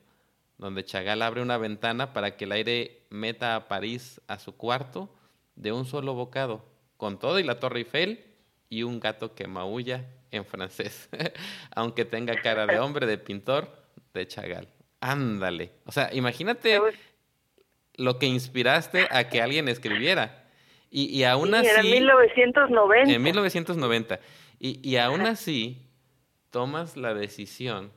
donde 0.58 0.84
Chagall 0.84 1.22
abre 1.22 1.42
una 1.42 1.58
ventana 1.58 2.12
para 2.12 2.36
que 2.36 2.44
el 2.44 2.52
aire 2.52 3.06
meta 3.10 3.56
a 3.56 3.70
París 3.70 4.20
a 4.28 4.40
su 4.40 4.58
cuarto 4.58 5.10
de 5.56 5.72
un 5.72 5.86
solo 5.86 6.14
bocado, 6.14 6.66
con 6.98 7.20
todo 7.20 7.40
y 7.40 7.44
la 7.44 7.60
Torre 7.60 7.80
Eiffel 7.80 8.24
y 8.70 8.84
un 8.84 9.00
gato 9.00 9.36
que 9.36 9.48
maulla 9.48 10.06
en 10.32 10.46
francés, 10.46 11.10
aunque 11.76 12.06
tenga 12.06 12.42
cara 12.42 12.66
de 12.66 12.80
hombre, 12.80 13.06
de 13.06 13.18
pintor, 13.18 13.70
de 14.14 14.28
chagal. 14.28 14.68
Ándale. 15.00 15.72
O 15.86 15.92
sea, 15.92 16.10
imagínate 16.14 16.80
lo 17.96 18.20
que 18.20 18.26
inspiraste 18.26 19.08
a 19.12 19.30
que 19.30 19.42
alguien 19.42 19.68
escribiera. 19.68 20.46
Y, 20.90 21.06
y 21.06 21.24
aún 21.24 21.54
así... 21.54 21.68
En 21.68 21.92
1990. 21.92 23.12
En 23.14 23.22
1990. 23.22 24.20
Y, 24.60 24.90
y 24.90 24.98
aún 24.98 25.22
así, 25.22 25.86
tomas 26.50 26.98
la 26.98 27.14
decisión 27.14 27.92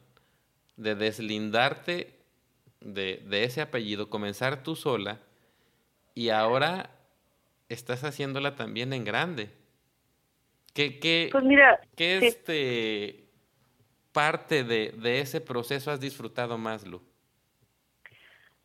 de 0.77 0.95
deslindarte 0.95 2.19
de, 2.81 3.23
de 3.27 3.45
ese 3.45 3.61
apellido, 3.61 4.11
comenzar 4.11 4.63
tú 4.63 4.77
sola, 4.77 5.21
y 6.15 6.31
ahora 6.31 6.91
estás 7.69 8.05
haciéndola 8.05 8.55
también 8.55 8.93
en 8.93 9.05
grande. 9.05 9.51
¿Qué, 10.75 11.29
pues 11.33 11.45
mira, 11.45 11.81
¿qué 11.97 12.19
este 12.19 13.25
parte 14.13 14.63
de, 14.63 14.93
de, 14.93 15.21
ese 15.21 15.41
proceso 15.41 15.91
has 15.91 16.01
disfrutado 16.01 16.57
más, 16.57 16.87
Lu? 16.87 17.03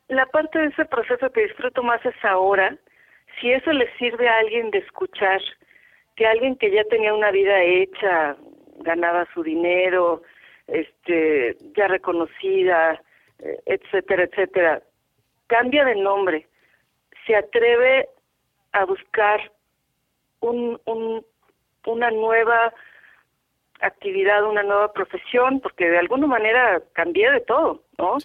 La 0.10 0.28
parte 0.28 0.60
de 0.60 0.68
ese 0.68 0.86
proceso 0.86 1.32
que 1.32 1.42
disfruto 1.42 1.82
más 1.82 2.06
es 2.06 2.16
ahora, 2.24 2.78
si 3.40 3.52
eso 3.52 3.72
le 3.72 3.92
sirve 3.98 4.28
a 4.28 4.38
alguien 4.38 4.70
de 4.70 4.80
escuchar, 4.80 5.42
que 6.16 6.28
alguien 6.28 6.56
que 6.56 6.72
ya 6.72 6.84
tenía 6.86 7.14
una 7.14 7.32
vida 7.32 7.64
hecha, 7.64 8.38
ganaba 8.80 9.28
su 9.34 9.42
dinero, 9.42 10.22
este, 10.68 11.58
ya 11.76 11.88
reconocida, 11.88 13.02
eh, 13.40 13.60
etcétera, 13.66 14.24
etcétera, 14.24 14.84
cambia 15.48 15.84
de 15.86 15.96
nombre, 15.96 16.48
se 17.26 17.36
atreve 17.36 18.08
a 18.74 18.86
buscar 18.86 19.52
un, 20.42 20.80
un, 20.86 21.26
una 21.86 22.12
nueva 22.12 22.74
actividad, 23.80 24.46
una 24.46 24.64
nueva 24.64 24.92
profesión, 24.94 25.60
porque 25.60 25.90
de 25.90 26.00
alguna 26.00 26.28
manera 26.28 26.82
cambié 26.94 27.32
de 27.32 27.42
todo, 27.42 27.82
¿no? 27.98 28.18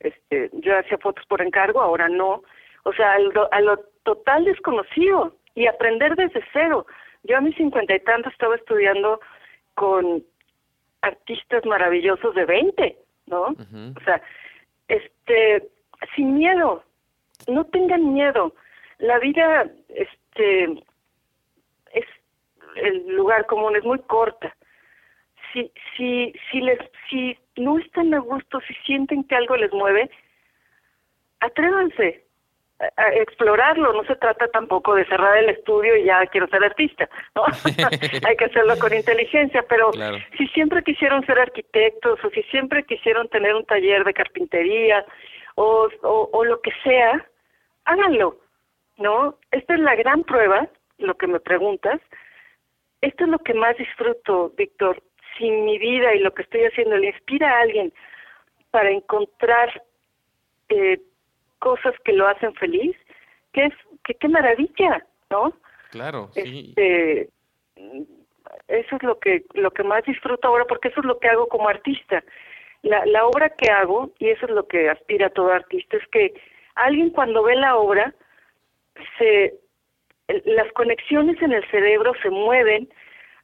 Este, 0.00 0.50
yo 0.52 0.78
hacía 0.78 0.98
fotos 0.98 1.24
por 1.26 1.42
encargo, 1.42 1.80
ahora 1.80 2.08
no. 2.08 2.42
O 2.84 2.92
sea, 2.92 3.14
a 3.14 3.60
lo 3.60 3.76
total 4.04 4.44
desconocido 4.44 5.36
y 5.54 5.66
aprender 5.66 6.16
desde 6.16 6.42
cero. 6.52 6.86
Yo 7.24 7.36
a 7.36 7.40
mis 7.40 7.56
cincuenta 7.56 7.94
y 7.94 8.00
tantos 8.00 8.32
estaba 8.32 8.56
estudiando 8.56 9.20
con 9.74 10.24
artistas 11.02 11.64
maravillosos 11.66 12.34
de 12.34 12.44
veinte, 12.44 12.96
¿no? 13.26 13.48
O 13.96 14.00
sea, 14.04 14.22
este, 14.88 15.68
sin 16.14 16.34
miedo, 16.34 16.82
no 17.46 17.64
tengan 17.66 18.12
miedo. 18.12 18.54
La 19.00 19.18
vida, 19.18 19.66
este, 19.88 20.64
es 21.92 22.06
el 22.76 23.16
lugar 23.16 23.46
común 23.46 23.76
es 23.76 23.84
muy 23.84 23.98
corta. 24.00 24.54
Si, 25.52 25.70
si, 25.96 26.32
si, 26.50 26.60
les, 26.60 26.78
si 27.08 27.36
no 27.56 27.78
están 27.78 28.14
a 28.14 28.18
gusto, 28.18 28.60
si 28.60 28.74
sienten 28.86 29.24
que 29.24 29.34
algo 29.34 29.56
les 29.56 29.72
mueve, 29.72 30.10
atrévanse 31.40 32.24
a, 32.96 33.08
explorarlo. 33.14 33.92
No 33.92 34.04
se 34.04 34.14
trata 34.16 34.46
tampoco 34.48 34.94
de 34.94 35.04
cerrar 35.06 35.38
el 35.38 35.50
estudio 35.50 35.96
y 35.96 36.04
ya 36.04 36.24
quiero 36.26 36.46
ser 36.48 36.62
artista, 36.62 37.08
¿no? 37.34 37.44
Hay 38.28 38.36
que 38.36 38.44
hacerlo 38.44 38.78
con 38.78 38.94
inteligencia, 38.94 39.64
pero 39.68 39.90
si 40.36 40.46
siempre 40.48 40.82
quisieron 40.84 41.24
ser 41.26 41.38
arquitectos 41.38 42.24
o 42.24 42.30
si 42.30 42.42
siempre 42.44 42.84
quisieron 42.84 43.28
tener 43.28 43.54
un 43.54 43.64
taller 43.64 44.04
de 44.04 44.14
carpintería 44.14 45.04
o, 45.56 45.88
o, 46.02 46.30
o 46.32 46.44
lo 46.44 46.60
que 46.60 46.70
sea, 46.84 47.26
háganlo, 47.84 48.38
¿no? 49.00 49.38
Esta 49.50 49.74
es 49.74 49.80
la 49.80 49.96
gran 49.96 50.22
prueba, 50.22 50.68
lo 50.98 51.16
que 51.16 51.26
me 51.26 51.40
preguntas, 51.40 52.00
esto 53.00 53.24
es 53.24 53.30
lo 53.30 53.38
que 53.38 53.54
más 53.54 53.76
disfruto, 53.76 54.52
Víctor. 54.56 55.02
Si 55.36 55.50
mi 55.50 55.78
vida 55.78 56.14
y 56.14 56.20
lo 56.20 56.34
que 56.34 56.42
estoy 56.42 56.64
haciendo 56.64 56.96
le 56.98 57.08
inspira 57.08 57.50
a 57.50 57.60
alguien 57.62 57.92
para 58.70 58.90
encontrar 58.90 59.82
eh, 60.68 61.00
cosas 61.58 61.94
que 62.04 62.12
lo 62.12 62.28
hacen 62.28 62.54
feliz, 62.54 62.94
que 63.52 63.66
es 63.66 63.74
que 64.04 64.14
qué 64.14 64.28
maravilla, 64.28 65.04
¿no? 65.30 65.54
Claro, 65.90 66.28
sí. 66.34 66.74
Este, 66.76 67.30
eso 68.68 68.96
es 68.96 69.02
lo 69.02 69.18
que 69.18 69.44
lo 69.54 69.70
que 69.70 69.82
más 69.82 70.04
disfruto 70.04 70.48
ahora 70.48 70.64
porque 70.66 70.88
eso 70.88 71.00
es 71.00 71.06
lo 71.06 71.18
que 71.18 71.28
hago 71.28 71.48
como 71.48 71.68
artista. 71.68 72.22
La, 72.82 73.04
la 73.06 73.26
obra 73.26 73.50
que 73.50 73.70
hago 73.70 74.10
y 74.18 74.28
eso 74.28 74.46
es 74.46 74.52
lo 74.52 74.66
que 74.66 74.90
aspira 74.90 75.30
todo 75.30 75.52
artista 75.52 75.96
es 75.96 76.06
que 76.08 76.34
alguien 76.74 77.10
cuando 77.10 77.42
ve 77.42 77.56
la 77.56 77.76
obra 77.76 78.14
se 79.18 79.54
las 80.44 80.70
conexiones 80.72 81.40
en 81.42 81.52
el 81.52 81.68
cerebro 81.70 82.12
se 82.22 82.30
mueven. 82.30 82.88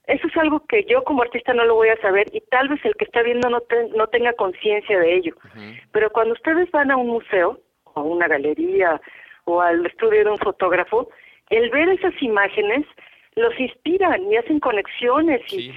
Eso 0.07 0.29
es 0.29 0.37
algo 0.37 0.65
que 0.67 0.85
yo 0.85 1.03
como 1.03 1.23
artista 1.23 1.53
no 1.53 1.65
lo 1.65 1.75
voy 1.75 1.89
a 1.89 2.01
saber 2.01 2.29
y 2.33 2.41
tal 2.43 2.69
vez 2.69 2.85
el 2.85 2.95
que 2.95 3.07
está 3.07 3.23
viendo 3.23 3.51
no, 3.51 3.61
no 3.97 4.07
tenga 4.07 4.33
conciencia 4.35 5.01
de 5.01 5.17
ello. 5.17 5.35
Pero 5.91 6.11
cuando 6.11 6.35
ustedes 6.35 6.71
van 6.71 6.93
a 6.93 6.97
un 6.97 7.09
museo 7.09 7.61
o 7.85 8.01
a 8.01 8.03
una 8.03 8.29
galería 8.29 9.01
o 9.45 9.61
al 9.61 9.85
estudio 9.85 10.25
de 10.25 10.31
un 10.31 10.39
fotógrafo, 10.39 11.09
el 11.51 11.71
ver 11.71 11.89
esas 11.89 12.15
imágenes 12.23 12.87
los 13.35 13.59
inspiran 13.61 14.23
y 14.31 14.37
hacen 14.37 14.61
conexiones 14.61 15.43
y, 15.53 15.73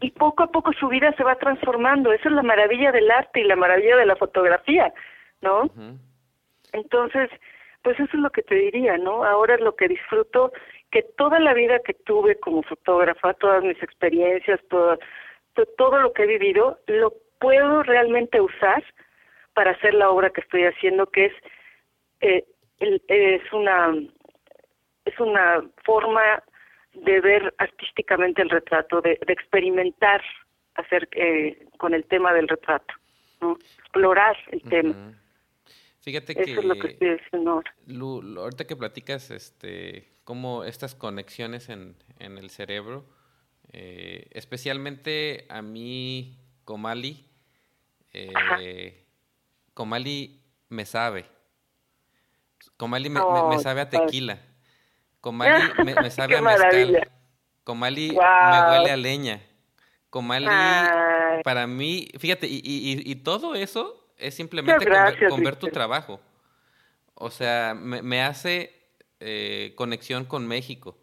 y, 0.00 0.10
poco 0.12 0.44
a 0.44 0.52
poco 0.52 0.72
su 0.72 0.86
vida 0.88 1.12
se 1.16 1.24
va 1.24 1.34
transformando. 1.36 2.12
Esa 2.12 2.28
es 2.28 2.34
la 2.34 2.42
maravilla 2.42 2.92
del 2.92 3.10
arte 3.10 3.40
y 3.40 3.44
la 3.44 3.56
maravilla 3.56 3.96
de 3.96 4.06
la 4.06 4.16
fotografía, 4.16 4.92
¿no? 5.40 5.68
Entonces, 6.72 7.28
pues 7.86 8.00
eso 8.00 8.16
es 8.16 8.20
lo 8.20 8.30
que 8.30 8.42
te 8.42 8.56
diría, 8.56 8.98
¿no? 8.98 9.22
Ahora 9.22 9.54
es 9.54 9.60
lo 9.60 9.76
que 9.76 9.86
disfruto, 9.86 10.52
que 10.90 11.02
toda 11.16 11.38
la 11.38 11.54
vida 11.54 11.78
que 11.78 11.94
tuve 11.94 12.34
como 12.40 12.64
fotógrafa, 12.64 13.32
todas 13.34 13.62
mis 13.62 13.80
experiencias, 13.80 14.58
todo, 14.68 14.98
todo 15.78 16.00
lo 16.00 16.12
que 16.12 16.24
he 16.24 16.26
vivido, 16.26 16.80
lo 16.88 17.14
puedo 17.38 17.84
realmente 17.84 18.40
usar 18.40 18.82
para 19.54 19.70
hacer 19.70 19.94
la 19.94 20.10
obra 20.10 20.30
que 20.30 20.40
estoy 20.40 20.64
haciendo, 20.64 21.06
que 21.06 21.26
es 21.26 21.32
eh, 22.22 22.44
es 22.80 23.52
una 23.52 23.94
es 25.04 25.20
una 25.20 25.62
forma 25.84 26.42
de 26.92 27.20
ver 27.20 27.54
artísticamente 27.58 28.42
el 28.42 28.50
retrato, 28.50 29.00
de, 29.00 29.12
experimentar 29.28 30.20
hacer 30.74 31.08
eh, 31.12 31.68
con 31.78 31.94
el 31.94 32.04
tema 32.06 32.32
del 32.32 32.48
retrato, 32.48 32.94
¿no? 33.40 33.52
explorar 33.78 34.36
el 34.50 34.62
tema. 34.62 35.12
Fíjate 36.06 36.36
que, 36.36 36.52
es 36.52 36.64
lo 36.64 36.76
que 36.76 36.86
estoy 36.92 37.18
diciendo 37.18 37.64
ahorita 38.40 38.64
que 38.64 38.76
platicas 38.76 39.32
este, 39.32 40.08
cómo 40.22 40.62
estas 40.62 40.94
conexiones 40.94 41.68
en, 41.68 41.96
en 42.20 42.38
el 42.38 42.50
cerebro, 42.50 43.04
eh, 43.72 44.28
especialmente 44.30 45.46
a 45.48 45.62
mí 45.62 46.38
Comali, 46.64 47.26
Comali 49.74 50.40
me 50.68 50.84
sabe. 50.84 51.26
Comali 52.76 53.10
me, 53.10 53.20
me, 53.50 53.58
sabe 53.58 53.80
a 53.80 53.90
tequila. 53.90 54.38
Comali 55.20 55.64
me, 55.84 56.10
sabe 56.12 56.36
a 56.36 56.40
mezcal. 56.40 57.10
Comali 57.64 58.12
me 58.12 58.70
huele 58.70 58.92
a 58.92 58.96
leña. 58.96 59.42
Comali, 60.10 60.46
para 61.42 61.66
mí, 61.66 62.06
fíjate, 62.16 62.46
y, 62.46 62.60
y, 62.64 63.02
y, 63.10 63.16
todo 63.16 63.56
eso 63.56 64.05
es 64.16 64.34
simplemente 64.34 64.86
con, 65.28 65.42
ver 65.42 65.56
tu 65.56 65.68
trabajo. 65.68 66.20
O 67.14 67.30
sea, 67.30 67.74
me, 67.74 68.02
me 68.02 68.22
hace 68.22 68.72
eh, 69.20 69.72
conexión 69.76 70.24
con 70.24 70.46
México, 70.46 70.98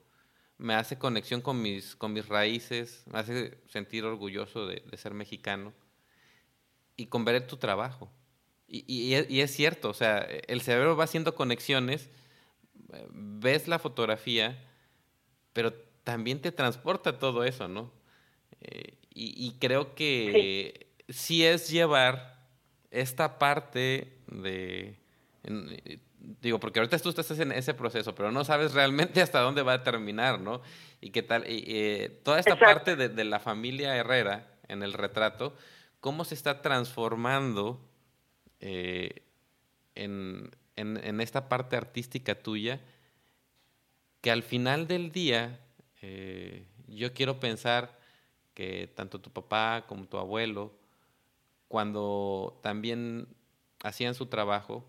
me 0.57 0.75
hace 0.75 0.97
conexión 0.97 1.41
con 1.41 1.61
mis, 1.61 1.95
con 1.95 2.13
mis 2.13 2.27
raíces, 2.27 3.03
me 3.07 3.19
hace 3.19 3.57
sentir 3.67 4.05
orgulloso 4.05 4.67
de, 4.67 4.83
de 4.89 4.97
ser 4.97 5.13
mexicano 5.13 5.73
y 6.95 7.07
con 7.07 7.25
ver 7.25 7.45
tu 7.47 7.57
trabajo. 7.57 8.11
Y, 8.67 9.15
y, 9.29 9.41
es 9.41 9.51
cierto, 9.51 9.89
o 9.89 9.93
sea, 9.93 10.19
el 10.19 10.61
cerebro 10.61 10.95
va 10.95 11.03
haciendo 11.03 11.35
conexiones, 11.35 12.09
ves 13.11 13.67
la 13.67 13.77
fotografía, 13.77 14.57
pero 15.53 15.73
también 16.03 16.41
te 16.41 16.51
transporta 16.51 17.19
todo 17.19 17.43
eso, 17.43 17.67
¿no? 17.67 17.91
Eh, 18.61 18.97
y, 19.13 19.57
creo 19.59 19.93
que 19.93 20.95
sí. 21.07 21.45
es 21.45 21.69
llevar 21.69 22.32
esta 22.93 23.39
parte 23.39 24.19
de... 24.27 24.97
digo, 26.41 26.59
porque 26.59 26.79
ahorita 26.79 26.99
tú 26.99 27.09
estás 27.09 27.31
en 27.39 27.51
ese 27.51 27.73
proceso, 27.73 28.15
pero 28.15 28.31
no 28.31 28.45
sabes 28.45 28.73
realmente 28.73 29.21
hasta 29.21 29.41
dónde 29.41 29.63
va 29.63 29.73
a 29.73 29.83
terminar, 29.83 30.39
¿no? 30.39 30.61
Y 31.01 31.09
qué 31.09 31.23
tal, 31.23 31.49
y, 31.49 31.63
eh, 31.67 32.21
toda 32.23 32.39
esta 32.39 32.57
parte 32.57 32.95
de, 32.95 33.09
de 33.09 33.23
la 33.25 33.39
familia 33.39 33.95
Herrera 33.95 34.47
en 34.67 34.83
el 34.83 34.93
retrato, 34.93 35.55
cómo 35.99 36.23
se 36.25 36.35
está 36.35 36.61
transformando 36.61 37.79
eh, 38.59 39.23
en, 39.95 40.51
en, 40.75 41.21
esta 41.21 41.49
parte 41.49 41.75
artística 41.75 42.35
tuya, 42.35 42.81
que 44.21 44.31
al 44.31 44.43
final 44.43 44.87
del 44.87 45.11
día 45.11 45.59
eh, 46.01 46.65
yo 46.87 47.13
quiero 47.13 47.39
pensar 47.39 47.99
que 48.53 48.91
tanto 48.95 49.19
tu 49.19 49.31
papá 49.31 49.85
como 49.87 50.05
tu 50.05 50.17
abuelo, 50.17 50.73
cuando 51.73 52.59
también 52.61 53.25
hacían 53.81 54.13
su 54.13 54.27
trabajo, 54.27 54.85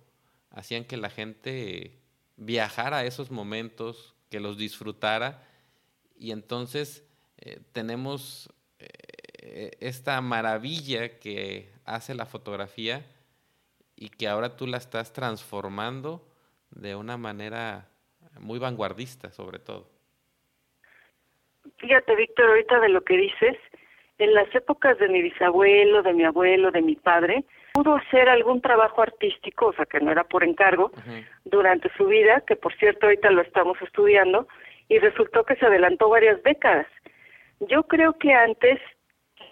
hacían 0.50 0.84
que 0.84 0.98
la 0.98 1.08
gente 1.08 1.98
viajara 2.36 2.98
a 2.98 3.04
esos 3.06 3.30
momentos, 3.30 4.14
que 4.28 4.38
los 4.38 4.58
disfrutara, 4.58 5.48
y 6.14 6.30
entonces 6.30 7.08
eh, 7.38 7.62
tenemos 7.72 8.50
esta 9.80 10.20
maravilla 10.20 11.18
que 11.18 11.72
hace 11.86 12.14
la 12.14 12.26
fotografía 12.26 13.06
y 13.96 14.10
que 14.10 14.28
ahora 14.28 14.54
tú 14.54 14.66
la 14.66 14.76
estás 14.76 15.14
transformando 15.14 16.28
de 16.70 16.96
una 16.96 17.16
manera 17.16 17.88
muy 18.40 18.58
vanguardista, 18.58 19.30
sobre 19.30 19.58
todo. 19.58 19.88
Fíjate, 21.78 22.14
Víctor, 22.14 22.50
ahorita 22.50 22.78
de 22.80 22.88
lo 22.90 23.02
que 23.04 23.16
dices, 23.16 23.56
en 24.18 24.34
las 24.34 24.52
épocas 24.54 24.98
de 24.98 25.08
mi 25.08 25.22
bisabuelo, 25.22 26.02
de 26.02 26.12
mi 26.12 26.24
abuelo, 26.24 26.70
de 26.70 26.82
mi 26.82 26.94
padre, 26.94 27.44
pudo 27.72 27.96
hacer 27.96 28.28
algún 28.28 28.60
trabajo 28.60 29.02
artístico, 29.02 29.66
o 29.66 29.72
sea, 29.72 29.86
que 29.86 30.00
no 30.00 30.12
era 30.12 30.24
por 30.24 30.44
encargo, 30.44 30.92
durante 31.44 31.90
su 31.96 32.06
vida, 32.06 32.42
que 32.46 32.56
por 32.56 32.74
cierto 32.76 33.06
ahorita 33.06 33.30
lo 33.30 33.42
estamos 33.42 33.80
estudiando, 33.82 34.46
y 34.88 34.98
resultó 34.98 35.44
que 35.44 35.56
se 35.56 35.66
adelantó 35.66 36.08
varias 36.08 36.42
décadas. 36.42 36.86
Yo 37.60 37.84
creo 37.84 38.12
que 38.18 38.32
antes 38.32 38.78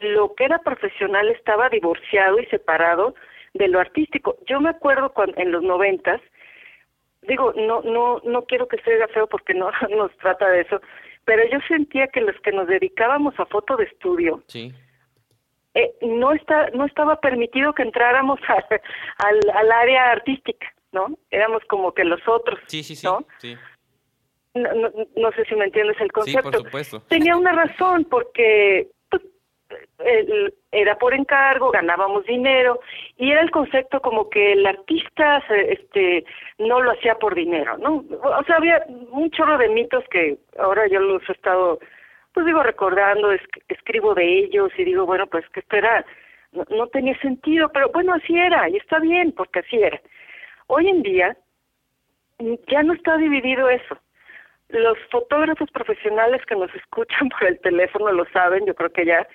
lo 0.01 0.35
que 0.35 0.45
era 0.45 0.59
profesional 0.59 1.29
estaba 1.29 1.69
divorciado 1.69 2.39
y 2.39 2.47
separado 2.47 3.15
de 3.55 3.69
lo 3.69 3.81
artístico. 3.81 4.37
Yo 4.47 4.61
me 4.61 4.71
acuerdo 4.71 5.13
cuando 5.13 5.37
en 5.39 5.53
los 5.53 5.63
noventas, 5.63 6.21
digo, 7.23 7.53
no, 7.57 7.83
no, 7.83 8.21
no 8.25 8.45
quiero 8.45 8.69
que 8.69 8.79
se 8.79 9.07
feo 9.09 9.27
porque 9.27 9.55
no 9.55 9.71
nos 9.97 10.17
trata 10.19 10.49
de 10.49 10.63
eso, 10.63 10.81
pero 11.25 11.43
yo 11.51 11.59
sentía 11.69 12.09
que 12.09 12.21
los 12.21 12.37
que 12.41 12.53
nos 12.53 12.67
dedicábamos 12.67 13.39
a 13.39 13.47
foto 13.47 13.77
de 13.77 13.85
estudio, 13.85 14.43
sí. 14.47 14.73
eh, 15.75 15.95
no 16.03 16.33
está, 16.33 16.71
no 16.71 16.87
estaba 16.87 17.21
permitido 17.21 17.73
que 17.73 17.83
entráramos 17.83 18.41
al, 19.19 19.41
al 19.55 19.73
área 19.73 20.11
artística, 20.11 20.67
¿no? 20.93 21.17
Éramos 21.31 21.63
como 21.69 21.93
que 21.93 22.05
los 22.05 22.21
otros, 22.27 22.59
sí, 22.67 22.83
sí, 22.83 22.97
sí, 22.97 23.07
¿no? 23.07 23.25
Sí. 23.39 23.57
No, 24.55 24.75
no, 24.75 24.91
no, 25.17 25.33
sé 25.33 25.47
si 25.47 25.55
me 25.55 25.65
entiendes 25.65 25.99
el 25.99 26.13
concepto. 26.13 26.51
Sí, 26.51 26.57
por 26.57 26.65
supuesto. 26.65 27.01
Tenía 27.09 27.37
una 27.37 27.53
razón 27.53 28.05
porque 28.05 28.91
era 30.71 30.99
por 30.99 31.15
encargo, 31.15 31.71
ganábamos 31.71 32.25
dinero 32.25 32.81
y 33.17 33.31
era 33.31 33.41
el 33.41 33.51
concepto 33.51 34.01
como 34.01 34.29
que 34.29 34.53
el 34.53 34.67
artista 34.67 35.43
este 35.49 36.25
no 36.59 36.81
lo 36.81 36.93
hacía 36.93 37.15
por 37.17 37.35
dinero, 37.35 37.79
¿no? 37.79 38.05
O 38.23 38.45
sea, 38.45 38.57
había 38.57 38.85
un 38.89 39.31
chorro 39.31 39.59
de 39.59 39.69
mitos 39.69 40.05
que 40.11 40.39
ahora 40.59 40.87
yo 40.89 41.01
los 41.01 41.29
he 41.29 41.33
estado, 41.33 41.79
pues 42.33 42.47
digo, 42.47 42.63
recordando, 42.63 43.31
escribo 43.69 44.15
de 44.15 44.39
ellos 44.41 44.73
y 44.77 44.85
digo, 44.85 45.07
bueno, 45.07 45.27
pues 45.27 45.49
que 45.51 45.61
esto 45.61 45.77
no, 46.53 46.65
no 46.71 46.87
tenía 46.89 47.19
sentido, 47.19 47.71
pero 47.71 47.91
bueno, 47.91 48.15
así 48.15 48.37
era 48.37 48.69
y 48.69 48.77
está 48.77 48.99
bien 48.99 49.33
porque 49.33 49.61
así 49.61 49.77
era. 49.77 50.01
Hoy 50.67 50.89
en 50.89 51.03
día 51.03 51.37
ya 52.69 52.83
no 52.83 52.95
está 52.95 53.17
dividido 53.17 53.69
eso. 53.69 53.99
Los 54.69 54.99
fotógrafos 55.11 55.71
profesionales 55.71 56.45
que 56.47 56.57
nos 56.57 56.75
escuchan 56.75 57.29
por 57.39 57.49
el 57.49 57.61
teléfono 57.61 58.11
lo 58.13 58.25
saben, 58.27 58.67
yo 58.67 58.75
creo 58.75 58.91
que 58.91 59.05
ya 59.05 59.27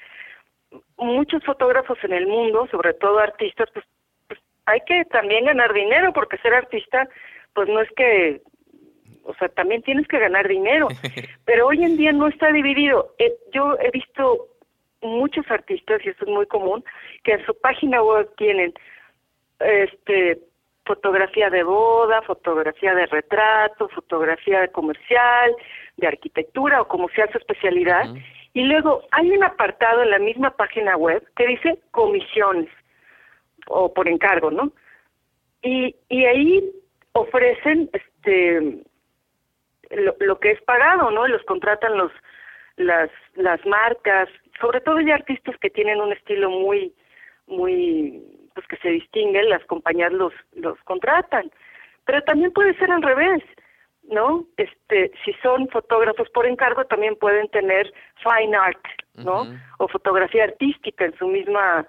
muchos 0.97 1.43
fotógrafos 1.43 1.97
en 2.03 2.13
el 2.13 2.27
mundo, 2.27 2.67
sobre 2.71 2.93
todo 2.93 3.19
artistas, 3.19 3.69
pues, 3.73 3.85
pues, 4.27 4.39
hay 4.65 4.81
que 4.81 5.05
también 5.05 5.45
ganar 5.45 5.73
dinero, 5.73 6.11
porque 6.13 6.37
ser 6.37 6.53
artista, 6.53 7.07
pues 7.53 7.69
no 7.69 7.81
es 7.81 7.89
que, 7.95 8.41
o 9.23 9.33
sea, 9.35 9.49
también 9.49 9.81
tienes 9.83 10.07
que 10.07 10.19
ganar 10.19 10.47
dinero, 10.47 10.87
pero 11.45 11.67
hoy 11.67 11.83
en 11.83 11.97
día 11.97 12.11
no 12.11 12.27
está 12.27 12.51
dividido. 12.51 13.13
Eh, 13.19 13.33
yo 13.53 13.77
he 13.79 13.91
visto 13.91 14.47
muchos 15.01 15.49
artistas, 15.49 16.01
y 16.03 16.09
esto 16.09 16.25
es 16.25 16.31
muy 16.31 16.45
común, 16.47 16.83
que 17.23 17.33
en 17.33 17.45
su 17.45 17.57
página 17.59 18.01
web 18.01 18.29
tienen 18.37 18.73
este 19.59 20.39
fotografía 20.85 21.49
de 21.49 21.63
boda, 21.63 22.21
fotografía 22.21 22.95
de 22.95 23.05
retrato, 23.07 23.89
fotografía 23.89 24.61
de 24.61 24.71
comercial, 24.71 25.53
de 25.97 26.07
arquitectura 26.07 26.81
o 26.81 26.87
como 26.87 27.09
sea 27.09 27.29
su 27.31 27.37
especialidad, 27.37 28.05
y 28.57 28.63
luego 28.63 29.03
hay 29.11 29.29
un 29.29 29.43
apartado 29.43 30.01
en 30.01 30.09
la 30.09 30.17
misma 30.17 30.49
página 30.49 30.97
web 30.97 31.23
que 31.35 31.45
dice 31.45 31.77
comisiones 31.91 32.71
o 33.67 33.93
por 33.93 34.07
encargo, 34.07 34.49
¿no? 34.49 34.71
Y, 35.61 35.95
ahí 36.09 36.67
ofrecen 37.11 37.87
este 37.93 38.81
lo, 39.91 40.15
lo 40.21 40.39
que 40.39 40.53
es 40.53 40.61
pagado, 40.63 41.11
¿no? 41.11 41.27
Los 41.27 41.43
contratan 41.43 41.99
los 41.99 42.11
las 42.77 43.11
las 43.35 43.63
marcas, 43.63 44.27
sobre 44.59 44.81
todo 44.81 45.01
ya 45.01 45.13
artistas 45.13 45.55
que 45.59 45.69
tienen 45.69 46.01
un 46.01 46.11
estilo 46.11 46.49
muy 46.49 46.95
muy 47.45 48.23
pues 48.55 48.65
que 48.65 48.77
se 48.77 48.89
distinguen, 48.89 49.51
las 49.51 49.63
compañías 49.65 50.11
los 50.11 50.33
los 50.53 50.79
contratan. 50.79 51.51
Pero 52.05 52.23
también 52.23 52.51
puede 52.53 52.75
ser 52.79 52.89
al 52.89 53.03
revés. 53.03 53.43
¿No? 54.07 54.45
Este, 54.57 55.11
si 55.23 55.33
son 55.43 55.67
fotógrafos 55.69 56.29
por 56.29 56.45
encargo, 56.45 56.85
también 56.85 57.15
pueden 57.15 57.47
tener 57.49 57.93
fine 58.23 58.55
art, 58.55 58.83
¿no? 59.15 59.45
O 59.79 59.87
fotografía 59.87 60.45
artística 60.45 61.05
en 61.05 61.17
su 61.17 61.27
misma 61.27 61.85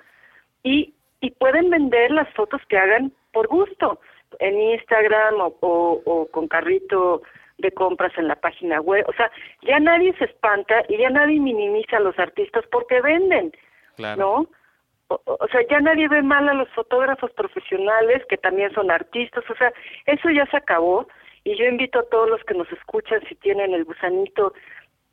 y 0.62 0.94
y 1.20 1.30
pueden 1.32 1.70
vender 1.70 2.10
las 2.10 2.32
fotos 2.34 2.60
que 2.68 2.78
hagan 2.78 3.12
por 3.32 3.48
gusto 3.48 4.00
en 4.38 4.60
Instagram 4.60 5.40
o, 5.40 6.02
o, 6.04 6.26
con 6.30 6.48
carrito 6.48 7.22
de 7.58 7.72
compras 7.72 8.12
en 8.16 8.28
la 8.28 8.36
página 8.36 8.80
web. 8.80 9.04
O 9.08 9.12
sea, 9.14 9.30
ya 9.62 9.80
nadie 9.80 10.14
se 10.18 10.26
espanta 10.26 10.84
y 10.88 10.98
ya 10.98 11.10
nadie 11.10 11.40
minimiza 11.40 11.96
a 11.96 12.00
los 12.00 12.18
artistas 12.18 12.64
porque 12.70 13.00
venden, 13.00 13.52
¿no? 14.16 14.46
O, 15.08 15.20
o, 15.24 15.48
sea, 15.48 15.66
ya 15.68 15.80
nadie 15.80 16.06
ve 16.08 16.22
mal 16.22 16.48
a 16.48 16.54
los 16.54 16.68
fotógrafos 16.70 17.32
profesionales 17.32 18.22
que 18.28 18.36
también 18.36 18.72
son 18.74 18.90
artistas. 18.90 19.42
O 19.50 19.54
sea, 19.56 19.72
eso 20.06 20.30
ya 20.30 20.46
se 20.46 20.58
acabó 20.58 21.08
y 21.44 21.56
yo 21.56 21.64
invito 21.64 22.00
a 22.00 22.08
todos 22.08 22.28
los 22.28 22.42
que 22.44 22.54
nos 22.54 22.70
escuchan, 22.72 23.20
si 23.28 23.34
tienen 23.36 23.72
el 23.74 23.84
gusanito 23.84 24.52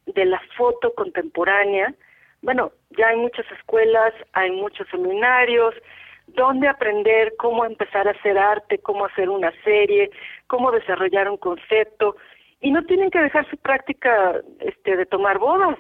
de 0.06 0.26
la 0.26 0.42
foto 0.58 0.94
contemporánea, 0.94 1.94
bueno, 2.42 2.72
ya 2.92 3.08
hay 3.08 3.18
muchas 3.18 3.46
escuelas, 3.52 4.14
hay 4.34 4.52
muchos 4.52 4.88
seminarios, 4.90 5.74
donde 6.28 6.68
aprender 6.68 7.34
cómo 7.38 7.66
empezar 7.66 8.08
a 8.08 8.12
hacer 8.12 8.38
arte, 8.38 8.80
cómo 8.80 9.06
hacer 9.06 9.30
una 9.30 9.52
serie, 9.64 10.12
cómo 10.48 10.72
desarrollar 10.72 11.30
un 11.30 11.38
concepto, 11.38 12.16
y 12.62 12.72
no 12.72 12.84
tienen 12.86 13.12
que 13.12 13.20
dejar 13.20 13.50
su 13.50 13.58
práctica 13.58 14.42
este, 14.60 14.96
de 14.96 15.06
tomar 15.06 15.40
bodas. 15.40 15.78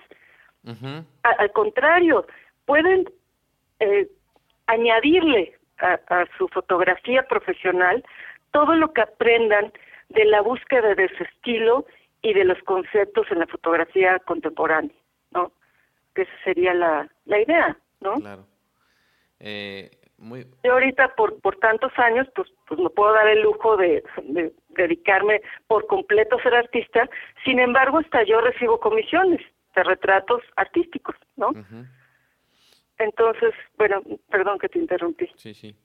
al 1.24 1.52
contrario, 1.52 2.26
pueden 2.66 3.10
eh, 3.80 4.08
añadirle 4.68 5.54
a, 5.78 6.00
a 6.10 6.26
su 6.38 6.48
fotografía 6.48 7.24
profesional 7.24 8.04
todo 8.52 8.74
lo 8.76 8.92
que 8.94 9.02
aprendan 9.02 9.72
de 10.10 10.26
la 10.26 10.42
búsqueda 10.42 10.96
de 10.96 11.10
su 11.18 11.24
estilo 11.24 11.86
y 12.22 12.34
de 12.34 12.44
los 12.44 12.62
conceptos 12.64 13.28
en 13.32 13.40
la 13.40 13.48
fotografía 13.48 14.20
contemporánea, 14.20 14.96
¿no? 15.32 15.52
Que 16.14 16.24
esa 16.24 16.34
sería 16.44 16.74
la, 16.74 17.10
la 17.26 17.40
idea, 17.40 17.78
¿no? 18.02 18.16
Claro. 18.16 18.46
Eh, 19.40 19.92
muy... 20.18 20.46
Yo 20.64 20.74
ahorita 20.74 21.14
por, 21.16 21.40
por 21.42 21.58
tantos 21.58 21.92
años, 21.98 22.28
pues, 22.36 22.48
pues 22.68 22.80
me 22.80 22.90
puedo 22.90 23.14
dar 23.14 23.28
el 23.28 23.42
lujo 23.42 23.78
de, 23.78 24.04
dedicarme 24.70 25.42
por 25.68 25.86
completo 25.88 26.38
a 26.38 26.44
ser 26.44 26.56
artista. 26.56 27.10
Sin 27.44 27.60
embargo, 27.60 28.00
hasta 28.00 28.24
yo 28.24 28.42
recibo 28.42 28.80
comisiones 28.80 29.42
de 29.76 29.84
retratos 29.84 30.42
artísticos, 30.56 31.16
¿no? 31.36 31.52
Entonces, 32.98 33.54
bueno, 33.78 34.02
perdón 34.30 34.58
que 34.58 34.70
te 34.70 34.80
interrumpí. 34.80 35.30
Sí, 35.36 35.54
sí. 35.54 35.76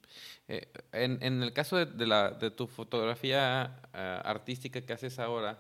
Eh, 0.47 0.69
en, 0.93 1.19
en 1.23 1.43
el 1.43 1.53
caso 1.53 1.85
de, 1.85 2.07
la, 2.07 2.31
de 2.31 2.51
tu 2.51 2.67
fotografía 2.69 3.81
eh, 3.93 4.21
artística 4.25 4.81
que 4.85 4.93
haces 4.93 5.19
ahora, 5.19 5.59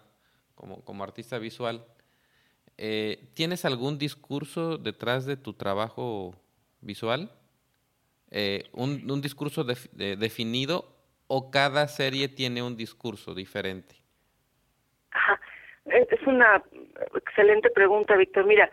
como, 0.54 0.84
como 0.84 1.02
artista 1.02 1.38
visual, 1.38 1.84
eh, 2.78 3.30
¿tienes 3.34 3.64
algún 3.64 3.98
discurso 3.98 4.78
detrás 4.78 5.26
de 5.26 5.36
tu 5.36 5.54
trabajo 5.54 6.34
visual? 6.80 7.32
un, 8.72 9.10
un, 9.10 9.20
discurso 9.20 9.64
definido 9.64 10.84
o 11.26 11.50
cada 11.50 11.88
serie 11.88 12.28
tiene 12.28 12.62
un 12.62 12.76
discurso 12.76 13.34
diferente? 13.34 13.96
Ajá. 15.10 15.40
Es 15.84 16.22
una 16.28 16.62
excelente 17.16 17.70
pregunta, 17.70 18.14
Víctor. 18.14 18.46
Mira, 18.46 18.70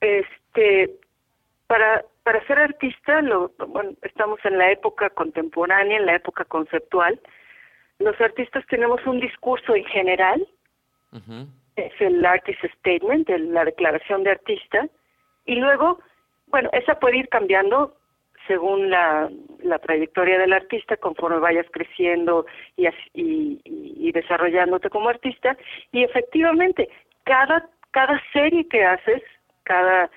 este 0.00 0.98
para, 1.66 2.04
para 2.22 2.44
ser 2.46 2.58
artista, 2.58 3.22
lo, 3.22 3.50
bueno, 3.68 3.92
estamos 4.02 4.38
en 4.44 4.58
la 4.58 4.70
época 4.70 5.10
contemporánea, 5.10 5.96
en 5.96 6.06
la 6.06 6.16
época 6.16 6.44
conceptual. 6.44 7.18
Los 7.98 8.20
artistas 8.20 8.64
tenemos 8.66 9.04
un 9.06 9.20
discurso 9.20 9.74
en 9.74 9.84
general, 9.86 10.46
es 11.76 11.92
el 12.00 12.24
artist 12.24 12.64
statement, 12.78 13.28
la 13.28 13.64
declaración 13.64 14.24
de 14.24 14.30
artista, 14.32 14.88
y 15.44 15.56
luego, 15.56 16.00
bueno, 16.48 16.68
esa 16.72 16.98
puede 16.98 17.18
ir 17.18 17.28
cambiando 17.28 17.96
según 18.46 18.90
la, 18.90 19.30
la 19.62 19.78
trayectoria 19.78 20.38
del 20.38 20.52
artista, 20.52 20.96
conforme 20.96 21.38
vayas 21.38 21.66
creciendo 21.70 22.44
y, 22.76 22.86
y, 23.14 23.60
y 23.64 24.12
desarrollándote 24.12 24.90
como 24.90 25.08
artista, 25.08 25.56
y 25.92 26.02
efectivamente, 26.02 26.88
cada, 27.24 27.68
cada 27.92 28.20
serie 28.32 28.66
que 28.68 28.84
haces, 28.84 29.22
cada 29.62 30.10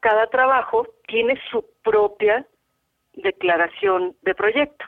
cada 0.00 0.26
trabajo 0.28 0.86
tiene 1.06 1.38
su 1.50 1.64
propia 1.82 2.46
declaración 3.14 4.16
de 4.22 4.34
proyecto, 4.34 4.84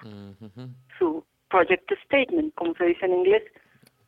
su 0.99 1.24
project 1.49 1.91
statement, 2.05 2.55
como 2.55 2.74
se 2.74 2.86
dice 2.86 3.07
en 3.07 3.14
inglés. 3.14 3.43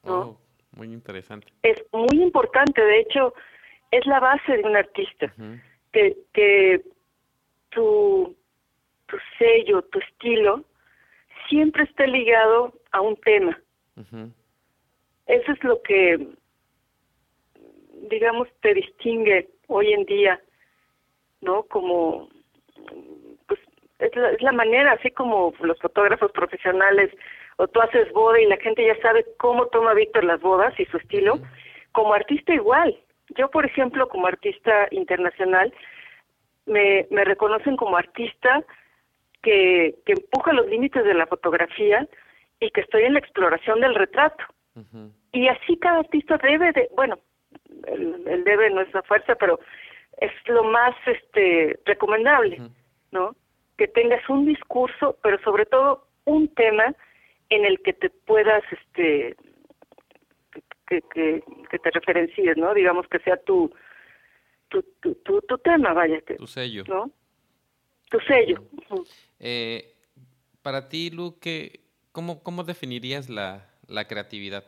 Oh, 0.04 0.38
muy 0.76 0.92
interesante. 0.92 1.48
Es 1.62 1.82
muy 1.92 2.22
importante, 2.22 2.82
de 2.82 3.00
hecho, 3.00 3.34
es 3.90 4.06
la 4.06 4.20
base 4.20 4.56
de 4.56 4.62
un 4.62 4.76
artista, 4.76 5.32
que, 5.92 6.16
que 6.32 6.82
tu, 7.70 8.34
tu 9.06 9.16
sello, 9.38 9.82
tu 9.82 9.98
estilo, 9.98 10.64
siempre 11.48 11.84
esté 11.84 12.06
ligado 12.06 12.72
a 12.92 13.00
un 13.00 13.16
tema. 13.16 13.60
Eso 15.26 15.52
es 15.52 15.64
lo 15.64 15.82
que, 15.82 16.28
digamos, 18.08 18.48
te 18.60 18.74
distingue 18.74 19.50
hoy 19.68 19.92
en 19.92 20.04
día 20.06 20.40
¿no? 21.42 21.64
Como, 21.64 22.28
pues, 23.46 23.60
es 23.98 24.16
la, 24.16 24.30
es 24.30 24.42
la 24.42 24.52
manera, 24.52 24.92
así 24.92 25.10
como 25.10 25.52
los 25.60 25.78
fotógrafos 25.78 26.32
profesionales, 26.32 27.10
o 27.58 27.68
tú 27.68 27.80
haces 27.80 28.10
boda 28.12 28.40
y 28.40 28.46
la 28.46 28.56
gente 28.56 28.84
ya 28.84 29.00
sabe 29.02 29.24
cómo 29.38 29.66
toma 29.66 29.94
Víctor 29.94 30.24
las 30.24 30.40
bodas 30.40 30.78
y 30.80 30.86
su 30.86 30.96
estilo, 30.96 31.38
como 31.92 32.14
artista 32.14 32.54
igual. 32.54 32.96
Yo, 33.36 33.50
por 33.50 33.64
ejemplo, 33.64 34.08
como 34.08 34.26
artista 34.26 34.88
internacional, 34.90 35.72
me, 36.66 37.06
me 37.10 37.24
reconocen 37.24 37.76
como 37.76 37.96
artista 37.96 38.64
que, 39.42 39.96
que 40.06 40.12
empuja 40.12 40.52
los 40.52 40.66
límites 40.68 41.04
de 41.04 41.14
la 41.14 41.26
fotografía 41.26 42.06
y 42.60 42.70
que 42.70 42.80
estoy 42.80 43.02
en 43.02 43.14
la 43.14 43.18
exploración 43.18 43.80
del 43.80 43.94
retrato. 43.94 44.44
Y 45.32 45.48
así 45.48 45.76
cada 45.76 45.98
artista 45.98 46.38
debe 46.38 46.72
de, 46.72 46.88
bueno, 46.96 47.18
el, 47.86 48.26
el 48.26 48.44
debe 48.44 48.70
no 48.70 48.80
es 48.80 48.92
la 48.94 49.02
fuerza, 49.02 49.34
pero 49.34 49.60
es 50.18 50.32
lo 50.46 50.64
más 50.64 50.94
este 51.06 51.78
recomendable, 51.84 52.60
¿no? 53.10 53.34
Que 53.76 53.88
tengas 53.88 54.28
un 54.28 54.46
discurso, 54.46 55.16
pero 55.22 55.38
sobre 55.42 55.66
todo 55.66 56.06
un 56.24 56.48
tema 56.54 56.94
en 57.48 57.64
el 57.64 57.80
que 57.82 57.92
te 57.92 58.10
puedas 58.10 58.62
este 58.70 59.36
que, 60.86 61.00
que, 61.14 61.42
que 61.70 61.78
te 61.78 61.90
referencies, 61.90 62.56
¿no? 62.56 62.74
Digamos 62.74 63.06
que 63.08 63.18
sea 63.20 63.36
tu 63.38 63.72
tu, 64.68 64.82
tu, 65.00 65.40
tu, 65.42 65.58
tema, 65.58 65.92
vaya. 65.92 66.20
tu 66.36 66.46
sello. 66.46 66.84
¿No? 66.88 67.10
Tu 68.10 68.18
sello. 68.20 68.62
eh, 69.38 69.94
para 70.62 70.88
ti, 70.88 71.10
Lu, 71.10 71.38
¿cómo, 72.12 72.42
¿cómo 72.42 72.64
definirías 72.64 73.28
la, 73.28 73.68
la 73.86 74.06
creatividad? 74.06 74.64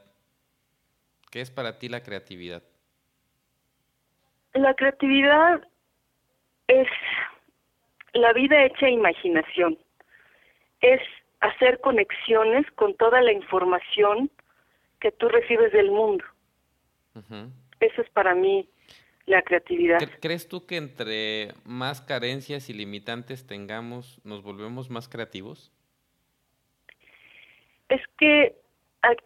¿Qué 1.30 1.40
es 1.40 1.51
para 1.51 1.78
ti 1.78 1.88
la 1.88 2.03
creatividad? 2.03 2.62
La 4.55 4.74
creatividad 4.74 5.62
es 6.68 6.88
la 8.12 8.32
vida 8.32 8.64
hecha 8.64 8.88
imaginación. 8.88 9.78
Es 10.80 11.00
hacer 11.40 11.80
conexiones 11.80 12.70
con 12.72 12.94
toda 12.96 13.20
la 13.20 13.32
información 13.32 14.30
que 15.00 15.12
tú 15.12 15.28
recibes 15.28 15.72
del 15.72 15.90
mundo. 15.90 16.24
Eso 17.80 18.00
es 18.00 18.11
para 18.11 18.34
mí 18.34 18.68
la 19.26 19.42
creatividad. 19.42 19.98
¿Crees 20.20 20.48
tú 20.48 20.66
que 20.66 20.76
entre 20.76 21.48
más 21.64 22.00
carencias 22.00 22.70
y 22.70 22.74
limitantes 22.74 23.46
tengamos, 23.46 24.20
nos 24.24 24.42
volvemos 24.42 24.90
más 24.90 25.09
creativos? 25.09 25.72
Es 27.88 28.00
que 28.18 28.57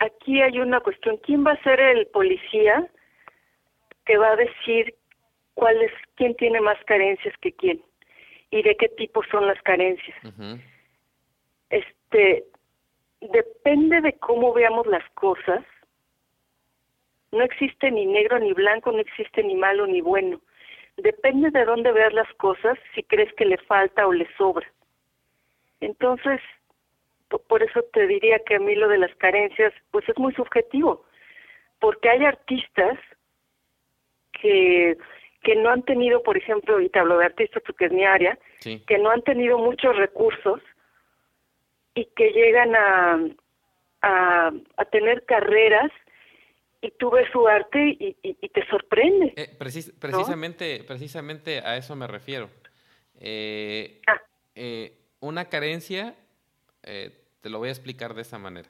aquí 0.01 0.43
hay 0.43 0.59
una 0.59 0.81
cuestión. 0.81 1.19
¿Quién 1.19 1.47
va 1.47 1.53
a 1.53 1.63
ser 1.63 1.81
el 1.81 2.07
policía 2.09 2.89
que 4.05 4.17
va 4.17 4.31
a 4.33 4.37
decir 4.37 4.95
cuál 5.59 5.83
es, 5.83 5.91
quién 6.15 6.37
tiene 6.37 6.61
más 6.61 6.79
carencias 6.85 7.35
que 7.41 7.53
quién 7.53 7.83
y 8.51 8.63
de 8.63 8.77
qué 8.77 8.89
tipo 8.91 9.25
son 9.25 9.49
las 9.49 9.61
carencias. 9.63 10.17
Este, 11.69 12.45
depende 13.21 14.01
de 14.01 14.13
cómo 14.21 14.53
veamos 14.53 14.87
las 14.87 15.05
cosas. 15.11 15.65
No 17.33 17.43
existe 17.43 17.91
ni 17.91 18.07
negro 18.07 18.39
ni 18.39 18.53
blanco, 18.53 18.93
no 18.93 19.01
existe 19.01 19.43
ni 19.43 19.57
malo 19.57 19.89
ni 19.89 20.01
bueno. 20.01 20.41
Depende 20.97 21.51
de 21.51 21.65
dónde 21.65 21.91
veas 21.91 22.13
las 22.13 22.33
cosas, 22.35 22.79
si 22.95 23.03
crees 23.03 23.33
que 23.35 23.45
le 23.45 23.59
falta 23.59 24.07
o 24.07 24.13
le 24.13 24.29
sobra. 24.37 24.67
Entonces, 25.81 26.41
por 27.49 27.65
eso 27.65 27.83
te 27.93 28.07
diría 28.07 28.39
que 28.47 28.55
a 28.55 28.61
mí 28.61 28.77
lo 28.77 28.87
de 28.87 28.99
las 28.99 29.15
carencias, 29.17 29.73
pues 29.91 30.09
es 30.09 30.17
muy 30.19 30.33
subjetivo, 30.35 31.05
porque 31.81 32.09
hay 32.09 32.25
artistas 32.25 32.97
que 34.41 34.97
que 35.43 35.55
no 35.57 35.71
han 35.71 35.83
tenido, 35.83 36.23
por 36.23 36.37
ejemplo, 36.37 36.81
y 36.81 36.89
te 36.89 36.99
hablo 36.99 37.19
de 37.19 37.27
artistas 37.27 37.63
porque 37.65 37.87
es 37.87 37.93
mi 37.93 38.05
área, 38.05 38.39
que 38.61 38.99
no 38.99 39.11
han 39.11 39.23
tenido 39.23 39.59
muchos 39.59 39.97
recursos 39.97 40.61
y 41.95 42.07
que 42.17 42.31
llegan 42.31 42.75
a, 42.75 43.21
a, 44.03 44.53
a 44.77 44.85
tener 44.87 45.25
carreras 45.25 45.91
y 46.81 46.93
tú 46.93 47.11
ves 47.11 47.29
su 47.33 47.47
arte 47.47 47.97
y, 47.99 48.17
y, 48.23 48.49
te 48.51 48.65
sorprende. 48.69 49.33
Eh, 49.37 49.57
precisamente, 49.99 50.85
precisamente 50.87 51.59
a 51.59 51.77
eso 51.77 51.97
me 51.97 52.07
refiero. 52.07 52.49
Eh, 53.21 54.01
ah. 54.07 54.21
eh, 54.55 54.97
una 55.21 55.49
carencia, 55.49 56.15
te 56.83 57.51
lo 57.51 57.59
voy 57.59 57.69
a 57.69 57.73
explicar 57.73 58.15
de 58.15 58.23
esa 58.23 58.39
manera. 58.39 58.69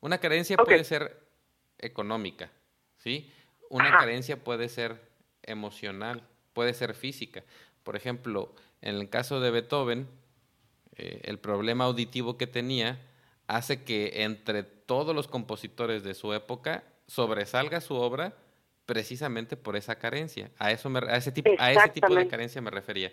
Una 0.00 0.18
carencia 0.18 0.56
puede 0.56 0.84
ser 0.84 1.20
económica, 1.78 2.50
¿sí? 2.96 3.32
Una 3.70 3.96
carencia 3.96 4.36
puede 4.42 4.68
ser 4.68 5.00
emocional, 5.46 6.22
puede 6.52 6.74
ser 6.74 6.94
física. 6.94 7.42
Por 7.82 7.96
ejemplo, 7.96 8.52
en 8.82 8.96
el 8.96 9.08
caso 9.08 9.40
de 9.40 9.50
Beethoven, 9.50 10.08
eh, 10.96 11.20
el 11.24 11.38
problema 11.38 11.84
auditivo 11.84 12.36
que 12.36 12.46
tenía 12.46 12.98
hace 13.46 13.84
que 13.84 14.22
entre 14.24 14.62
todos 14.62 15.14
los 15.14 15.28
compositores 15.28 16.02
de 16.02 16.14
su 16.14 16.32
época 16.32 16.84
sobresalga 17.06 17.80
su 17.80 17.94
obra 17.94 18.34
precisamente 18.86 19.56
por 19.56 19.76
esa 19.76 19.98
carencia. 19.98 20.50
A 20.58 20.70
eso 20.70 20.88
a 20.88 21.16
ese 21.16 21.32
tipo 21.32 21.50
a 21.58 21.72
ese 21.72 21.88
tipo 21.90 22.14
de 22.14 22.28
carencia 22.28 22.62
me 22.62 22.70
refería. 22.70 23.10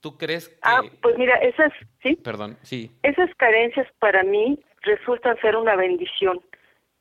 ¿Tú 0.00 0.16
crees 0.18 0.48
que 0.48 0.56
Ah, 0.62 0.82
pues 1.02 1.16
mira, 1.18 1.34
esas 1.36 1.72
sí. 2.02 2.16
Perdón, 2.16 2.58
sí. 2.62 2.90
Esas 3.02 3.34
carencias 3.36 3.86
para 3.98 4.22
mí 4.22 4.58
resultan 4.82 5.38
ser 5.40 5.56
una 5.56 5.74
bendición. 5.74 6.40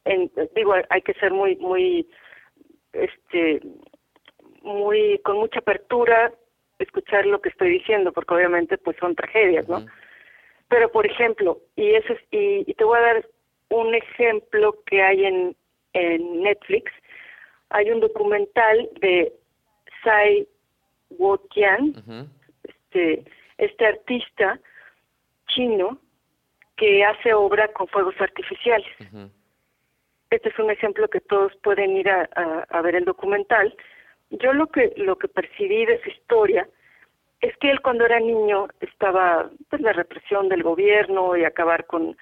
En, 0.06 0.32
digo, 0.56 0.74
hay 0.90 1.02
que 1.02 1.14
ser 1.16 1.32
muy 1.32 1.56
muy 1.58 2.08
este 2.94 3.62
muy 4.66 5.20
con 5.20 5.38
mucha 5.38 5.60
apertura 5.60 6.34
escuchar 6.80 7.26
lo 7.26 7.40
que 7.40 7.50
estoy 7.50 7.70
diciendo 7.70 8.12
porque 8.12 8.34
obviamente 8.34 8.78
pues 8.78 8.98
son 8.98 9.16
tragedias 9.16 9.70
no 9.70 9.86
pero 10.68 10.92
por 10.92 11.06
ejemplo 11.06 11.60
y 11.76 11.92
ese 11.92 12.20
y, 12.32 12.74
te 12.74 12.84
voy 12.84 12.98
a 12.98 13.02
dar 13.02 13.30
un 13.70 13.96
ejemplo 13.96 14.84
que 14.86 15.02
hay 15.02 15.26
en 15.26 15.56
en 15.96 16.42
Netflix. 16.44 16.92
Hay 17.70 17.90
un 17.90 18.00
documental 18.00 18.90
de 19.00 19.34
Sai 20.04 20.48
Wotian 21.10 21.94
este 22.64 23.24
este 23.58 23.86
artista 23.86 24.60
chino 25.48 26.00
que 26.76 27.06
hace 27.06 27.34
obra 27.34 27.70
con 27.70 27.88
fuegos 27.88 28.16
artificiales. 28.20 28.92
Este 30.30 30.50
es 30.50 30.60
un 30.60 30.70
ejemplo 30.70 31.08
que 31.08 31.22
todos 31.22 31.54
pueden 31.64 31.96
ir 31.96 32.10
a, 32.10 32.28
a, 32.70 32.82
ver 32.82 32.96
el 32.96 33.06
documental. 33.06 33.74
Yo 34.30 34.54
lo 34.54 34.68
que 34.68 34.94
lo 34.98 35.18
que 35.18 35.28
percibí 35.28 35.86
de 35.86 36.02
su 36.02 36.10
historia 36.10 36.68
es 37.42 37.56
que 37.58 37.70
él 37.70 37.82
cuando 37.82 38.06
era 38.06 38.20
niño 38.20 38.68
estaba 38.80 39.50
pues 39.70 39.82
la 39.82 39.94
represión 39.94 40.50
del 40.50 40.64
gobierno 40.64 41.36
y 41.36 41.44
acabar 41.44 41.86
con 41.86 42.16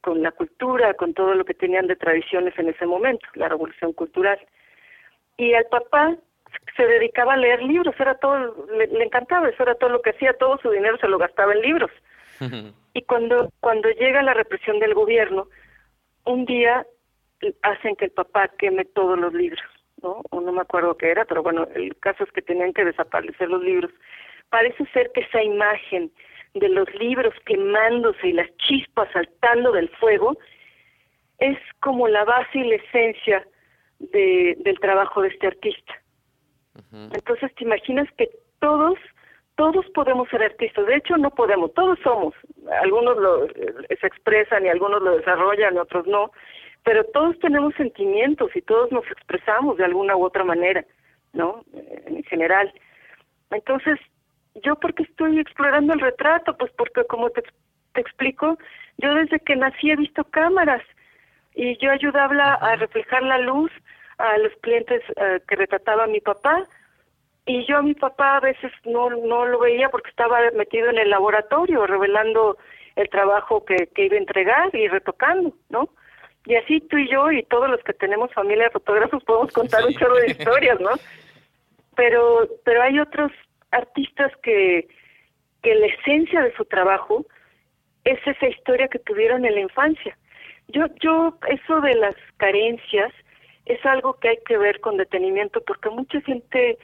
con 0.00 0.22
la 0.22 0.32
cultura, 0.32 0.94
con 0.94 1.14
todo 1.14 1.34
lo 1.34 1.44
que 1.44 1.54
tenían 1.54 1.86
de 1.86 1.96
tradiciones 1.96 2.58
en 2.58 2.68
ese 2.68 2.86
momento, 2.86 3.26
la 3.34 3.48
revolución 3.48 3.92
cultural. 3.92 4.38
Y 5.36 5.54
al 5.54 5.66
papá 5.66 6.16
se 6.76 6.86
dedicaba 6.86 7.34
a 7.34 7.38
leer 7.38 7.62
libros, 7.62 7.94
era 7.98 8.14
todo, 8.16 8.66
le, 8.76 8.84
encantaba, 9.02 9.48
eso 9.48 9.62
era 9.62 9.74
todo 9.74 9.90
lo 9.90 10.02
que 10.02 10.10
hacía, 10.10 10.32
todo 10.34 10.58
su 10.58 10.70
dinero 10.70 10.98
se 10.98 11.08
lo 11.08 11.18
gastaba 11.18 11.52
en 11.52 11.62
libros. 11.62 11.90
y 12.94 13.02
cuando, 13.02 13.50
cuando 13.60 13.88
llega 13.90 14.22
la 14.22 14.34
represión 14.34 14.78
del 14.78 14.94
gobierno, 14.94 15.48
un 16.24 16.44
día 16.44 16.86
hacen 17.62 17.96
que 17.96 18.06
el 18.06 18.10
papá 18.10 18.48
queme 18.58 18.84
todos 18.84 19.18
los 19.18 19.32
libros, 19.32 19.64
¿no? 20.02 20.22
O 20.30 20.40
no 20.40 20.52
me 20.52 20.62
acuerdo 20.62 20.96
qué 20.96 21.10
era, 21.10 21.24
pero 21.24 21.42
bueno, 21.42 21.66
el 21.74 21.96
caso 21.98 22.24
es 22.24 22.32
que 22.32 22.42
tenían 22.42 22.72
que 22.72 22.84
desaparecer 22.84 23.48
los 23.48 23.62
libros. 23.62 23.90
Parece 24.48 24.84
ser 24.86 25.10
que 25.12 25.20
esa 25.20 25.42
imagen 25.42 26.10
de 26.54 26.68
los 26.68 26.92
libros 26.94 27.34
quemándose 27.46 28.28
y 28.28 28.32
las 28.32 28.48
chispas 28.56 29.08
saltando 29.12 29.72
del 29.72 29.88
fuego 29.96 30.36
es 31.38 31.58
como 31.80 32.08
la 32.08 32.24
base 32.24 32.58
y 32.58 32.64
la 32.64 32.76
esencia 32.76 33.46
de, 33.98 34.56
del 34.60 34.78
trabajo 34.80 35.22
de 35.22 35.28
este 35.28 35.46
artista. 35.46 35.94
Entonces 36.92 37.54
te 37.54 37.64
imaginas 37.64 38.08
que 38.16 38.28
todos, 38.58 38.98
todos 39.56 39.86
podemos 39.94 40.28
ser 40.28 40.42
artistas. 40.42 40.86
De 40.86 40.96
hecho, 40.96 41.16
no 41.16 41.30
podemos, 41.30 41.72
todos 41.74 41.98
somos. 42.02 42.34
Algunos 42.82 43.16
lo, 43.18 43.44
eh, 43.44 43.98
se 44.00 44.06
expresan 44.06 44.64
y 44.64 44.68
algunos 44.68 45.02
lo 45.02 45.16
desarrollan, 45.16 45.78
otros 45.78 46.06
no. 46.06 46.30
Pero 46.84 47.04
todos 47.04 47.38
tenemos 47.40 47.74
sentimientos 47.74 48.50
y 48.54 48.62
todos 48.62 48.90
nos 48.90 49.04
expresamos 49.06 49.76
de 49.76 49.84
alguna 49.84 50.16
u 50.16 50.24
otra 50.24 50.44
manera, 50.44 50.84
¿no? 51.32 51.64
En 52.06 52.22
general. 52.24 52.72
Entonces, 53.50 53.98
yo 54.62 54.76
porque 54.76 55.02
estoy 55.04 55.38
explorando 55.38 55.92
el 55.92 56.00
retrato, 56.00 56.56
pues 56.56 56.72
porque 56.76 57.04
como 57.04 57.30
te, 57.30 57.42
te 57.92 58.00
explico, 58.00 58.58
yo 58.98 59.14
desde 59.14 59.40
que 59.40 59.56
nací 59.56 59.90
he 59.90 59.96
visto 59.96 60.24
cámaras 60.24 60.82
y 61.54 61.76
yo 61.78 61.90
ayudaba 61.90 62.54
a 62.54 62.76
reflejar 62.76 63.22
la 63.22 63.38
luz 63.38 63.70
a 64.18 64.38
los 64.38 64.52
clientes 64.60 65.02
eh, 65.16 65.40
que 65.48 65.56
retrataba 65.56 66.06
mi 66.06 66.20
papá 66.20 66.66
y 67.46 67.64
yo 67.66 67.78
a 67.78 67.82
mi 67.82 67.94
papá 67.94 68.36
a 68.36 68.40
veces 68.40 68.70
no 68.84 69.10
no 69.10 69.46
lo 69.46 69.58
veía 69.58 69.88
porque 69.88 70.10
estaba 70.10 70.38
metido 70.54 70.90
en 70.90 70.98
el 70.98 71.10
laboratorio 71.10 71.86
revelando 71.86 72.58
el 72.96 73.08
trabajo 73.08 73.64
que, 73.64 73.88
que 73.94 74.06
iba 74.06 74.16
a 74.16 74.18
entregar 74.18 74.74
y 74.74 74.88
retocando, 74.88 75.54
¿no? 75.70 75.88
Y 76.46 76.54
así 76.54 76.80
tú 76.80 76.96
y 76.96 77.08
yo 77.10 77.30
y 77.30 77.42
todos 77.44 77.68
los 77.68 77.82
que 77.82 77.92
tenemos 77.92 78.32
familia 78.32 78.64
de 78.64 78.70
fotógrafos 78.70 79.22
podemos 79.24 79.52
contar 79.52 79.84
un 79.84 79.94
chorro 79.94 80.16
de 80.16 80.30
historias, 80.30 80.80
¿no? 80.80 80.90
Pero 81.96 82.48
pero 82.64 82.82
hay 82.82 82.98
otros 82.98 83.30
artistas 83.70 84.32
que, 84.42 84.88
que 85.62 85.74
la 85.74 85.86
esencia 85.86 86.42
de 86.42 86.54
su 86.56 86.64
trabajo 86.64 87.24
es 88.04 88.18
esa 88.26 88.48
historia 88.48 88.88
que 88.88 88.98
tuvieron 88.98 89.44
en 89.44 89.54
la 89.54 89.60
infancia. 89.60 90.16
Yo, 90.68 90.86
yo, 91.00 91.36
eso 91.48 91.80
de 91.80 91.94
las 91.94 92.14
carencias 92.36 93.12
es 93.66 93.84
algo 93.84 94.14
que 94.14 94.30
hay 94.30 94.38
que 94.46 94.56
ver 94.56 94.80
con 94.80 94.96
detenimiento 94.96 95.62
porque 95.62 95.90
mucha 95.90 96.20
gente 96.22 96.78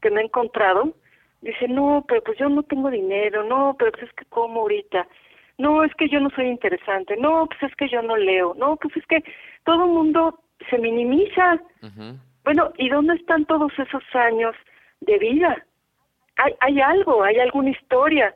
que 0.00 0.10
me 0.10 0.20
ha 0.20 0.24
encontrado 0.24 0.94
dice, 1.40 1.66
no, 1.68 2.04
pero 2.06 2.22
pues 2.22 2.38
yo 2.38 2.48
no 2.48 2.62
tengo 2.62 2.90
dinero, 2.90 3.44
no, 3.44 3.74
pero 3.78 3.90
pues 3.92 4.04
es 4.04 4.12
que 4.14 4.24
como 4.26 4.60
ahorita, 4.60 5.08
no, 5.58 5.84
es 5.84 5.94
que 5.94 6.08
yo 6.08 6.20
no 6.20 6.30
soy 6.30 6.46
interesante, 6.46 7.16
no, 7.16 7.46
pues 7.46 7.70
es 7.70 7.76
que 7.76 7.88
yo 7.88 8.02
no 8.02 8.16
leo, 8.16 8.54
no, 8.56 8.76
pues 8.76 8.96
es 8.96 9.06
que 9.06 9.22
todo 9.64 9.84
el 9.84 9.90
mundo 9.90 10.40
se 10.70 10.78
minimiza. 10.78 11.60
Bueno, 12.44 12.72
¿y 12.76 12.88
dónde 12.88 13.14
están 13.14 13.44
todos 13.46 13.72
esos 13.78 14.02
años 14.14 14.54
de 15.00 15.18
vida? 15.18 15.64
hay, 16.36 16.54
hay 16.60 16.80
algo, 16.80 17.22
hay 17.22 17.38
alguna 17.38 17.70
historia 17.70 18.34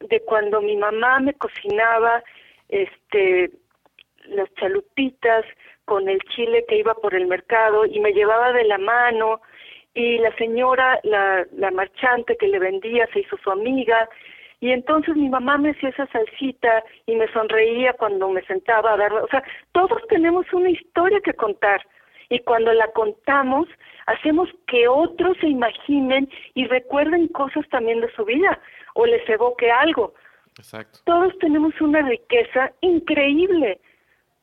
de 0.00 0.20
cuando 0.20 0.60
mi 0.60 0.76
mamá 0.76 1.20
me 1.20 1.34
cocinaba 1.34 2.22
este 2.68 3.50
las 4.26 4.52
chalupitas 4.54 5.44
con 5.84 6.08
el 6.08 6.20
chile 6.34 6.64
que 6.68 6.78
iba 6.78 6.94
por 6.94 7.14
el 7.14 7.26
mercado 7.26 7.84
y 7.86 7.98
me 8.00 8.12
llevaba 8.12 8.52
de 8.52 8.64
la 8.64 8.78
mano 8.78 9.40
y 9.92 10.18
la 10.18 10.34
señora, 10.36 11.00
la, 11.02 11.44
la 11.52 11.70
marchante 11.72 12.36
que 12.36 12.46
le 12.46 12.60
vendía 12.60 13.08
se 13.12 13.20
hizo 13.20 13.36
su 13.38 13.50
amiga 13.50 14.08
y 14.60 14.70
entonces 14.72 15.16
mi 15.16 15.28
mamá 15.28 15.56
me 15.56 15.70
hacía 15.70 15.88
esa 15.88 16.06
salsita 16.08 16.84
y 17.06 17.16
me 17.16 17.30
sonreía 17.32 17.94
cuando 17.94 18.28
me 18.28 18.42
sentaba 18.42 18.92
a 18.92 18.96
dar, 18.98 19.12
o 19.12 19.28
sea, 19.28 19.42
todos 19.72 20.00
tenemos 20.08 20.46
una 20.52 20.70
historia 20.70 21.20
que 21.20 21.32
contar 21.32 21.80
y 22.28 22.40
cuando 22.40 22.72
la 22.72 22.86
contamos 22.92 23.68
hacemos 24.06 24.48
que 24.66 24.86
otros 24.86 25.36
se 25.40 25.48
imaginen 25.48 26.28
y 26.54 26.66
recuerden 26.66 27.28
cosas 27.28 27.66
también 27.70 28.00
de 28.00 28.12
su 28.14 28.24
vida 28.24 28.60
o 28.94 29.06
les 29.06 29.26
evoque 29.28 29.70
algo. 29.70 30.14
Exacto. 30.58 31.00
Todos 31.04 31.36
tenemos 31.38 31.78
una 31.80 32.02
riqueza 32.02 32.72
increíble, 32.82 33.80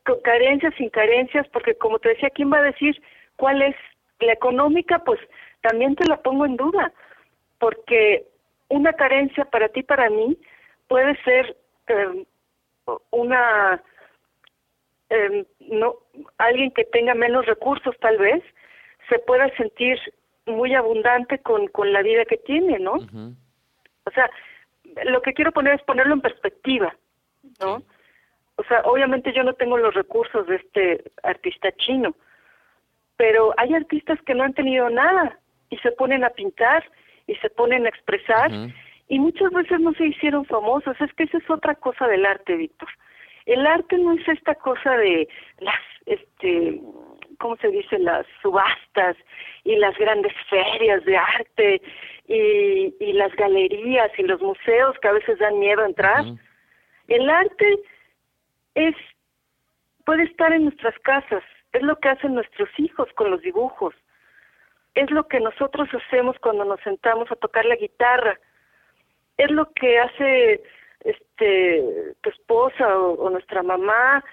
con 0.06 0.20
carencias, 0.22 0.74
sin 0.78 0.90
carencias, 0.90 1.48
porque 1.50 1.76
como 1.76 2.00
te 2.00 2.10
decía, 2.10 2.30
¿quién 2.32 2.52
va 2.52 2.58
a 2.58 2.72
decir 2.72 3.00
cuál 3.36 3.62
es 3.62 3.76
la 4.20 4.34
económica? 4.34 5.00
Pues 5.00 5.20
también 5.62 5.96
te 5.96 6.08
la 6.08 6.22
pongo 6.22 6.46
en 6.46 6.56
duda, 6.56 6.92
porque 7.60 8.26
una 8.70 8.94
carencia 8.94 9.46
para 9.46 9.70
ti, 9.70 9.84
para 9.84 10.10
mí, 10.10 10.38
puede 10.88 11.16
ser 11.24 11.56
eh, 11.88 12.26
una 13.12 13.82
eh, 15.10 15.46
no 15.60 15.96
alguien 16.38 16.72
que 16.72 16.84
tenga 16.86 17.14
menos 17.14 17.46
recursos 17.46 17.96
tal 18.00 18.18
vez 18.18 18.44
se 19.10 19.20
pueda 19.20 19.50
sentir 19.56 19.98
muy 20.46 20.74
abundante 20.76 21.40
con, 21.40 21.68
con 21.68 21.92
la 21.94 22.02
vida 22.02 22.26
que 22.26 22.38
tiene, 22.38 22.80
¿no? 22.80 22.94
O 22.94 24.12
sea, 24.12 24.30
lo 25.06 25.22
que 25.22 25.34
quiero 25.34 25.52
poner 25.52 25.76
es 25.76 25.82
ponerlo 25.84 26.14
en 26.14 26.22
perspectiva, 26.22 26.96
¿no? 27.60 27.84
O 28.56 28.64
sea, 28.64 28.82
obviamente 28.82 29.34
yo 29.34 29.44
no 29.44 29.54
tengo 29.54 29.78
los 29.78 29.94
recursos 29.94 30.48
de 30.48 30.56
este 30.56 31.12
artista 31.24 31.72
chino, 31.74 32.16
pero 33.16 33.54
hay 33.58 33.74
artistas 33.74 34.20
que 34.24 34.34
no 34.34 34.44
han 34.44 34.54
tenido 34.54 34.90
nada 34.90 35.40
y 35.70 35.78
se 35.78 35.92
ponen 35.92 36.24
a 36.24 36.30
pintar 36.32 36.84
y 37.28 37.36
se 37.36 37.50
ponen 37.50 37.86
a 37.86 37.90
expresar 37.90 38.52
y 39.10 39.20
muchas 39.20 39.52
veces 39.52 39.80
no 39.80 39.94
se 39.94 40.08
hicieron 40.08 40.46
famosos. 40.46 41.00
Es 41.00 41.14
que 41.14 41.24
esa 41.24 41.38
es 41.38 41.50
otra 41.50 41.76
cosa 41.76 42.08
del 42.08 42.26
arte, 42.26 42.56
Víctor. 42.56 42.90
El 43.46 43.66
arte 43.66 43.98
no 43.98 44.14
es 44.14 44.28
esta 44.28 44.56
cosa 44.56 44.98
de 44.98 45.28
las, 45.60 45.80
este, 46.06 46.82
¿cómo 47.40 47.56
se 47.58 47.70
dice? 47.70 47.98
Las 48.00 48.26
subastas 48.42 49.16
y 49.64 49.78
las 49.78 49.98
grandes 49.98 50.34
ferias 50.50 51.04
de 51.06 51.18
arte 51.18 51.82
y, 52.28 52.94
y 53.00 53.14
las 53.14 53.34
galerías 53.36 54.12
y 54.18 54.24
los 54.24 54.42
museos 54.42 54.98
que 55.02 55.08
a 55.08 55.14
veces 55.14 55.40
dan 55.40 55.60
miedo 55.60 55.86
entrar. 55.86 56.26
El 57.08 57.30
arte 57.30 57.80
es, 58.76 58.96
puede 60.06 60.24
estar 60.24 60.52
en 60.52 60.66
nuestras 60.66 60.98
casas, 61.00 61.44
es 61.72 61.82
lo 61.82 61.98
que 62.00 62.10
hacen 62.10 62.36
nuestros 62.36 62.70
hijos 62.78 63.08
con 63.16 63.32
los 63.32 63.42
dibujos, 63.42 63.96
es 64.98 65.12
lo 65.12 65.28
que 65.28 65.40
nosotros 65.40 65.88
hacemos 65.94 66.36
cuando 66.40 66.66
nos 66.66 66.80
sentamos 66.82 67.32
a 67.32 67.36
tocar 67.36 67.66
la 67.66 67.76
guitarra, 67.76 68.40
es 69.38 69.52
lo 69.52 69.72
que 69.74 70.00
hace 70.00 70.64
este 71.02 72.16
tu 72.22 72.30
esposa 72.32 72.98
o, 72.98 73.30
nuestra 73.30 73.62
mamá 73.62 74.24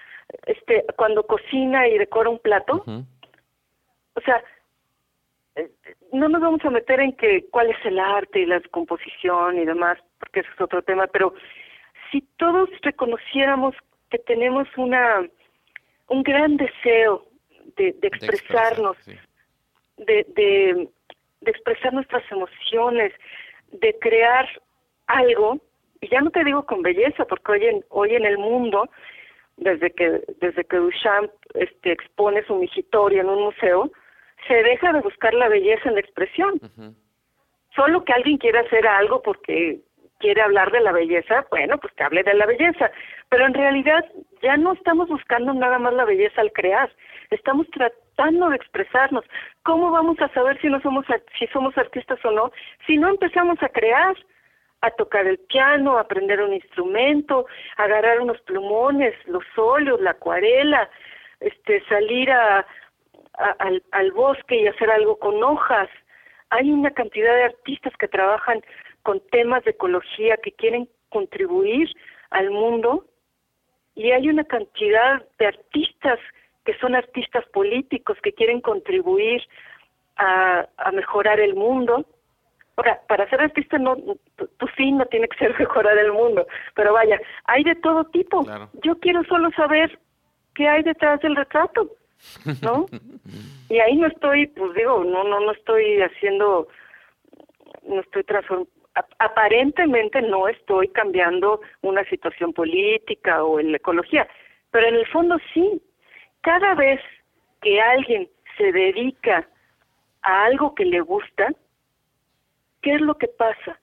este 0.47 0.83
cuando 0.97 1.27
cocina 1.27 1.87
y 1.87 1.99
decora 1.99 2.31
un 2.31 2.39
plato. 2.39 2.83
O 4.15 4.21
sea 4.21 4.43
eh, 5.55 5.69
no 6.11 6.29
nos 6.29 6.41
vamos 6.41 6.65
a 6.65 6.71
meter 6.71 6.99
en 6.99 7.13
que 7.13 7.45
cuál 7.51 7.69
es 7.69 7.85
el 7.85 7.99
arte 7.99 8.39
y 8.39 8.45
la 8.47 8.59
composición 8.71 9.59
y 9.59 9.65
demás 9.65 9.99
porque 10.19 10.39
eso 10.39 10.49
es 10.55 10.61
otro 10.61 10.81
tema 10.81 11.05
pero 11.07 11.35
si 12.11 12.21
todos 12.37 12.69
reconociéramos 12.81 13.75
que 14.09 14.17
tenemos 14.17 14.67
una 14.77 15.23
un 16.07 16.23
gran 16.23 16.57
deseo 16.57 17.25
de, 17.77 17.93
de 17.93 18.07
expresarnos 18.07 18.97
de, 19.05 19.19
de, 19.97 20.25
de 21.41 21.51
expresar 21.51 21.93
nuestras 21.93 22.23
emociones 22.31 23.13
de 23.71 23.97
crear 23.99 24.47
algo 25.07 25.59
y 26.01 26.09
ya 26.09 26.21
no 26.21 26.29
te 26.29 26.43
digo 26.43 26.65
con 26.65 26.81
belleza, 26.81 27.25
porque 27.25 27.51
hoy 27.51 27.65
en, 27.65 27.85
hoy 27.89 28.15
en 28.15 28.25
el 28.25 28.37
mundo, 28.37 28.89
desde 29.57 29.91
que, 29.91 30.21
desde 30.39 30.63
que 30.65 30.77
Duchamp 30.77 31.31
este, 31.53 31.93
expone 31.93 32.45
su 32.45 32.55
migitoria 32.55 33.21
en 33.21 33.29
un 33.29 33.43
museo, 33.45 33.91
se 34.47 34.55
deja 34.55 34.93
de 34.93 35.01
buscar 35.01 35.33
la 35.33 35.49
belleza 35.49 35.89
en 35.89 35.95
la 35.95 36.01
expresión. 36.01 36.61
Solo 37.75 38.03
que 38.03 38.13
alguien 38.13 38.37
quiere 38.37 38.59
hacer 38.59 38.85
algo 38.87 39.21
porque 39.21 39.79
quiere 40.19 40.41
hablar 40.41 40.71
de 40.71 40.81
la 40.81 40.91
belleza, 40.91 41.45
bueno, 41.49 41.77
pues 41.77 41.93
que 41.93 42.03
hable 42.03 42.23
de 42.23 42.33
la 42.35 42.45
belleza. 42.45 42.91
Pero 43.29 43.45
en 43.45 43.53
realidad 43.53 44.05
ya 44.41 44.57
no 44.57 44.73
estamos 44.73 45.09
buscando 45.09 45.53
nada 45.53 45.79
más 45.79 45.93
la 45.93 46.05
belleza 46.05 46.41
al 46.41 46.51
crear, 46.51 46.91
estamos 47.31 47.67
de 48.17 48.55
expresarnos. 48.55 49.25
¿Cómo 49.63 49.91
vamos 49.91 50.19
a 50.21 50.29
saber 50.29 50.59
si 50.61 50.67
no 50.67 50.79
somos 50.81 51.05
si 51.37 51.47
somos 51.47 51.77
artistas 51.77 52.23
o 52.23 52.31
no 52.31 52.51
si 52.87 52.97
no 52.97 53.09
empezamos 53.09 53.61
a 53.61 53.69
crear? 53.69 54.15
a 54.81 54.91
tocar 54.91 55.25
el 55.25 55.39
piano, 55.39 55.97
a 55.97 56.01
aprender 56.01 56.39
un 56.43 56.53
instrumento, 56.53 57.47
agarrar 57.75 58.21
unos 58.21 58.39
plumones, 58.41 59.15
los 59.25 59.43
óleos, 59.57 59.99
la 59.99 60.11
acuarela, 60.11 60.87
este, 61.39 61.83
salir 61.85 62.29
a, 62.29 62.67
al, 63.57 63.81
al 63.93 64.11
bosque 64.11 64.61
y 64.61 64.67
hacer 64.67 64.91
algo 64.91 65.17
con 65.17 65.43
hojas. 65.43 65.89
Hay 66.51 66.71
una 66.71 66.91
cantidad 66.91 67.33
de 67.33 67.45
artistas 67.45 67.93
que 67.97 68.07
trabajan 68.07 68.61
con 69.01 69.19
temas 69.31 69.63
de 69.63 69.71
ecología 69.71 70.37
que 70.37 70.51
quieren 70.51 70.87
contribuir 71.09 71.89
al 72.29 72.51
mundo 72.51 73.05
y 73.95 74.11
hay 74.11 74.29
una 74.29 74.43
cantidad 74.43 75.25
de 75.39 75.47
artistas 75.47 76.19
que 76.65 76.77
son 76.79 76.95
artistas 76.95 77.45
políticos 77.53 78.17
que 78.21 78.33
quieren 78.33 78.61
contribuir 78.61 79.41
a, 80.17 80.67
a 80.77 80.91
mejorar 80.91 81.39
el 81.39 81.55
mundo. 81.55 82.05
Ahora, 82.75 83.01
para 83.07 83.29
ser 83.29 83.41
artista 83.41 83.77
no, 83.77 83.95
tu, 83.95 84.67
fin 84.75 84.97
no 84.97 85.05
tiene 85.05 85.27
que 85.27 85.37
ser 85.37 85.55
mejorar 85.59 85.97
el 85.97 86.11
mundo, 86.11 86.45
pero 86.73 86.93
vaya, 86.93 87.19
hay 87.45 87.63
de 87.63 87.75
todo 87.75 88.03
tipo. 88.05 88.45
Yo 88.83 88.99
quiero 88.99 89.23
solo 89.25 89.49
saber 89.51 89.97
qué 90.53 90.67
hay 90.67 90.83
detrás 90.83 91.21
del 91.21 91.35
retrato, 91.35 91.89
¿no? 92.61 92.85
y 93.69 93.79
ahí 93.79 93.95
no 93.95 94.07
estoy, 94.07 94.47
pues 94.47 94.73
digo, 94.73 95.03
no, 95.03 95.23
no, 95.23 95.39
no 95.39 95.51
estoy 95.51 96.01
haciendo, 96.01 96.67
no 97.87 98.01
estoy 98.01 98.23
transformando 98.23 98.69
aparentemente 99.19 100.21
no 100.21 100.47
estoy 100.47 100.87
cambiando 100.89 101.61
una 101.81 102.03
situación 102.05 102.53
política 102.53 103.43
o 103.43 103.59
en 103.59 103.71
la 103.71 103.77
ecología, 103.77 104.27
pero 104.71 104.87
en 104.87 104.95
el 104.95 105.07
fondo 105.07 105.37
sí. 105.53 105.81
Cada 106.45 106.75
vez 106.75 107.01
que 107.63 107.81
alguien 107.81 108.29
se 108.55 108.71
dedica 108.71 109.47
a 110.21 110.45
algo 110.45 110.75
que 110.75 110.85
le 110.85 111.01
gusta, 111.01 111.51
¿qué 112.83 112.93
es 112.93 113.01
lo 113.01 113.17
que 113.17 113.27
pasa? 113.27 113.79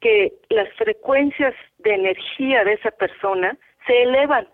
Que 0.00 0.32
las 0.48 0.72
frecuencias 0.74 1.56
de 1.78 1.94
energía 1.94 2.62
de 2.62 2.74
esa 2.74 2.92
persona 2.92 3.58
se 3.84 4.02
elevan. 4.04 4.46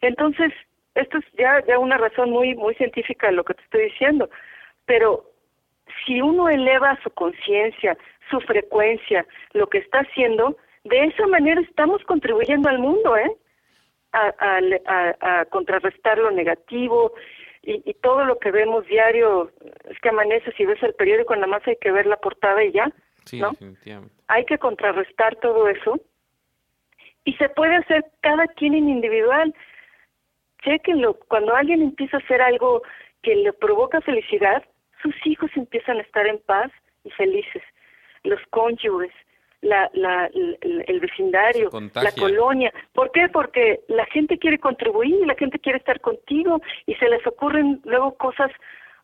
Entonces, 0.00 0.52
esto 0.94 1.18
es 1.18 1.24
ya, 1.36 1.60
ya 1.66 1.76
una 1.80 1.98
razón 1.98 2.30
muy, 2.30 2.54
muy 2.54 2.76
científica 2.76 3.26
de 3.26 3.32
lo 3.32 3.42
que 3.42 3.54
te 3.54 3.62
estoy 3.64 3.82
diciendo, 3.86 4.30
pero 4.86 5.24
si 6.06 6.22
uno 6.22 6.48
eleva 6.48 6.96
su 7.02 7.10
conciencia, 7.10 7.98
su 8.30 8.38
frecuencia, 8.42 9.26
lo 9.54 9.68
que 9.68 9.78
está 9.78 10.02
haciendo, 10.02 10.56
de 10.84 11.06
esa 11.06 11.26
manera 11.26 11.60
estamos 11.62 12.00
contribuyendo 12.04 12.68
al 12.68 12.78
mundo, 12.78 13.16
¿eh? 13.16 13.32
A, 14.12 14.34
a, 14.40 15.14
a, 15.20 15.44
contrarrestar 15.44 16.18
lo 16.18 16.32
negativo 16.32 17.12
y, 17.62 17.80
y, 17.88 17.94
todo 17.94 18.24
lo 18.24 18.40
que 18.40 18.50
vemos 18.50 18.84
diario, 18.86 19.52
es 19.88 19.98
que 20.00 20.08
amaneces 20.08 20.58
y 20.58 20.64
ves 20.64 20.82
el 20.82 20.94
periódico, 20.94 21.34
nada 21.36 21.46
más 21.46 21.62
hay 21.68 21.76
que 21.76 21.92
ver 21.92 22.06
la 22.06 22.16
portada 22.16 22.64
y 22.64 22.72
ya, 22.72 22.90
¿no? 23.34 23.52
Hay 24.26 24.44
que 24.46 24.58
contrarrestar 24.58 25.36
todo 25.36 25.68
eso 25.68 26.00
y 27.24 27.34
se 27.34 27.48
puede 27.50 27.76
hacer 27.76 28.04
cada 28.20 28.46
quien 28.48 28.74
en 28.74 28.88
individual. 28.88 29.54
Chequenlo, 30.64 31.14
cuando 31.28 31.54
alguien 31.54 31.82
empieza 31.82 32.16
a 32.16 32.20
hacer 32.20 32.42
algo 32.42 32.82
que 33.22 33.34
le 33.36 33.52
provoca 33.52 34.00
felicidad, 34.00 34.64
sus 35.02 35.14
hijos 35.24 35.50
empiezan 35.54 35.98
a 35.98 36.02
estar 36.02 36.26
en 36.26 36.38
paz 36.38 36.70
y 37.04 37.10
felices, 37.10 37.62
los 38.24 38.40
cónyuges, 38.50 39.12
la, 39.62 39.90
la, 39.92 40.30
el, 40.32 41.00
vecindario, 41.00 41.70
la 41.94 42.12
colonia. 42.12 42.72
¿Por 42.92 43.10
qué? 43.12 43.28
Porque 43.28 43.80
la 43.88 44.06
gente 44.06 44.38
quiere 44.38 44.58
contribuir, 44.58 45.26
la 45.26 45.34
gente 45.34 45.58
quiere 45.58 45.78
estar 45.78 46.00
contigo 46.00 46.60
y 46.86 46.94
se 46.94 47.08
les 47.08 47.26
ocurren 47.26 47.80
luego 47.84 48.16
cosas 48.16 48.50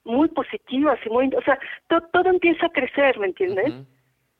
muy 0.04 0.28
positivas 0.28 0.98
y 1.04 1.10
muy, 1.10 1.30
o 1.34 1.42
sea, 1.42 1.58
todo 1.88 2.30
empieza 2.30 2.66
a 2.66 2.72
crecer, 2.72 3.18
¿me 3.18 3.26
entiendes? 3.26 3.74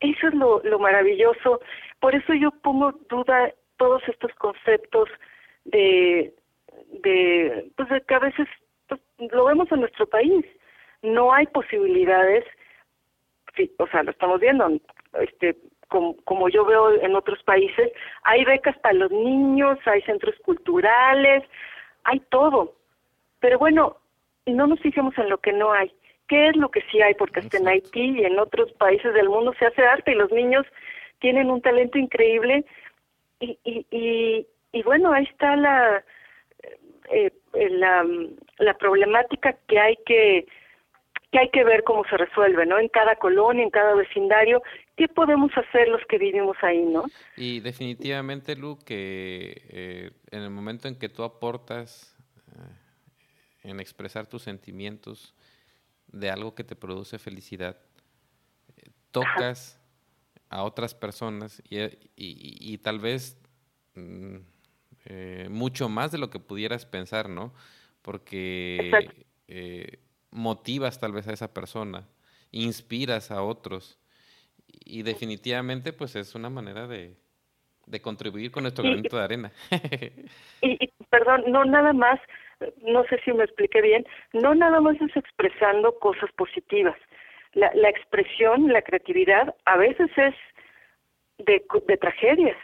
Eso 0.00 0.28
es 0.28 0.34
lo, 0.34 0.62
lo 0.62 0.78
maravilloso. 0.78 1.60
Por 2.00 2.14
eso 2.14 2.32
yo 2.34 2.50
pongo 2.62 2.92
duda 3.10 3.52
todos 3.76 4.02
estos 4.08 4.32
conceptos 4.34 5.08
de, 5.64 6.32
de, 7.02 7.70
pues 7.76 7.88
de 7.88 8.00
que 8.02 8.14
a 8.14 8.20
veces 8.20 8.48
pues, 8.88 9.00
lo 9.32 9.46
vemos 9.46 9.70
en 9.72 9.80
nuestro 9.80 10.06
país 10.06 10.44
no 11.02 11.32
hay 11.32 11.46
posibilidades, 11.46 12.44
sí, 13.56 13.70
o 13.78 13.86
sea, 13.88 14.02
lo 14.02 14.10
estamos 14.10 14.40
viendo, 14.40 14.68
este, 15.20 15.56
como, 15.88 16.16
como 16.24 16.48
yo 16.48 16.64
veo 16.64 16.92
en 17.00 17.14
otros 17.14 17.42
países, 17.42 17.92
hay 18.22 18.44
becas 18.44 18.76
para 18.78 18.94
los 18.94 19.10
niños, 19.10 19.78
hay 19.86 20.02
centros 20.02 20.34
culturales, 20.44 21.44
hay 22.04 22.20
todo. 22.30 22.74
Pero 23.40 23.58
bueno, 23.58 23.96
no 24.46 24.66
nos 24.66 24.80
fijemos 24.80 25.16
en 25.18 25.28
lo 25.28 25.38
que 25.38 25.52
no 25.52 25.72
hay. 25.72 25.92
¿Qué 26.28 26.48
es 26.48 26.56
lo 26.56 26.70
que 26.70 26.82
sí 26.90 27.00
hay? 27.00 27.14
Porque 27.14 27.40
hasta 27.40 27.58
en 27.58 27.68
Haití 27.68 28.20
y 28.20 28.24
en 28.24 28.38
otros 28.38 28.72
países 28.72 29.14
del 29.14 29.28
mundo 29.28 29.54
se 29.58 29.66
hace 29.66 29.86
arte 29.86 30.12
y 30.12 30.16
los 30.16 30.32
niños 30.32 30.66
tienen 31.20 31.50
un 31.50 31.62
talento 31.62 31.98
increíble 31.98 32.64
y, 33.40 33.58
y, 33.64 33.86
y, 33.90 34.46
y 34.72 34.82
bueno, 34.82 35.12
ahí 35.12 35.24
está 35.24 35.56
la, 35.56 36.04
eh, 37.10 37.30
la, 37.54 38.04
la 38.58 38.74
problemática 38.74 39.56
que 39.68 39.78
hay 39.78 39.96
que 40.04 40.46
que 41.32 41.38
hay 41.40 41.50
que 41.50 41.64
ver 41.64 41.82
cómo 41.84 42.04
se 42.04 42.16
resuelve, 42.16 42.66
¿no? 42.66 42.78
En 42.78 42.88
cada 42.88 43.16
colonia, 43.16 43.62
en 43.62 43.70
cada 43.70 43.94
vecindario, 43.94 44.62
¿qué 44.96 45.08
podemos 45.08 45.50
hacer 45.56 45.88
los 45.88 46.00
que 46.08 46.18
vivimos 46.18 46.56
ahí, 46.62 46.82
¿no? 46.84 47.04
Y 47.36 47.60
definitivamente, 47.60 48.54
Lu, 48.56 48.78
que 48.78 49.62
eh, 49.68 50.10
en 50.30 50.42
el 50.42 50.50
momento 50.50 50.88
en 50.88 50.98
que 50.98 51.08
tú 51.08 51.24
aportas 51.24 52.16
eh, 52.52 53.70
en 53.70 53.80
expresar 53.80 54.26
tus 54.26 54.42
sentimientos 54.42 55.34
de 56.06 56.30
algo 56.30 56.54
que 56.54 56.64
te 56.64 56.76
produce 56.76 57.18
felicidad, 57.18 57.76
eh, 58.76 58.90
tocas 59.10 59.80
a 60.48 60.62
otras 60.62 60.94
personas 60.94 61.60
y, 61.68 61.78
y, 62.16 62.78
tal 62.78 63.00
vez 63.00 63.36
mm, 63.96 64.36
mucho 65.50 65.88
más 65.88 66.12
de 66.12 66.18
lo 66.18 66.30
que 66.30 66.38
pudieras 66.38 66.86
pensar, 66.86 67.28
¿no? 67.28 67.52
Porque 68.00 69.10
motivas 70.36 71.00
tal 71.00 71.12
vez 71.12 71.26
a 71.26 71.32
esa 71.32 71.52
persona, 71.52 72.06
inspiras 72.52 73.30
a 73.30 73.42
otros 73.42 73.98
y 74.84 75.02
definitivamente 75.02 75.92
pues 75.92 76.14
es 76.14 76.34
una 76.34 76.50
manera 76.50 76.86
de, 76.86 77.16
de 77.86 78.00
contribuir 78.02 78.50
con 78.50 78.64
nuestro 78.64 78.84
granito 78.84 79.16
de 79.16 79.24
arena. 79.24 79.52
y, 80.60 80.92
perdón, 81.08 81.44
no 81.48 81.64
nada 81.64 81.94
más, 81.94 82.20
no 82.82 83.04
sé 83.04 83.18
si 83.24 83.32
me 83.32 83.44
expliqué 83.44 83.80
bien, 83.80 84.06
no 84.34 84.54
nada 84.54 84.80
más 84.80 85.00
es 85.00 85.16
expresando 85.16 85.98
cosas 85.98 86.30
positivas. 86.36 86.96
La, 87.54 87.72
la 87.74 87.88
expresión, 87.88 88.70
la 88.70 88.82
creatividad 88.82 89.54
a 89.64 89.76
veces 89.78 90.10
es 90.18 90.34
de, 91.38 91.64
de 91.86 91.96
tragedias, 91.96 92.58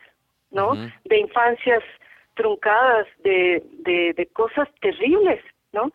¿no? 0.50 0.74
De 1.04 1.18
infancias 1.18 1.82
truncadas, 2.34 3.06
de, 3.24 3.62
de, 3.78 4.12
de 4.14 4.26
cosas 4.26 4.68
terribles, 4.82 5.42
¿no? 5.72 5.90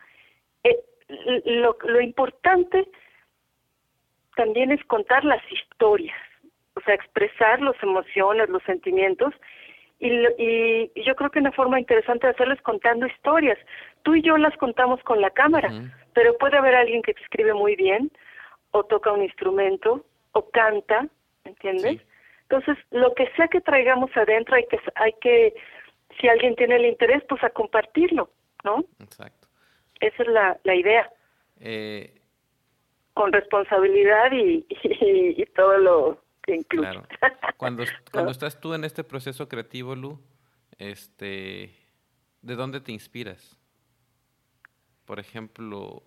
Lo, 1.08 1.76
lo 1.82 2.00
importante 2.00 2.86
también 4.36 4.70
es 4.70 4.84
contar 4.84 5.24
las 5.24 5.42
historias, 5.50 6.16
o 6.74 6.80
sea, 6.82 6.94
expresar 6.94 7.60
las 7.60 7.82
emociones, 7.82 8.48
los 8.48 8.62
sentimientos, 8.64 9.34
y, 10.00 10.10
y, 10.38 10.92
yo 11.02 11.16
creo 11.16 11.30
que 11.30 11.40
una 11.40 11.50
forma 11.50 11.80
interesante 11.80 12.26
de 12.26 12.32
hacerlo 12.32 12.54
es 12.54 12.62
contando 12.62 13.06
historias. 13.06 13.58
Tú 14.02 14.14
y 14.14 14.22
yo 14.22 14.36
las 14.36 14.56
contamos 14.56 15.02
con 15.02 15.20
la 15.20 15.30
cámara, 15.30 15.72
pero 16.14 16.38
puede 16.38 16.56
haber 16.56 16.76
alguien 16.76 17.02
que 17.02 17.10
escribe 17.10 17.52
muy 17.52 17.74
bien, 17.74 18.12
o 18.70 18.84
toca 18.84 19.12
un 19.12 19.22
instrumento, 19.22 20.04
o 20.32 20.50
canta, 20.50 21.08
¿entiendes? 21.44 22.00
Entonces, 22.42 22.78
lo 22.90 23.12
que 23.14 23.28
sea 23.36 23.48
que 23.48 23.60
traigamos 23.60 24.10
adentro, 24.16 24.54
hay 24.54 24.66
que, 24.66 24.78
hay 24.94 25.12
que, 25.20 25.54
si 26.20 26.28
alguien 26.28 26.54
tiene 26.54 26.76
el 26.76 26.86
interés, 26.86 27.22
pues 27.28 27.42
a 27.42 27.50
compartirlo, 27.50 28.30
¿no? 28.62 28.84
Exacto. 29.00 29.37
Esa 30.00 30.22
es 30.22 30.28
la, 30.28 30.60
la 30.64 30.74
idea. 30.74 31.10
Eh, 31.60 32.20
Con 33.14 33.32
responsabilidad 33.32 34.32
y, 34.32 34.66
y, 34.70 35.44
todo 35.46 35.78
lo 35.78 36.22
que 36.42 36.56
incluye. 36.56 36.88
Claro. 36.88 37.06
Cuando, 37.56 37.84
cuando 38.12 38.30
estás 38.30 38.60
tú 38.60 38.74
en 38.74 38.84
este 38.84 39.04
proceso 39.04 39.48
creativo, 39.48 39.94
Lu, 39.94 40.20
este, 40.78 41.74
¿de 42.42 42.54
dónde 42.54 42.80
te 42.80 42.92
inspiras? 42.92 43.58
Por 45.04 45.18
ejemplo... 45.18 46.02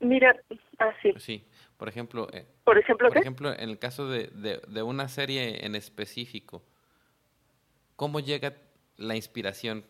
Mira, 0.00 0.36
así. 0.78 1.12
Ah, 1.14 1.18
sí, 1.18 1.44
por 1.76 1.88
ejemplo... 1.88 2.28
Eh, 2.32 2.46
¿Por 2.64 2.78
ejemplo 2.78 3.08
Por 3.08 3.18
ejemplo, 3.18 3.52
en 3.52 3.70
el 3.70 3.78
caso 3.78 4.08
de, 4.08 4.28
de, 4.28 4.60
de 4.68 4.82
una 4.82 5.08
serie 5.08 5.64
en 5.64 5.74
específico, 5.74 6.62
¿cómo 7.96 8.20
llega 8.20 8.54
la 8.98 9.16
inspiración? 9.16 9.84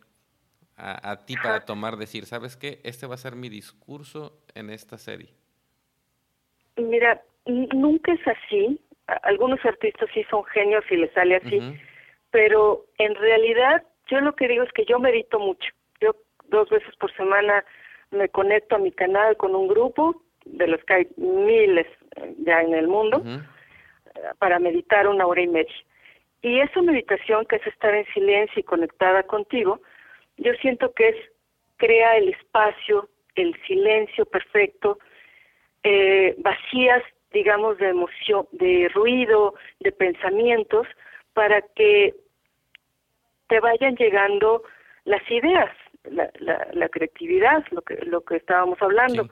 A, 0.77 1.17
ti 1.25 1.37
para 1.37 1.65
tomar, 1.65 1.97
decir, 1.97 2.27
¿sabes 2.27 2.57
qué? 2.57 2.81
Este 2.85 3.07
va 3.07 3.15
a 3.15 3.19
ser 3.19 3.37
mi 3.37 3.49
discurso 3.49 4.39
en 4.55 4.71
esta 4.71 4.99
serie. 4.99 5.29
Mira, 6.77 7.23
nunca 7.47 8.13
es 8.13 8.21
así. 8.27 8.81
Algunos 9.23 9.65
artistas 9.65 10.09
sí 10.15 10.25
son 10.31 10.45
genios 10.45 10.85
y 10.91 10.97
les 10.97 11.13
sale 11.13 11.37
así, 11.37 11.61
pero 12.31 12.87
en 12.99 13.15
realidad 13.15 13.85
yo 14.09 14.21
lo 14.21 14.35
que 14.35 14.49
digo 14.49 14.65
es 14.65 14.73
que 14.73 14.85
yo 14.85 14.99
medito 14.99 15.39
mucho. 15.39 15.69
Yo 16.01 16.17
dos 16.49 16.69
veces 16.71 16.95
por 16.97 17.15
semana 17.17 17.65
me 18.11 18.29
conecto 18.29 18.77
a 18.77 18.79
mi 18.79 18.93
canal 18.93 19.37
con 19.37 19.55
un 19.55 19.69
grupo, 19.69 20.23
de 20.45 20.67
los 20.67 20.83
que 20.85 20.95
hay 20.95 21.09
miles 21.17 21.87
eh, 22.17 22.35
ya 22.39 22.63
en 22.63 22.75
el 22.75 22.89
mundo, 22.89 23.23
para 24.39 24.59
meditar 24.59 25.07
una 25.07 25.27
hora 25.27 25.43
y 25.43 25.49
media. 25.49 25.75
Y 26.43 26.59
esa 26.59 26.83
meditación, 26.83 27.47
que 27.47 27.57
es 27.57 27.67
estar 27.67 27.95
en 27.95 28.05
silencio 28.13 28.61
y 28.61 28.65
conectada 28.65 29.23
contigo, 29.23 29.81
yo 30.37 30.53
siento 30.55 30.93
que 30.93 31.09
es 31.09 31.17
crea 31.77 32.17
el 32.17 32.29
espacio, 32.29 33.09
el 33.35 33.61
silencio 33.67 34.25
perfecto, 34.27 34.99
eh, 35.83 36.35
vacías, 36.39 37.03
digamos, 37.33 37.79
de 37.79 37.89
emoción, 37.89 38.47
de 38.53 38.89
ruido, 38.95 39.55
de 39.81 39.91
pensamientos, 39.91 40.87
para 41.33 41.61
que 41.75 42.15
te 43.49 43.59
vayan 43.59 43.97
llegando 43.97 44.63
las 45.05 45.29
ideas, 45.31 45.71
la, 46.05 46.31
la, 46.73 46.89
creatividad, 46.89 47.65
lo 47.71 47.83
que, 47.83 47.97
lo 48.07 48.21
que 48.21 48.37
estábamos 48.37 48.81
hablando. 48.81 49.29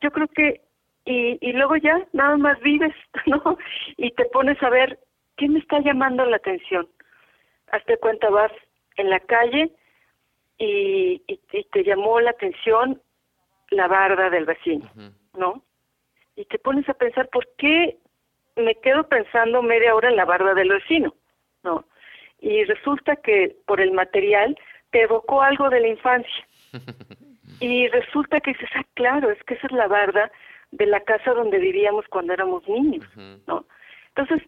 Yo 0.00 0.10
creo 0.10 0.28
que, 0.28 0.60
y, 1.04 1.38
y 1.40 1.52
luego 1.52 1.76
ya 1.76 2.06
nada 2.12 2.36
más 2.36 2.60
vives, 2.60 2.94
¿no? 3.26 3.56
Y 3.96 4.10
te 4.12 4.26
pones 4.26 4.62
a 4.62 4.70
ver 4.70 4.98
qué 5.36 5.48
me 5.48 5.60
está 5.60 5.80
llamando 5.80 6.26
la 6.26 6.36
atención. 6.36 6.88
Hazte 7.70 7.96
cuenta, 7.96 8.28
vas 8.28 8.52
en 8.96 9.08
la 9.08 9.20
calle 9.20 9.70
y, 10.58 11.22
y, 11.26 11.64
te 11.72 11.84
llamó 11.84 12.20
la 12.20 12.30
atención 12.30 13.00
la 13.70 13.88
barda 13.88 14.30
del 14.30 14.44
vecino, 14.44 14.90
¿no? 15.36 15.62
Y 16.36 16.44
te 16.46 16.58
pones 16.58 16.88
a 16.88 16.94
pensar, 16.94 17.28
¿por 17.28 17.48
qué 17.56 17.98
me 18.56 18.74
quedo 18.76 19.08
pensando 19.08 19.62
media 19.62 19.94
hora 19.94 20.08
en 20.08 20.16
la 20.16 20.24
barda 20.24 20.54
del 20.54 20.68
vecino? 20.68 21.14
¿No? 21.62 21.84
Y 22.40 22.64
resulta 22.64 23.16
que 23.16 23.56
por 23.66 23.80
el 23.80 23.92
material 23.92 24.56
te 24.90 25.02
evocó 25.02 25.42
algo 25.42 25.70
de 25.70 25.80
la 25.80 25.88
infancia. 25.88 26.46
y 27.60 27.88
resulta 27.88 28.40
que 28.40 28.52
dices, 28.52 28.68
ah, 28.74 28.84
claro, 28.94 29.30
es 29.30 29.42
que 29.44 29.54
esa 29.54 29.66
es 29.66 29.72
la 29.72 29.88
barda 29.88 30.30
de 30.70 30.86
la 30.86 31.00
casa 31.00 31.32
donde 31.32 31.58
vivíamos 31.58 32.06
cuando 32.08 32.32
éramos 32.32 32.66
niños, 32.68 33.06
¿no? 33.46 33.64
Entonces, 34.08 34.46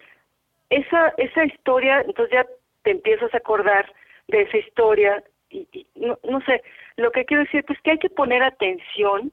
esa, 0.69 1.13
esa 1.17 1.45
historia, 1.45 2.01
entonces 2.01 2.33
ya 2.33 2.45
te 2.83 2.91
empiezas 2.91 3.33
a 3.33 3.37
acordar 3.37 3.91
de 4.27 4.41
esa 4.41 4.57
historia 4.57 5.23
y, 5.49 5.87
no, 5.95 6.19
no, 6.23 6.41
sé, 6.41 6.63
lo 6.97 7.11
que 7.11 7.25
quiero 7.25 7.43
decir 7.43 7.63
es 7.67 7.81
que 7.81 7.91
hay 7.91 7.99
que 7.99 8.09
poner 8.09 8.43
atención 8.43 9.31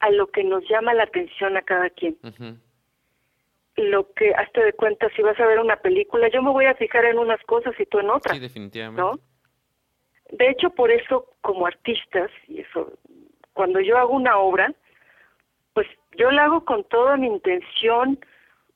a 0.00 0.10
lo 0.10 0.28
que 0.28 0.44
nos 0.44 0.66
llama 0.68 0.94
la 0.94 1.04
atención 1.04 1.56
a 1.56 1.62
cada 1.62 1.90
quien. 1.90 2.16
Lo 3.76 4.12
que, 4.12 4.34
hasta 4.34 4.62
de 4.62 4.72
cuenta, 4.72 5.08
si 5.14 5.22
vas 5.22 5.38
a 5.38 5.46
ver 5.46 5.60
una 5.60 5.76
película, 5.76 6.28
yo 6.28 6.42
me 6.42 6.50
voy 6.50 6.66
a 6.66 6.74
fijar 6.74 7.04
en 7.04 7.18
unas 7.18 7.42
cosas 7.44 7.74
y 7.78 7.86
tú 7.86 8.00
en 8.00 8.10
otras. 8.10 8.34
Sí, 8.34 8.40
definitivamente. 8.40 9.00
¿no? 9.00 9.18
De 10.30 10.50
hecho, 10.50 10.70
por 10.70 10.90
eso, 10.90 11.26
como 11.40 11.66
artistas, 11.66 12.30
y 12.48 12.60
eso, 12.60 12.92
cuando 13.52 13.80
yo 13.80 13.96
hago 13.96 14.14
una 14.14 14.38
obra, 14.38 14.72
pues 15.74 15.86
yo 16.16 16.30
la 16.30 16.44
hago 16.44 16.64
con 16.64 16.84
toda 16.84 17.16
mi 17.16 17.28
intención 17.28 18.18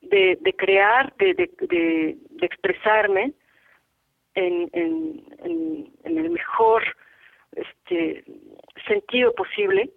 de, 0.01 0.37
de 0.41 0.53
crear, 0.55 1.13
de, 1.17 1.33
de, 1.33 1.49
de, 1.67 2.45
expresarme 2.45 3.33
en, 4.35 4.69
en, 4.73 5.23
en, 6.03 6.17
el 6.17 6.29
mejor 6.29 6.83
este 7.53 8.23
sentido 8.87 9.33
posible, 9.33 9.89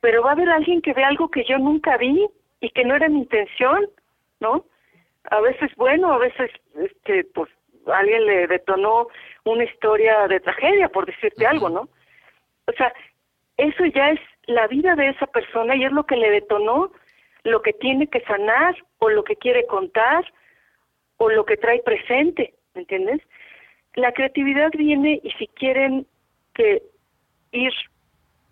pero 0.00 0.22
va 0.22 0.30
a 0.30 0.32
haber 0.32 0.48
alguien 0.48 0.80
que 0.80 0.92
ve 0.92 1.04
algo 1.04 1.30
que 1.30 1.44
yo 1.44 1.58
nunca 1.58 1.96
vi 1.96 2.26
y 2.60 2.70
que 2.70 2.84
no 2.84 2.94
era 2.94 3.08
mi 3.08 3.18
intención, 3.18 3.88
¿no? 4.40 4.64
A 5.30 5.40
veces 5.40 5.70
bueno, 5.76 6.12
a 6.12 6.18
veces 6.18 6.50
este 6.74 7.24
pues 7.24 7.50
alguien 7.86 8.26
le 8.26 8.46
detonó 8.46 9.08
una 9.44 9.64
historia 9.64 10.26
de 10.28 10.40
tragedia, 10.40 10.88
por 10.88 11.06
decirte 11.06 11.46
algo, 11.46 11.68
¿no? 11.68 11.88
O 12.66 12.72
sea, 12.72 12.92
eso 13.56 13.84
ya 13.86 14.10
es 14.10 14.20
la 14.46 14.66
vida 14.66 14.94
de 14.94 15.08
esa 15.08 15.26
persona 15.26 15.76
y 15.76 15.84
es 15.84 15.92
lo 15.92 16.04
que 16.04 16.16
le 16.16 16.30
detonó 16.30 16.92
lo 17.44 17.62
que 17.62 17.72
tiene 17.72 18.08
que 18.08 18.20
sanar 18.22 18.76
o 18.98 19.08
lo 19.08 19.22
que 19.24 19.36
quiere 19.36 19.66
contar 19.66 20.24
o 21.16 21.30
lo 21.30 21.44
que 21.44 21.56
trae 21.56 21.80
presente, 21.82 22.54
¿me 22.74 22.82
entiendes? 22.82 23.20
La 23.96 24.12
creatividad 24.12 24.70
viene 24.72 25.20
y 25.22 25.30
si 25.32 25.48
quieren 25.48 26.06
que 26.54 26.82
ir 27.52 27.72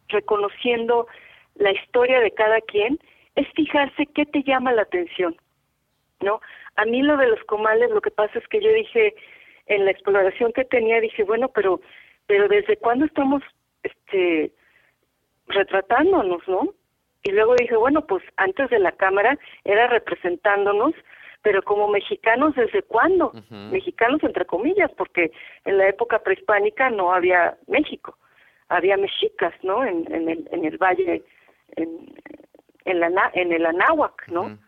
reconociendo 0.08 1.06
la 1.54 1.72
historia 1.72 2.20
de 2.20 2.32
cada 2.32 2.60
quien, 2.62 2.98
es 3.36 3.46
fijarse 3.54 4.06
qué 4.06 4.26
te 4.26 4.42
llama 4.42 4.72
la 4.72 4.82
atención, 4.82 5.36
¿no? 6.20 6.40
A 6.76 6.84
mí 6.84 7.02
lo 7.02 7.16
de 7.16 7.28
los 7.28 7.42
comales, 7.44 7.90
lo 7.90 8.00
que 8.00 8.10
pasa 8.10 8.38
es 8.38 8.46
que 8.48 8.60
yo 8.60 8.72
dije, 8.72 9.14
en 9.66 9.84
la 9.84 9.90
exploración 9.90 10.52
que 10.52 10.64
tenía, 10.64 11.00
dije, 11.00 11.24
bueno, 11.24 11.48
pero, 11.48 11.80
pero 12.26 12.48
¿desde 12.48 12.76
cuándo 12.76 13.04
estamos, 13.06 13.42
este, 13.82 14.52
retratándonos, 15.48 16.46
no? 16.48 16.74
Y 17.22 17.32
luego 17.32 17.54
dije, 17.56 17.76
bueno, 17.76 18.06
pues 18.06 18.22
antes 18.36 18.68
de 18.70 18.78
la 18.78 18.92
cámara 18.92 19.38
era 19.64 19.86
representándonos, 19.88 20.94
pero 21.44 21.62
como 21.62 21.88
mexicanos, 21.88 22.54
¿desde 22.54 22.82
cuándo? 22.82 23.30
Mexicanos 23.70 24.24
entre 24.24 24.46
comillas, 24.46 24.90
porque 24.96 25.30
en 25.66 25.76
la 25.76 25.88
época 25.88 26.18
prehispánica 26.20 26.88
no 26.88 27.12
había 27.12 27.58
México, 27.66 28.16
había 28.70 28.96
mexicas, 28.96 29.52
¿no? 29.62 29.84
En, 29.84 30.10
en, 30.10 30.30
el, 30.30 30.48
en 30.50 30.64
el 30.64 30.78
valle, 30.78 31.22
en, 31.76 32.14
en, 32.86 32.98
la, 32.98 33.30
en 33.34 33.52
el 33.52 33.66
Anáhuac, 33.66 34.26
¿no? 34.28 34.58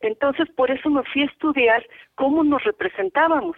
Entonces, 0.00 0.50
por 0.50 0.70
eso 0.70 0.90
me 0.90 1.02
fui 1.04 1.22
a 1.22 1.26
estudiar 1.32 1.82
cómo 2.14 2.44
nos 2.44 2.62
representábamos. 2.62 3.56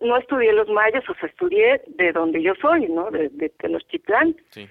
No, 0.00 0.16
estudié 0.16 0.52
los 0.52 0.68
mayas, 0.68 1.08
o 1.08 1.14
sea, 1.14 1.28
estudié 1.28 1.82
de 1.86 2.10
donde 2.10 2.42
yo 2.42 2.54
soy, 2.60 2.88
¿no? 2.88 3.12
De, 3.12 3.28
de 3.28 3.48
Tenochtitlán. 3.50 4.34
Sí. 4.50 4.68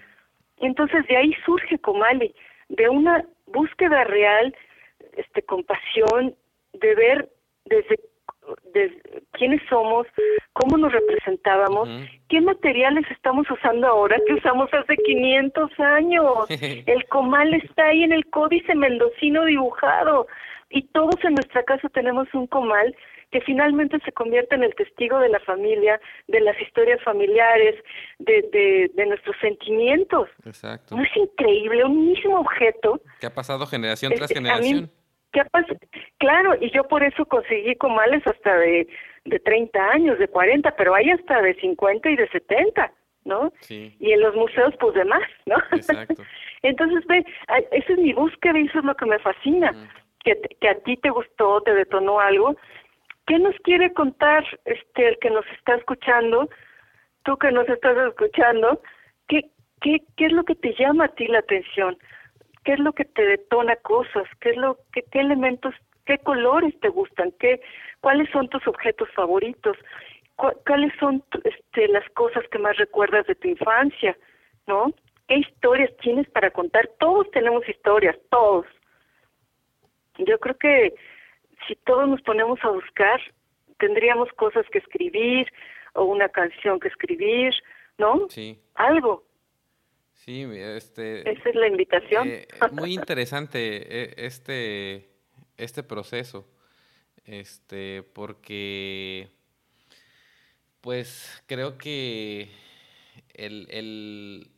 Entonces 0.58 1.08
de 1.08 1.16
ahí 1.16 1.34
surge 1.46 1.80
Comali, 1.80 2.36
de 2.68 2.90
una 2.90 3.26
búsqueda 3.48 4.04
real, 4.04 4.54
este, 5.16 5.42
compasión, 5.44 6.36
de 6.74 6.96
ver 6.96 7.30
desde, 7.66 7.98
quiénes 9.32 9.62
somos, 9.70 10.08
cómo 10.54 10.78
nos 10.78 10.92
representábamos, 10.92 11.90
qué 12.30 12.42
materiales 12.42 13.06
estamos 13.12 13.50
usando 13.50 13.88
ahora 13.88 14.18
que 14.28 14.34
usamos 14.34 14.70
hace 14.74 14.96
500 14.98 15.80
años. 15.80 16.28
el 16.50 17.06
comal 17.08 17.54
está 17.54 17.88
ahí 17.88 18.04
en 18.04 18.14
el 18.14 18.26
códice 18.30 18.76
mendocino 18.76 19.46
dibujado 19.46 20.28
y 20.70 20.84
todos 20.90 21.16
en 21.24 21.36
nuestra 21.36 21.64
casa 21.64 21.90
tenemos 21.90 22.28
un 22.34 22.48
comal 22.48 22.96
que 23.32 23.42
finalmente 23.42 24.00
se 24.06 24.12
convierte 24.12 24.56
en 24.56 24.64
el 24.64 24.74
testigo 24.76 25.20
de 25.20 25.30
la 25.30 25.40
familia, 25.42 26.00
de 26.28 26.40
las 26.40 26.60
historias 26.62 27.02
familiares, 27.04 27.76
de, 28.20 28.90
de, 28.94 29.06
nuestros 29.06 29.36
sentimientos. 29.42 30.30
Exacto. 30.46 30.96
¿No 30.96 31.04
es 31.04 31.18
increíble? 31.18 31.84
Un 31.84 32.06
mismo 32.08 32.40
objeto. 32.40 33.02
Que 33.20 33.28
ha 33.28 33.34
pasado 33.34 33.66
generación 33.66 34.14
tras 34.14 34.32
generación. 34.32 34.90
¿Qué 35.36 35.42
ha 35.42 35.66
claro, 36.18 36.56
y 36.60 36.72
yo 36.72 36.84
por 36.86 37.04
eso 37.04 37.26
conseguí 37.26 37.76
comales 37.76 38.26
hasta 38.26 38.58
de, 38.58 38.88
de 39.26 39.40
30 39.40 39.92
años, 39.92 40.18
de 40.18 40.28
40, 40.28 40.72
pero 40.76 40.96
hay 40.96 41.12
hasta 41.12 41.42
de 41.42 41.54
50 41.56 42.10
y 42.10 42.16
de 42.16 42.28
70. 42.30 42.92
¿no? 43.26 43.52
Sí. 43.62 43.96
Y 44.00 44.12
en 44.12 44.22
los 44.22 44.36
museos, 44.36 44.76
pues 44.80 44.94
de 44.94 45.04
más, 45.04 45.24
¿no? 45.48 45.58
Exacto. 45.72 46.22
Entonces, 46.62 47.04
ve, 47.08 47.26
esa 47.72 47.94
es 47.94 48.00
mi 48.00 48.14
búsqueda 48.14 48.60
y 48.60 48.68
eso 48.68 48.80
es 48.80 48.86
lo 48.86 48.96
que 48.96 49.06
me 49.08 49.18
fascina, 49.18 49.72
que, 50.24 50.40
que 50.62 50.70
a 50.70 50.76
ti 50.76 50.96
te 50.98 51.10
gustó, 51.10 51.62
te 51.62 51.74
detonó 51.74 52.20
algo, 52.20 52.56
¿Qué 53.28 53.40
nos 53.40 53.56
quiere 53.64 53.92
contar 53.94 54.46
este 54.66 55.08
el 55.08 55.18
que 55.20 55.32
nos 55.32 55.46
está 55.58 55.76
escuchando? 55.76 56.48
Tú 57.24 57.38
que 57.38 57.52
nos 57.52 57.68
estás 57.68 57.98
escuchando, 58.08 58.82
¿qué, 59.28 59.50
qué, 59.82 60.04
qué 60.16 60.28
es 60.28 60.32
lo 60.32 60.44
que 60.44 60.54
te 60.56 60.76
llama 60.78 61.06
a 61.06 61.16
ti 61.16 61.28
la 61.28 61.40
atención? 61.40 61.98
¿Qué 62.66 62.74
es 62.74 62.80
lo 62.80 62.94
que 62.94 63.06
te 63.06 63.26
detona 63.26 63.76
cosas? 63.78 64.28
¿Qué 64.42 64.50
es 64.50 64.58
lo 64.58 64.78
qué, 64.92 65.04
qué 65.12 65.20
elementos, 65.20 65.74
qué 66.06 66.18
colores 66.18 66.78
te 66.82 66.90
gustan? 66.90 67.32
¿Qué 67.40 67.62
cuáles 68.02 68.30
son 68.32 68.50
tus 68.50 68.68
objetos 68.68 69.08
favoritos? 69.16 69.78
¿Cuáles 70.36 70.92
son 71.00 71.24
este, 71.44 71.88
las 71.88 72.08
cosas 72.10 72.44
que 72.52 72.60
más 72.60 72.76
recuerdas 72.78 73.26
de 73.28 73.36
tu 73.36 73.48
infancia? 73.48 74.18
¿No? 74.68 74.92
¿Qué 75.28 75.38
historias 75.38 75.96
tienes 76.02 76.30
para 76.32 76.52
contar? 76.52 76.90
Todos 77.00 77.30
tenemos 77.32 77.68
historias, 77.70 78.18
todos. 78.30 78.66
Yo 80.18 80.40
creo 80.40 80.58
que 80.58 80.96
si 81.68 81.76
todos 81.86 82.08
nos 82.08 82.22
ponemos 82.24 82.60
a 82.64 82.70
buscar, 82.70 83.22
tendríamos 83.78 84.30
cosas 84.34 84.66
que 84.72 84.80
escribir 84.80 85.52
o 85.94 86.04
una 86.04 86.30
canción 86.30 86.80
que 86.80 86.88
escribir, 86.88 87.54
¿no? 87.98 88.28
Sí. 88.30 88.60
Algo. 88.76 89.24
Sí, 90.26 90.42
este. 90.42 91.30
Esa 91.30 91.50
es 91.50 91.56
la 91.56 91.68
invitación. 91.68 92.28
Eh, 92.28 92.48
muy 92.72 92.94
interesante 92.94 94.04
eh, 94.04 94.14
este 94.18 95.16
este 95.58 95.84
proceso, 95.84 96.46
este, 97.26 98.04
porque, 98.04 99.30
pues, 100.82 101.42
creo 101.46 101.78
que 101.78 102.50
el, 103.34 103.68
el, 103.70 104.52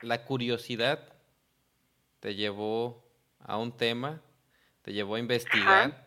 la 0.00 0.24
curiosidad 0.24 1.14
te 2.20 2.36
llevó 2.36 3.04
a 3.40 3.56
un 3.56 3.76
tema, 3.76 4.22
te 4.82 4.92
llevó 4.92 5.16
a 5.16 5.18
investigar 5.18 6.04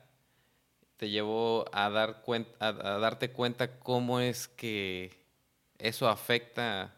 te 0.97 1.09
llevó 1.09 1.65
a, 1.71 1.89
dar 1.91 2.23
cuenta, 2.23 2.51
a, 2.59 2.71
darte 2.71 3.29
cuenta 3.29 3.79
cómo 3.79 4.19
es 4.19 4.47
que 4.47 5.11
eso 5.77 6.09
afecta 6.09 6.96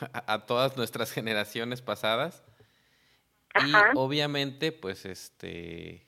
a, 0.00 0.46
todas 0.46 0.76
nuestras 0.76 1.12
generaciones 1.12 1.82
pasadas. 1.82 2.44
Y 3.66 3.72
obviamente, 3.94 4.72
pues, 4.72 5.04
este, 5.04 6.04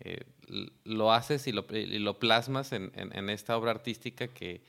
eh, 0.00 0.24
lo 0.84 1.12
haces 1.12 1.46
y 1.46 1.52
lo, 1.52 1.66
lo 1.68 2.18
plasmas 2.18 2.72
en, 2.72 2.90
en, 2.94 3.28
esta 3.28 3.56
obra 3.56 3.70
artística 3.70 4.28
que, 4.28 4.62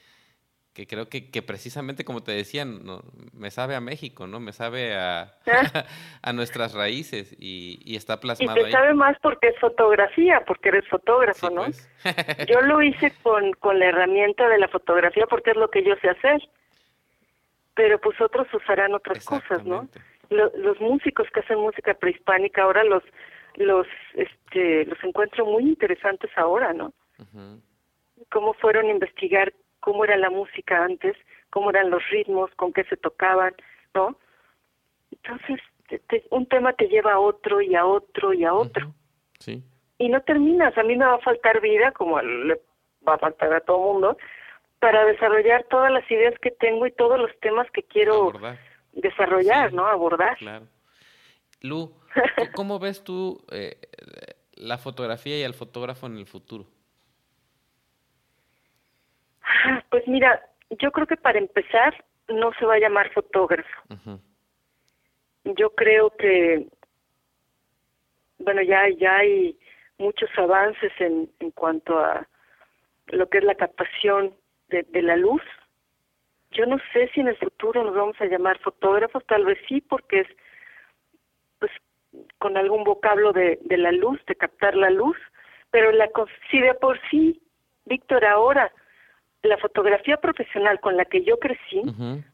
que 0.74 0.88
creo 0.88 1.08
que, 1.08 1.32
que, 1.32 1.42
precisamente, 1.42 2.04
como 2.04 2.22
te 2.22 2.34
decía, 2.34 2.66
no, 2.66 3.02
me 3.34 3.50
sabe 3.50 3.76
a 3.76 3.82
México, 3.82 4.28
¿no? 4.28 4.40
Me 4.40 4.52
sabe 4.52 4.96
a, 4.96 5.36
a 6.22 6.34
nuestras 6.34 6.74
raíces 6.74 7.34
y, 7.40 7.80
y 7.84 7.96
está 7.96 8.20
plasmado 8.20 8.60
y 8.60 8.64
te 8.66 8.72
sabe 8.72 8.94
más 8.94 9.18
porque 9.22 9.48
es 9.48 9.60
fotografía, 9.60 10.44
porque 10.46 10.70
eres 10.70 10.88
fotógrafo, 10.90 11.50
¿no? 11.50 11.64
Pues. 11.64 11.90
yo 12.50 12.62
lo 12.62 12.82
hice 12.82 13.14
con, 13.24 13.54
con 13.54 13.80
la 13.80 13.88
herramienta 13.88 14.48
de 14.50 14.60
la 14.60 14.68
fotografía 14.68 15.26
porque 15.28 15.52
es 15.52 15.58
lo 15.58 15.70
que 15.70 15.84
yo 15.84 15.96
sé 16.02 16.10
hacer. 16.10 16.42
Pero 17.82 18.00
pues 18.00 18.22
otros 18.22 18.48
usarán 18.54 18.94
otras 18.94 19.26
cosas, 19.26 19.66
¿no? 19.66 19.88
los 20.30 20.80
músicos 20.80 21.28
que 21.34 21.40
hacen 21.40 21.58
música 21.58 21.96
prehispánica 21.96 22.62
ahora 22.62 22.84
los 22.84 23.04
los 23.56 23.88
este 24.14 24.86
los 24.86 25.04
encuentro 25.04 25.48
muy 25.48 25.64
interesantes 25.64 26.30
ahora, 26.38 26.74
¿no? 26.74 26.94
Cómo 28.30 28.54
fueron 28.54 28.86
a 28.86 28.92
investigar 28.92 29.52
cómo 29.80 30.06
era 30.06 30.16
la 30.18 30.30
música 30.30 30.86
antes, 30.86 31.18
cómo 31.50 31.72
eran 31.72 31.90
los 31.90 32.08
ritmos, 32.12 32.52
con 32.56 32.72
qué 32.72 32.84
se 32.84 32.98
tocaban, 32.98 33.56
¿no? 33.96 34.16
Entonces, 35.12 35.60
un 36.30 36.46
tema 36.46 36.74
te 36.74 36.88
lleva 36.88 37.14
a 37.14 37.20
otro 37.20 37.62
y 37.62 37.74
a 37.74 37.88
otro 37.88 38.32
y 38.32 38.46
a 38.46 38.54
otro. 38.54 38.94
Sí. 39.40 39.64
Y 39.98 40.08
no 40.08 40.22
terminas. 40.22 40.78
A 40.78 40.84
mí 40.84 40.96
me 40.96 41.06
va 41.06 41.16
a 41.16 41.22
faltar 41.22 41.62
vida, 41.62 41.92
como 41.94 42.22
le 42.22 42.62
va 43.06 43.16
a 43.16 43.18
faltar 43.18 43.52
a 43.54 43.62
todo 43.62 43.80
mundo, 43.80 44.18
para 44.82 45.06
desarrollar 45.06 45.64
todas 45.70 45.92
las 45.92 46.10
ideas 46.10 46.34
que 46.42 46.50
tengo 46.50 46.88
y 46.88 46.92
todos 46.92 47.20
los 47.20 47.30
temas 47.40 47.70
que 47.70 47.84
quiero 47.84 48.34
desarrollar, 48.94 49.72
¿no? 49.72 49.86
Abordar. 49.86 50.36
Claro. 50.38 50.66
Lu, 51.62 51.94
¿cómo 52.56 52.80
ves 52.80 53.04
tú 53.04 53.46
eh, 53.52 53.78
la 54.56 54.80
fotografía 54.80 55.38
y 55.38 55.44
al 55.44 55.54
fotógrafo 55.54 56.08
en 56.08 56.18
el 56.18 56.26
futuro? 56.26 56.66
Pues 59.92 60.08
mira, 60.08 60.44
yo 60.72 60.92
creo 60.92 61.06
que 61.06 61.18
para 61.18 61.38
empezar 61.38 62.04
no 62.28 62.52
se 62.58 62.66
va 62.66 62.74
a 62.74 62.80
llamar 62.80 63.14
fotógrafo. 63.14 63.70
Yo 65.44 65.70
creo 65.76 66.10
que, 66.18 66.68
bueno, 68.40 68.64
ya, 68.64 68.90
ya 68.98 69.18
hay 69.18 69.60
muchos 70.00 70.30
avances 70.38 70.92
en, 70.98 71.30
en 71.40 71.52
cuanto 71.52 72.00
a 72.00 72.28
lo 73.08 73.30
que 73.30 73.38
es 73.38 73.44
la 73.44 73.56
captación 73.56 74.34
de, 74.72 74.84
de 74.84 75.02
la 75.02 75.16
luz. 75.16 75.42
Yo 76.52 76.66
no 76.66 76.78
sé 76.92 77.10
si 77.14 77.22
en 77.22 77.28
el 77.28 77.38
futuro 77.38 77.84
nos 77.84 77.96
vamos 77.96 78.20
a 78.20 78.26
llamar 78.26 78.60
fotógrafos, 78.60 79.26
tal 79.26 79.46
vez 79.46 79.58
sí, 79.68 79.82
porque 79.82 80.22
es 80.22 80.28
pues 81.60 81.72
con 82.40 82.58
algún 82.58 82.84
vocablo 82.84 83.32
de, 83.32 83.60
de 83.62 83.78
la 83.78 83.92
luz, 83.92 84.20
de 84.26 84.36
captar 84.36 84.76
la 84.76 84.90
luz, 84.90 85.18
pero 85.70 85.92
la 85.92 86.10
si 86.50 86.60
de 86.60 86.74
por 86.74 87.00
sí, 87.10 87.42
Víctor, 87.86 88.26
ahora 88.26 88.72
la 89.44 89.58
fotografía 89.58 90.18
profesional 90.18 90.80
con 90.80 90.98
la 90.98 91.06
que 91.06 91.24
yo 91.24 91.40
crecí, 91.40 91.82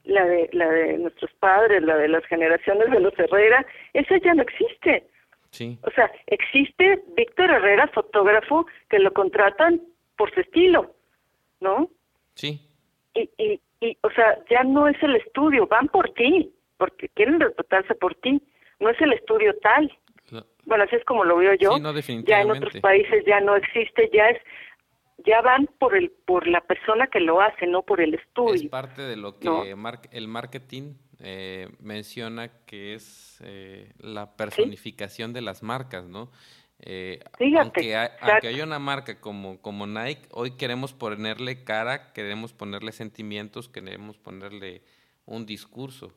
la 0.04 0.26
de 0.26 0.50
la 0.52 0.70
de 0.70 0.98
nuestros 0.98 1.32
padres, 1.36 1.82
la 1.84 1.96
de 1.96 2.10
las 2.10 2.26
generaciones 2.26 2.92
de 2.92 3.00
los 3.00 3.18
Herrera, 3.18 3.66
esa 3.94 4.18
ya 4.18 4.34
no 4.34 4.42
existe. 4.42 5.08
Sí. 5.52 5.80
O 5.84 5.92
sea, 5.92 6.12
existe 6.26 7.02
Víctor 7.16 7.50
Herrera, 7.50 7.88
fotógrafo, 7.88 8.68
que 8.90 9.00
lo 9.00 9.14
contratan 9.14 9.82
por 10.18 10.34
su 10.34 10.42
estilo, 10.42 10.96
¿no? 11.62 11.90
Sí. 12.38 12.62
Y, 13.14 13.30
y, 13.38 13.62
y, 13.82 13.98
o 14.04 14.12
sea, 14.12 14.38
ya 14.50 14.64
no 14.64 14.88
es 14.88 15.02
el 15.02 15.16
estudio, 15.16 15.68
van 15.68 15.88
por 15.88 16.14
ti, 16.14 16.54
porque 16.78 17.10
quieren 17.10 17.40
respetarse 17.40 17.96
por 17.96 18.16
ti, 18.16 18.42
no 18.80 18.90
es 18.90 19.02
el 19.02 19.14
estudio 19.14 19.56
tal. 19.62 19.92
Bueno, 20.66 20.84
así 20.84 20.98
es 20.98 21.06
como 21.06 21.24
lo 21.24 21.38
veo 21.38 21.54
yo. 21.56 21.76
Sí, 21.76 21.82
no, 21.82 21.94
ya 22.24 22.42
en 22.42 22.52
otros 22.52 22.76
países 22.82 23.24
ya 23.26 23.40
no 23.40 23.56
existe, 23.56 24.10
ya 24.14 24.30
es 24.30 24.42
ya 25.26 25.42
van 25.42 25.68
por 25.80 25.96
el 25.96 26.12
por 26.26 26.46
la 26.46 26.62
persona 26.62 27.08
que 27.08 27.20
lo 27.20 27.42
hace, 27.42 27.66
no 27.68 27.84
por 27.84 28.02
el 28.02 28.14
estudio. 28.14 28.54
Es 28.54 28.66
parte 28.70 29.02
de 29.02 29.16
lo 29.16 29.40
que 29.40 29.74
el 30.12 30.28
marketing 30.28 30.94
eh, 31.20 31.70
menciona 31.80 32.50
que 32.66 32.94
es 32.94 33.42
eh, 33.44 33.94
la 34.00 34.36
personificación 34.36 35.34
de 35.34 35.42
las 35.42 35.64
marcas, 35.64 36.06
¿no? 36.08 36.30
Eh, 36.80 37.20
aunque, 37.58 37.96
hay, 37.96 38.10
haya 38.22 38.64
una 38.64 38.80
marca 38.80 39.20
como, 39.20 39.60
como 39.62 39.88
Nike, 39.88 40.28
hoy 40.32 40.58
queremos 40.58 40.94
ponerle 40.94 41.64
cara, 41.64 42.14
queremos 42.14 42.54
ponerle 42.54 42.92
sentimientos, 42.92 43.68
queremos 43.68 44.18
ponerle 44.18 44.84
un 45.26 45.46
discurso. 45.46 46.14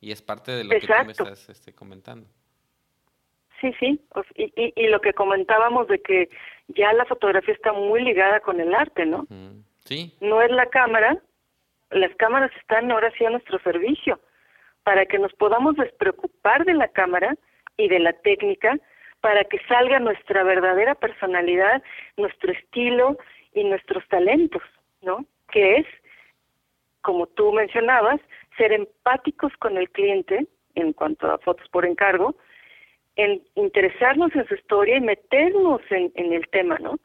Y 0.00 0.12
es 0.12 0.22
parte 0.22 0.52
de 0.52 0.64
lo 0.64 0.70
que 0.70 0.80
tú 0.80 0.92
me 1.04 1.12
estás 1.12 1.48
este, 1.48 1.72
comentando. 1.72 2.28
Sí, 3.60 3.72
sí. 3.80 4.00
Y, 4.34 4.52
y, 4.56 4.72
y, 4.76 4.88
lo 4.88 5.00
que 5.00 5.14
comentábamos 5.14 5.88
de 5.88 6.00
que 6.00 6.28
ya 6.68 6.92
la 6.92 7.06
fotografía 7.06 7.54
está 7.54 7.72
muy 7.72 8.02
ligada 8.02 8.40
con 8.40 8.60
el 8.60 8.74
arte, 8.74 9.06
¿no? 9.06 9.26
Sí. 9.84 10.14
No 10.20 10.42
es 10.42 10.50
la 10.50 10.66
cámara, 10.66 11.18
las 11.90 12.14
cámaras 12.16 12.50
están 12.60 12.90
ahora 12.90 13.10
sí 13.16 13.24
a 13.24 13.30
nuestro 13.30 13.58
servicio, 13.60 14.20
para 14.82 15.06
que 15.06 15.18
nos 15.18 15.32
podamos 15.34 15.76
despreocupar 15.76 16.64
de 16.64 16.74
la 16.74 16.88
cámara 16.88 17.36
y 17.76 17.88
de 17.88 17.98
la 18.00 18.12
técnica, 18.12 18.78
para 19.24 19.42
que 19.44 19.58
salga 19.66 19.98
nuestra 20.00 20.42
verdadera 20.42 20.94
personalidad, 20.94 21.82
nuestro 22.18 22.52
estilo 22.52 23.16
y 23.54 23.64
nuestros 23.64 24.06
talentos, 24.08 24.60
¿no? 25.00 25.24
Que 25.50 25.76
es, 25.76 25.86
como 27.00 27.26
tú 27.28 27.50
mencionabas, 27.50 28.20
ser 28.58 28.72
empáticos 28.72 29.50
con 29.60 29.78
el 29.78 29.88
cliente 29.88 30.46
en 30.74 30.92
cuanto 30.92 31.32
a 31.32 31.38
fotos 31.38 31.66
por 31.70 31.86
encargo, 31.86 32.36
en 33.16 33.42
interesarnos 33.54 34.30
en 34.36 34.46
su 34.46 34.56
historia 34.56 34.98
y 34.98 35.00
meternos 35.00 35.80
en, 35.88 36.12
en 36.16 36.34
el 36.34 36.46
tema, 36.48 36.76
¿no? 36.78 36.98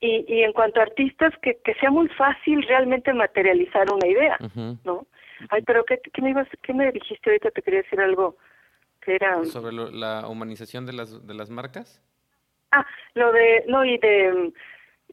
Y, 0.00 0.24
y 0.26 0.44
en 0.44 0.54
cuanto 0.54 0.80
a 0.80 0.84
artistas, 0.84 1.34
que, 1.42 1.58
que 1.62 1.74
sea 1.74 1.90
muy 1.90 2.08
fácil 2.08 2.62
realmente 2.62 3.12
materializar 3.12 3.92
una 3.92 4.06
idea, 4.06 4.38
¿no? 4.82 5.06
Ay, 5.50 5.60
pero 5.60 5.84
¿qué, 5.84 6.00
qué, 6.10 6.22
me 6.22 6.30
ibas, 6.30 6.48
¿qué 6.62 6.72
me 6.72 6.90
dijiste 6.90 7.28
ahorita? 7.28 7.50
Te 7.50 7.60
quería 7.60 7.82
decir 7.82 8.00
algo 8.00 8.38
que 9.04 9.14
era... 9.14 9.44
¿Sobre 9.44 9.72
la 9.72 10.26
humanización 10.28 10.86
de 10.86 10.92
las, 10.92 11.26
de 11.26 11.34
las 11.34 11.50
marcas? 11.50 12.02
Ah, 12.72 12.86
lo 13.14 13.32
de, 13.32 13.64
no, 13.68 13.84
y 13.84 13.98
de, 13.98 14.52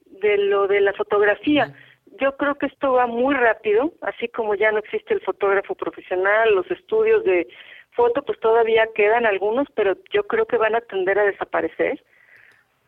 de 0.05 0.37
lo 0.37 0.67
de 0.67 0.81
la 0.81 0.93
fotografía. 0.93 1.73
Yo 2.19 2.35
creo 2.37 2.55
que 2.55 2.65
esto 2.65 2.93
va 2.93 3.07
muy 3.07 3.35
rápido, 3.35 3.93
así 4.01 4.27
como 4.29 4.55
ya 4.55 4.71
no 4.71 4.79
existe 4.79 5.13
el 5.13 5.21
fotógrafo 5.21 5.75
profesional, 5.75 6.55
los 6.55 6.69
estudios 6.71 7.23
de 7.23 7.47
foto, 7.91 8.23
pues 8.23 8.39
todavía 8.39 8.87
quedan 8.95 9.25
algunos, 9.25 9.67
pero 9.75 9.95
yo 10.11 10.23
creo 10.27 10.45
que 10.45 10.57
van 10.57 10.75
a 10.75 10.81
tender 10.81 11.19
a 11.19 11.25
desaparecer. 11.25 12.03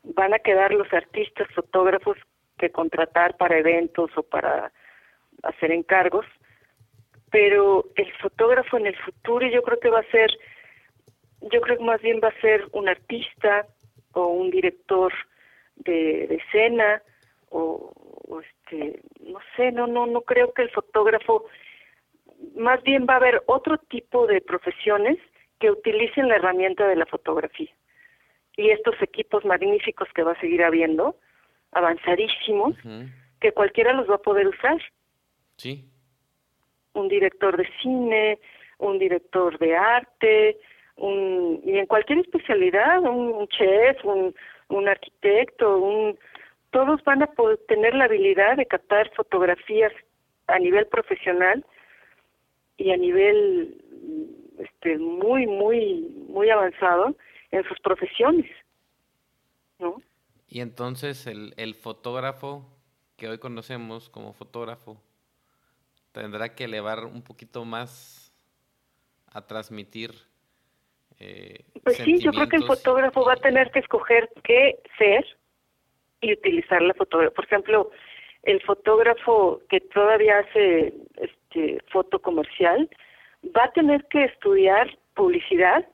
Van 0.03 0.33
a 0.33 0.39
quedar 0.39 0.73
los 0.73 0.91
artistas, 0.91 1.47
fotógrafos 1.55 2.17
que 2.57 2.71
contratar 2.71 3.37
para 3.37 3.57
eventos 3.57 4.11
o 4.15 4.23
para 4.23 4.71
hacer 5.43 5.71
encargos, 5.71 6.25
pero 7.31 7.85
el 7.95 8.11
fotógrafo 8.17 8.77
en 8.77 8.87
el 8.87 8.95
futuro 8.97 9.47
yo 9.47 9.63
creo 9.63 9.80
que 9.80 9.89
va 9.89 9.99
a 9.99 10.11
ser, 10.11 10.30
yo 11.52 11.61
creo 11.61 11.78
que 11.78 11.84
más 11.84 12.02
bien 12.02 12.20
va 12.24 12.30
a 12.30 12.41
ser 12.41 12.68
un 12.72 12.88
artista 12.88 13.65
o 14.14 14.28
un 14.28 14.49
director 14.52 15.11
de, 15.76 16.28
de 16.28 16.36
escena 16.36 17.02
o, 17.49 17.91
o 18.28 18.41
este, 18.41 19.02
no 19.20 19.40
sé, 19.56 19.72
no, 19.72 19.88
no, 19.88 20.06
no 20.06 20.22
creo 20.22 20.53
que 20.53 20.64
el 20.64 20.72
fotógrafo 20.72 21.45
más 22.56 22.82
bien 22.84 23.06
va 23.10 23.14
a 23.14 23.18
haber 23.18 23.44
otro 23.48 23.78
tipo 23.78 24.28
de 24.28 24.41
profesiones 24.41 25.18
que 25.60 25.72
utilicen 25.72 26.28
la 26.28 26.36
herramienta 26.36 26.88
de 26.88 26.95
la 26.95 27.06
fotografía. 27.06 27.72
Y 28.57 28.70
estos 28.70 28.95
equipos 29.02 29.45
magníficos 29.45 30.07
que 30.14 30.24
va 30.24 30.34
a 30.34 30.40
seguir 30.40 30.64
habiendo, 30.64 31.15
avanzadísimos, 31.72 32.76
que 33.40 33.52
cualquiera 33.52 33.94
los 33.94 34.10
va 34.10 34.15
a 34.15 34.22
poder 34.22 34.48
usar. 34.48 34.80
Sí. 35.57 35.90
Un 36.94 37.07
director 37.07 37.57
de 37.57 37.68
cine, 37.82 38.40
un 38.78 38.99
director 38.99 39.57
de 39.57 39.76
arte, 39.76 40.57
un, 40.98 41.61
y 41.64 41.78
en 41.78 41.86
cualquier 41.86 42.20
especialidad, 42.20 43.02
un, 43.02 43.48
chef, 43.48 44.03
un, 44.03 44.36
un 44.70 44.88
arquitecto, 44.88 45.78
un, 45.78 46.18
todos 46.72 47.03
van 47.03 47.24
a 47.24 47.28
poder 47.28 47.60
tener 47.68 47.94
la 47.94 48.06
habilidad 48.06 48.57
de 48.57 48.65
captar 48.65 49.11
fotografías 49.15 49.94
a 50.48 50.60
nivel 50.60 50.88
profesional 50.88 51.65
y 52.78 52.91
a 52.91 52.98
nivel 52.98 53.78
este 54.57 54.98
muy 54.98 55.48
muy 55.48 56.26
muy 56.28 56.49
avanzado 56.49 57.15
en 57.52 57.64
sus 57.64 57.80
profesiones 57.80 58.49
¿no? 59.80 60.02
y 60.48 60.61
entonces 60.61 61.28
el, 61.28 61.53
el 61.57 61.76
fotógrafo 61.76 62.65
que 63.15 63.30
hoy 63.30 63.38
conocemos 63.38 64.10
como 64.10 64.34
fotógrafo 64.34 65.02
tendrá 66.11 66.56
que 66.56 66.65
elevar 66.65 67.06
un 67.06 67.24
poquito 67.24 67.65
más 67.65 68.34
a 69.28 69.45
transmitir 69.45 70.11
eh, 71.23 71.59
pues 71.83 71.97
sí 71.97 72.19
yo 72.19 72.31
creo 72.31 72.49
que 72.49 72.57
el 72.57 72.65
fotógrafo 72.65 73.25
va 73.25 73.33
a 73.33 73.37
tener 73.37 73.71
que 73.71 73.79
escoger 73.79 74.29
qué 74.43 74.79
ser 74.97 75.25
y 76.21 76.33
utilizar 76.33 76.81
la 76.81 76.93
fotografía 76.93 77.33
por 77.35 77.45
ejemplo 77.45 77.91
el 78.43 78.61
fotógrafo 78.61 79.61
que 79.69 79.79
todavía 79.79 80.39
hace 80.39 80.93
este, 81.15 81.79
foto 81.91 82.19
comercial 82.19 82.89
va 83.55 83.65
a 83.65 83.71
tener 83.71 84.05
que 84.09 84.25
estudiar 84.25 84.97
publicidad 85.13 85.85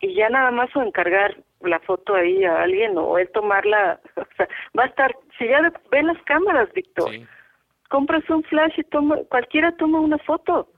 y 0.00 0.14
ya 0.14 0.28
nada 0.30 0.50
más 0.50 0.74
o 0.74 0.82
encargar 0.82 1.36
la 1.60 1.78
foto 1.80 2.14
ahí 2.14 2.44
a 2.44 2.62
alguien 2.62 2.96
o 2.96 3.18
él 3.18 3.28
tomarla, 3.32 4.00
o 4.16 4.26
sea, 4.36 4.48
va 4.78 4.84
a 4.84 4.86
estar, 4.86 5.14
si 5.38 5.46
ya 5.46 5.60
ven 5.90 6.06
las 6.06 6.20
cámaras, 6.22 6.72
Víctor, 6.72 7.10
compras 7.90 8.22
un 8.30 8.42
flash 8.44 8.78
y 8.78 8.84
toma, 8.84 9.18
cualquiera 9.28 9.72
toma 9.72 10.00
una 10.00 10.18
foto. 10.18 10.68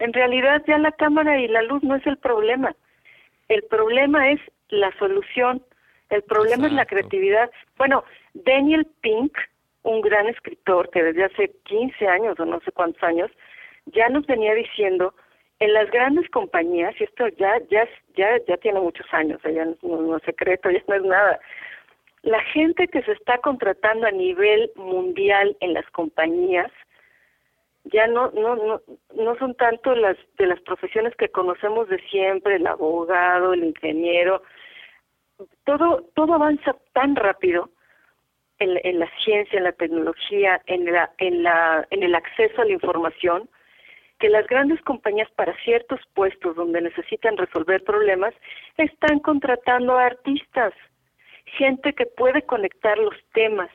En 0.00 0.12
realidad 0.12 0.62
ya 0.66 0.76
la 0.76 0.92
cámara 0.92 1.40
y 1.40 1.48
la 1.48 1.62
luz 1.62 1.82
no 1.82 1.94
es 1.94 2.06
el 2.06 2.18
problema. 2.18 2.74
El 3.48 3.62
problema 3.62 4.30
es 4.30 4.40
la 4.68 4.92
solución, 4.98 5.62
el 6.10 6.22
problema 6.22 6.66
es 6.66 6.72
la 6.72 6.84
creatividad. 6.84 7.50
Bueno, 7.78 8.04
Daniel 8.34 8.86
Pink, 9.00 9.32
un 9.84 10.00
gran 10.00 10.26
escritor 10.26 10.90
que 10.90 11.02
desde 11.02 11.24
hace 11.24 11.52
15 11.64 12.06
años 12.08 12.38
o 12.40 12.44
no 12.44 12.60
sé 12.60 12.72
cuántos 12.72 13.02
años, 13.04 13.30
ya 13.86 14.08
nos 14.08 14.26
venía 14.26 14.52
diciendo 14.52 15.14
en 15.60 15.72
las 15.72 15.90
grandes 15.90 16.28
compañías, 16.30 16.94
y 17.00 17.04
esto 17.04 17.28
ya, 17.38 17.58
ya, 17.70 17.88
ya, 18.16 18.28
ya 18.46 18.56
tiene 18.58 18.80
muchos 18.80 19.06
años, 19.12 19.40
ya 19.42 19.64
no, 19.82 20.16
es 20.16 20.22
secreto, 20.24 20.70
ya 20.72 20.82
no 20.88 20.94
es 20.94 21.02
nada, 21.04 21.40
la 22.22 22.40
gente 22.42 22.88
que 22.88 23.02
se 23.02 23.12
está 23.12 23.38
contratando 23.38 24.06
a 24.06 24.10
nivel 24.10 24.70
mundial 24.76 25.56
en 25.60 25.74
las 25.74 25.88
compañías 25.90 26.70
ya 27.84 28.06
no 28.06 28.30
no 28.32 28.56
no 28.56 28.80
no 29.14 29.36
son 29.38 29.54
tanto 29.54 29.94
las 29.94 30.16
de 30.36 30.46
las 30.46 30.60
profesiones 30.60 31.14
que 31.16 31.28
conocemos 31.30 31.88
de 31.88 31.98
siempre 32.10 32.56
el 32.56 32.66
abogado 32.66 33.54
el 33.54 33.64
ingeniero. 33.64 34.42
Todo 35.64 36.02
todo 36.14 36.34
avanza 36.34 36.76
tan 36.92 37.16
rápido 37.16 37.70
en, 38.58 38.78
en 38.84 38.98
la 38.98 39.08
ciencia 39.24 39.58
en 39.58 39.64
la 39.64 39.72
tecnología 39.72 40.60
en 40.66 40.92
la 40.92 41.10
en 41.18 41.42
la 41.42 41.86
en 41.90 42.02
el 42.02 42.14
acceso 42.14 42.60
a 42.60 42.64
la 42.64 42.72
información 42.72 43.48
que 44.18 44.28
las 44.28 44.46
grandes 44.48 44.80
compañías 44.82 45.30
para 45.36 45.56
ciertos 45.62 46.00
puestos 46.14 46.56
donde 46.56 46.80
necesitan 46.80 47.36
resolver 47.36 47.84
problemas 47.84 48.34
están 48.76 49.20
contratando 49.20 49.96
a 49.96 50.06
artistas, 50.06 50.74
gente 51.56 51.92
que 51.92 52.06
puede 52.06 52.42
conectar 52.42 52.98
los 52.98 53.14
temas 53.32 53.70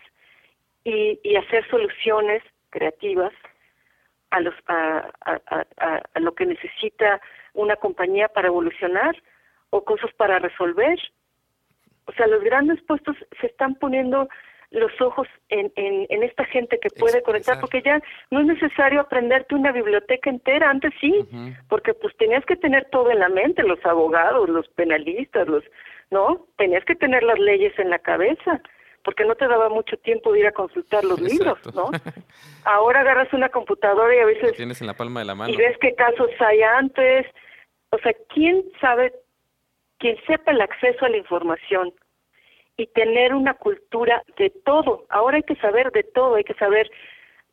y, 0.84 1.20
y 1.24 1.36
hacer 1.36 1.68
soluciones 1.70 2.44
creativas 2.70 3.34
a, 4.32 4.40
los, 4.40 4.54
a, 4.68 5.12
a, 5.26 6.02
a, 6.14 6.20
lo 6.20 6.34
que 6.34 6.45
necesita 6.45 7.22
una 7.54 7.76
compañía 7.76 8.28
para 8.30 8.48
evolucionar 8.48 9.16
o 9.70 9.84
cosas 9.84 10.12
para 10.16 10.40
resolver. 10.40 11.00
O 12.06 12.12
sea, 12.14 12.28
los 12.28 12.44
grandes 12.44 12.82
puestos 12.84 13.16
se 13.40 13.48
están 13.48 13.76
poniendo 13.76 14.28
los 14.72 14.91
ojos 15.02 15.28
en, 15.50 15.72
en, 15.76 16.08
en 16.10 16.24
esta 16.24 16.45
gente 16.45 16.80
que 16.80 16.90
puede 16.90 17.22
conectar, 17.22 17.60
porque 17.60 17.84
ya 17.84 18.02
no 18.32 18.40
es 18.40 18.48
necesario 18.48 19.02
aprenderte 19.02 19.54
una 19.54 19.72
biblioteca 19.72 20.32
entera, 20.32 20.72
antes 20.72 20.91
sí, 21.00 21.14
porque 21.70 21.94
pues 21.94 22.16
tenías 22.18 22.44
que 22.45 22.56
tener 22.56 22.86
todo 22.90 23.12
en 23.12 23.20
la 23.20 23.30
mente, 23.30 23.62
los 23.62 23.84
abogados, 23.86 24.50
los 24.50 24.68
penalistas, 24.70 25.48
los, 25.48 25.64
¿no? 26.12 26.48
Tenías 26.58 26.86
que 26.86 26.96
tener 26.96 27.24
las 27.24 27.40
leyes 27.40 27.78
en 27.80 27.90
la 27.90 28.00
cabeza, 28.00 28.62
porque 29.04 29.26
no 29.26 29.36
te 29.36 29.48
daba 29.48 29.70
mucho 29.70 29.98
tiempo 29.98 30.32
de 30.32 30.42
ir 30.42 30.48
a 30.48 30.52
consultar 30.52 31.04
los 31.04 31.20
libros, 31.20 31.60
¿no? 31.76 31.92
Ahora 32.66 33.02
agarras 33.02 33.34
una 33.34 33.50
computadora 33.50 34.16
y 34.16 34.20
a 34.20 34.26
veces... 34.26 34.56
tienes 34.56 34.82
en 34.82 34.88
la 34.88 34.94
palma 34.94 35.20
de 35.20 35.26
la 35.26 35.36
mano. 35.36 35.54
Y 35.54 35.58
ves 35.58 35.78
qué 35.80 35.94
casos 35.96 36.30
hay 36.40 36.62
antes, 36.62 37.28
o 37.90 37.98
sea, 37.98 38.14
¿quién 38.34 38.64
sabe, 38.80 39.14
quien 39.98 40.18
sepa 40.26 40.52
el 40.52 40.62
acceso 40.62 41.06
a 41.06 41.10
la 41.10 41.18
información, 41.18 41.94
y 42.78 42.88
tener 42.88 43.34
una 43.34 43.54
cultura 43.54 44.24
de 44.38 44.50
todo. 44.66 45.06
Ahora 45.10 45.38
hay 45.38 45.44
que 45.44 45.56
saber 45.58 45.92
de 45.92 46.04
todo, 46.04 46.36
hay 46.36 46.44
que 46.44 46.56
saber 46.56 46.90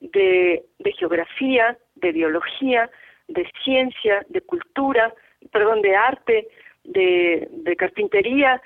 de, 0.01 0.64
de 0.78 0.93
geografía, 0.93 1.77
de 1.97 2.12
biología, 2.12 2.90
de 3.28 3.48
ciencia, 3.62 4.24
de 4.28 4.40
cultura, 4.40 5.12
perdón, 5.52 5.82
de 5.82 5.94
arte, 5.94 6.48
de, 6.85 7.48
de 7.51 7.77
carpintería. 7.77 8.61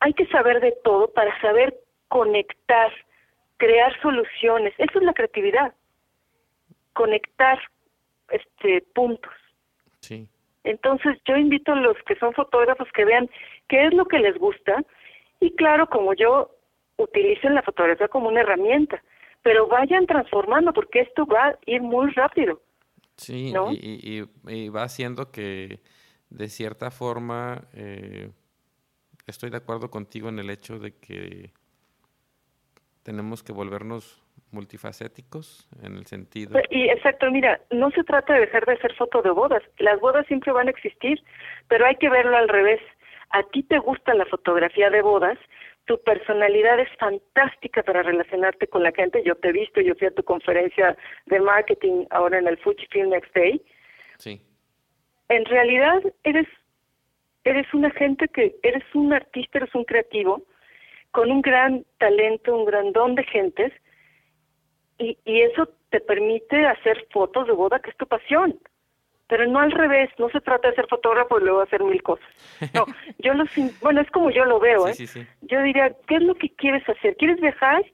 Hay 0.00 0.12
que 0.12 0.26
saber 0.26 0.60
de 0.60 0.72
todo 0.84 1.12
para 1.12 1.38
saber 1.40 1.78
conectar, 2.08 2.92
crear 3.56 3.98
soluciones. 4.00 4.74
Eso 4.78 4.98
es 4.98 5.04
la 5.04 5.14
creatividad. 5.14 5.74
Conectar 6.92 7.58
este 8.30 8.82
puntos. 8.94 9.32
Sí. 10.00 10.28
Entonces 10.64 11.18
yo 11.24 11.36
invito 11.36 11.72
a 11.72 11.76
los 11.76 11.96
que 12.06 12.16
son 12.16 12.32
fotógrafos 12.34 12.88
que 12.92 13.04
vean 13.04 13.30
qué 13.68 13.86
es 13.86 13.94
lo 13.94 14.06
que 14.06 14.18
les 14.18 14.36
gusta, 14.36 14.84
y 15.40 15.50
claro, 15.52 15.86
como 15.88 16.14
yo, 16.14 16.50
utilicen 16.96 17.54
la 17.54 17.62
fotografía 17.62 18.08
como 18.08 18.28
una 18.28 18.40
herramienta, 18.40 19.02
pero 19.42 19.66
vayan 19.68 20.06
transformando 20.06 20.72
porque 20.72 21.00
esto 21.00 21.26
va 21.26 21.48
a 21.48 21.58
ir 21.66 21.82
muy 21.82 22.10
rápido. 22.12 22.60
Sí, 23.16 23.52
y, 23.72 24.24
y, 24.46 24.68
va 24.68 24.82
haciendo 24.82 25.30
que 25.30 25.80
de 26.30 26.48
cierta 26.48 26.90
forma 26.90 27.64
eh, 27.72 28.30
estoy 29.26 29.50
de 29.50 29.58
acuerdo 29.58 29.90
contigo 29.90 30.28
en 30.28 30.38
el 30.38 30.50
hecho 30.50 30.78
de 30.78 30.96
que 30.96 31.52
tenemos 33.02 33.42
que 33.42 33.52
volvernos 33.52 34.22
multifacéticos 34.50 35.68
en 35.82 35.96
el 35.96 36.06
sentido. 36.06 36.58
Y 36.70 36.88
exacto, 36.88 37.30
mira, 37.30 37.60
no 37.70 37.90
se 37.90 38.04
trata 38.04 38.34
de 38.34 38.40
dejar 38.40 38.64
de 38.66 38.72
hacer 38.72 38.94
fotos 38.94 39.22
de 39.22 39.30
bodas. 39.30 39.62
Las 39.78 40.00
bodas 40.00 40.26
siempre 40.26 40.52
van 40.52 40.68
a 40.68 40.70
existir, 40.70 41.22
pero 41.68 41.86
hay 41.86 41.96
que 41.96 42.08
verlo 42.08 42.36
al 42.36 42.48
revés 42.48 42.80
a 43.30 43.42
ti 43.44 43.62
te 43.62 43.78
gusta 43.78 44.14
la 44.14 44.24
fotografía 44.26 44.90
de 44.90 45.02
bodas, 45.02 45.38
tu 45.86 46.00
personalidad 46.02 46.80
es 46.80 46.88
fantástica 46.98 47.82
para 47.82 48.02
relacionarte 48.02 48.66
con 48.66 48.82
la 48.82 48.92
gente. 48.92 49.22
Yo 49.24 49.36
te 49.36 49.48
he 49.48 49.52
visto, 49.52 49.80
yo 49.80 49.94
fui 49.94 50.08
a 50.08 50.14
tu 50.14 50.22
conferencia 50.22 50.96
de 51.26 51.40
marketing 51.40 52.06
ahora 52.10 52.38
en 52.38 52.48
el 52.48 52.58
Fujifilm 52.58 53.10
Next 53.10 53.34
Day. 53.34 53.62
Sí. 54.18 54.40
En 55.28 55.44
realidad 55.44 56.02
eres 56.24 56.46
eres 57.44 57.72
una 57.72 57.90
gente 57.90 58.26
que 58.28 58.56
eres 58.62 58.82
un 58.94 59.12
artista, 59.12 59.58
eres 59.58 59.74
un 59.74 59.84
creativo 59.84 60.42
con 61.12 61.30
un 61.30 61.42
gran 61.42 61.84
talento, 61.98 62.56
un 62.56 62.64
gran 62.64 62.92
don 62.92 63.14
de 63.14 63.22
gentes 63.24 63.72
y, 64.98 65.16
y 65.24 65.42
eso 65.42 65.68
te 65.90 66.00
permite 66.00 66.66
hacer 66.66 67.06
fotos 67.12 67.46
de 67.46 67.52
boda 67.52 67.78
que 67.78 67.90
es 67.90 67.96
tu 67.96 68.06
pasión 68.06 68.58
pero 69.28 69.46
no 69.46 69.58
al 69.58 69.72
revés, 69.72 70.10
no 70.18 70.28
se 70.30 70.40
trata 70.40 70.68
de 70.68 70.76
ser 70.76 70.86
fotógrafo 70.88 71.38
y 71.38 71.44
luego 71.44 71.62
hacer 71.62 71.82
mil 71.82 72.02
cosas. 72.02 72.26
No, 72.74 72.86
yo 73.18 73.34
lo, 73.34 73.44
bueno, 73.80 74.00
es 74.00 74.10
como 74.10 74.30
yo 74.30 74.44
lo 74.44 74.60
veo, 74.60 74.86
¿eh? 74.88 74.94
Yo 75.42 75.62
diría, 75.62 75.94
¿qué 76.06 76.16
es 76.16 76.22
lo 76.22 76.34
que 76.36 76.50
quieres 76.50 76.88
hacer? 76.88 77.16
¿Quieres 77.16 77.40
viajar? 77.40 77.84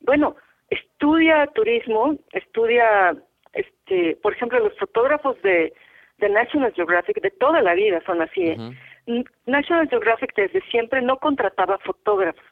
Bueno, 0.00 0.36
estudia 0.68 1.46
turismo, 1.48 2.16
estudia, 2.32 3.16
este, 3.54 4.16
por 4.16 4.34
ejemplo, 4.34 4.60
los 4.60 4.76
fotógrafos 4.78 5.40
de, 5.42 5.72
de 6.18 6.28
National 6.28 6.72
Geographic 6.74 7.20
de 7.20 7.30
toda 7.30 7.60
la 7.62 7.74
vida 7.74 8.02
son 8.06 8.22
así, 8.22 8.48
¿eh? 8.48 9.24
National 9.46 9.88
Geographic 9.88 10.34
desde 10.34 10.60
siempre 10.70 11.00
no 11.00 11.18
contrataba 11.18 11.78
fotógrafos, 11.78 12.44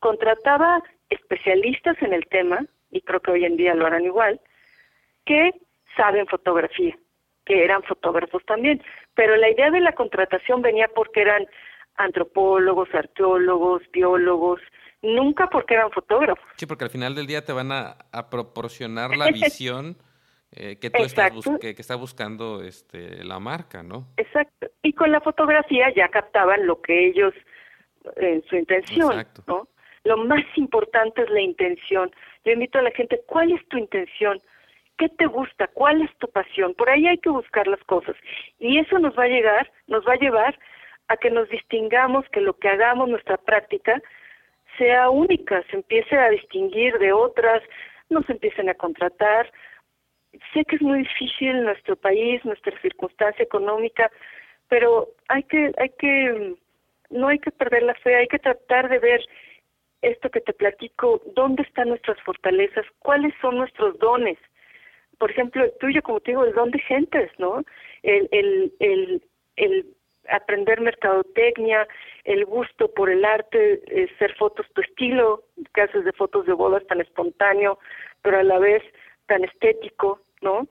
contrataba 0.00 0.82
especialistas 1.08 1.96
en 2.02 2.12
el 2.12 2.26
tema, 2.26 2.60
y 2.90 3.00
creo 3.00 3.20
que 3.20 3.30
hoy 3.30 3.44
en 3.44 3.56
día 3.56 3.74
lo 3.74 3.86
harán 3.86 4.04
igual, 4.04 4.40
que 5.24 5.52
saben 5.96 6.26
fotografía 6.26 6.96
que 7.48 7.64
eran 7.64 7.82
fotógrafos 7.82 8.44
también, 8.44 8.82
pero 9.14 9.34
la 9.36 9.50
idea 9.50 9.70
de 9.70 9.80
la 9.80 9.94
contratación 9.94 10.60
venía 10.60 10.86
porque 10.94 11.22
eran 11.22 11.46
antropólogos, 11.96 12.94
arqueólogos, 12.94 13.82
biólogos, 13.90 14.60
nunca 15.00 15.48
porque 15.48 15.74
eran 15.74 15.90
fotógrafos. 15.90 16.44
Sí, 16.56 16.66
porque 16.66 16.84
al 16.84 16.90
final 16.90 17.14
del 17.14 17.26
día 17.26 17.44
te 17.44 17.54
van 17.54 17.72
a, 17.72 17.96
proporcionar 18.30 19.16
la 19.16 19.26
visión 19.32 19.96
eh, 20.52 20.78
que 20.80 20.90
tú 20.90 21.02
estás 21.02 21.32
que, 21.60 21.70
está 21.70 21.96
buscando 21.96 22.62
este, 22.62 23.22
la 23.24 23.38
marca, 23.38 23.82
¿no? 23.82 24.08
Exacto. 24.16 24.68
Y 24.82 24.92
con 24.92 25.12
la 25.12 25.20
fotografía 25.20 25.92
ya 25.94 26.08
captaban 26.08 26.66
lo 26.66 26.80
que 26.80 27.08
ellos, 27.08 27.34
en 28.16 28.42
su 28.44 28.56
intención, 28.56 29.26
¿no? 29.46 29.68
Lo 30.04 30.16
más 30.16 30.44
importante 30.56 31.22
es 31.22 31.30
la 31.30 31.40
intención. 31.40 32.10
Yo 32.44 32.52
invito 32.52 32.78
a 32.78 32.82
la 32.82 32.90
gente, 32.92 33.20
¿cuál 33.26 33.52
es 33.52 33.66
tu 33.68 33.76
intención? 33.76 34.40
¿Qué 34.96 35.08
te 35.10 35.26
gusta? 35.26 35.68
¿Cuál 35.68 36.02
es 36.02 36.16
tu 36.18 36.28
pasión? 36.28 36.74
Por 36.74 36.88
ahí 36.88 37.06
hay 37.06 37.18
que 37.18 37.30
buscar 37.30 37.66
las 37.66 37.82
cosas. 37.84 38.16
Y 38.58 38.78
eso 38.78 38.98
nos 38.98 39.16
va 39.18 39.24
a 39.24 39.28
llegar, 39.28 39.70
nos 39.86 40.06
va 40.06 40.14
a 40.14 40.18
llevar 40.18 40.58
a 41.08 41.16
que 41.16 41.30
nos 41.30 41.48
distingamos, 41.50 42.24
que 42.30 42.40
lo 42.40 42.54
que 42.58 42.68
hagamos, 42.68 43.08
nuestra 43.08 43.36
práctica, 43.36 44.00
sea 44.76 45.10
única, 45.10 45.62
se 45.70 45.76
empiece 45.76 46.16
a 46.16 46.30
distinguir 46.30 46.98
de 46.98 47.12
otras, 47.12 47.62
nos 48.08 48.28
empiecen 48.30 48.68
a 48.68 48.74
contratar. 48.74 49.52
Sé 50.52 50.64
que 50.64 50.76
es 50.76 50.82
muy 50.82 51.00
difícil 51.00 51.64
nuestro 51.64 51.96
país, 51.96 52.44
nuestra 52.44 52.78
circunstancia 52.80 53.42
económica, 53.42 54.10
pero 54.68 55.08
hay 55.28 55.42
que, 55.44 55.72
hay 55.78 55.90
que, 55.98 56.54
no 57.10 57.28
hay 57.28 57.38
que 57.38 57.50
perder 57.50 57.82
la 57.82 57.94
fe, 57.94 58.14
hay 58.14 58.28
que 58.28 58.38
tratar 58.38 58.88
de 58.88 58.98
ver 58.98 59.20
esto 60.02 60.30
que 60.30 60.40
te 60.40 60.52
platico, 60.52 61.22
dónde 61.34 61.62
están 61.62 61.88
nuestras 61.88 62.20
fortalezas, 62.22 62.86
cuáles 63.00 63.34
son 63.40 63.56
nuestros 63.56 63.98
dones, 63.98 64.38
por 65.18 65.30
ejemplo, 65.30 65.64
el 65.64 65.72
tuyo, 65.78 66.02
como 66.02 66.20
te 66.20 66.30
digo, 66.30 66.44
el 66.44 66.54
don 66.54 66.70
de 66.70 66.78
gentes, 66.78 67.30
¿no? 67.38 67.64
El, 68.02 68.28
el, 68.30 68.72
el, 68.78 69.22
el 69.56 69.86
aprender 70.28 70.80
mercadotecnia, 70.80 71.86
el 72.24 72.44
gusto 72.44 72.88
por 72.92 73.10
el 73.10 73.24
arte, 73.24 73.82
eh, 73.86 74.08
ser 74.18 74.34
fotos, 74.36 74.66
tu 74.74 74.80
estilo 74.80 75.42
que 75.74 75.82
haces 75.82 76.04
de 76.04 76.12
fotos 76.12 76.46
de 76.46 76.52
bodas 76.52 76.86
tan 76.86 77.00
espontáneo, 77.00 77.78
pero 78.22 78.38
a 78.38 78.42
la 78.44 78.58
vez 78.58 78.82
tan 79.28 79.44
estético, 79.44 80.20
¿no? 80.42 80.66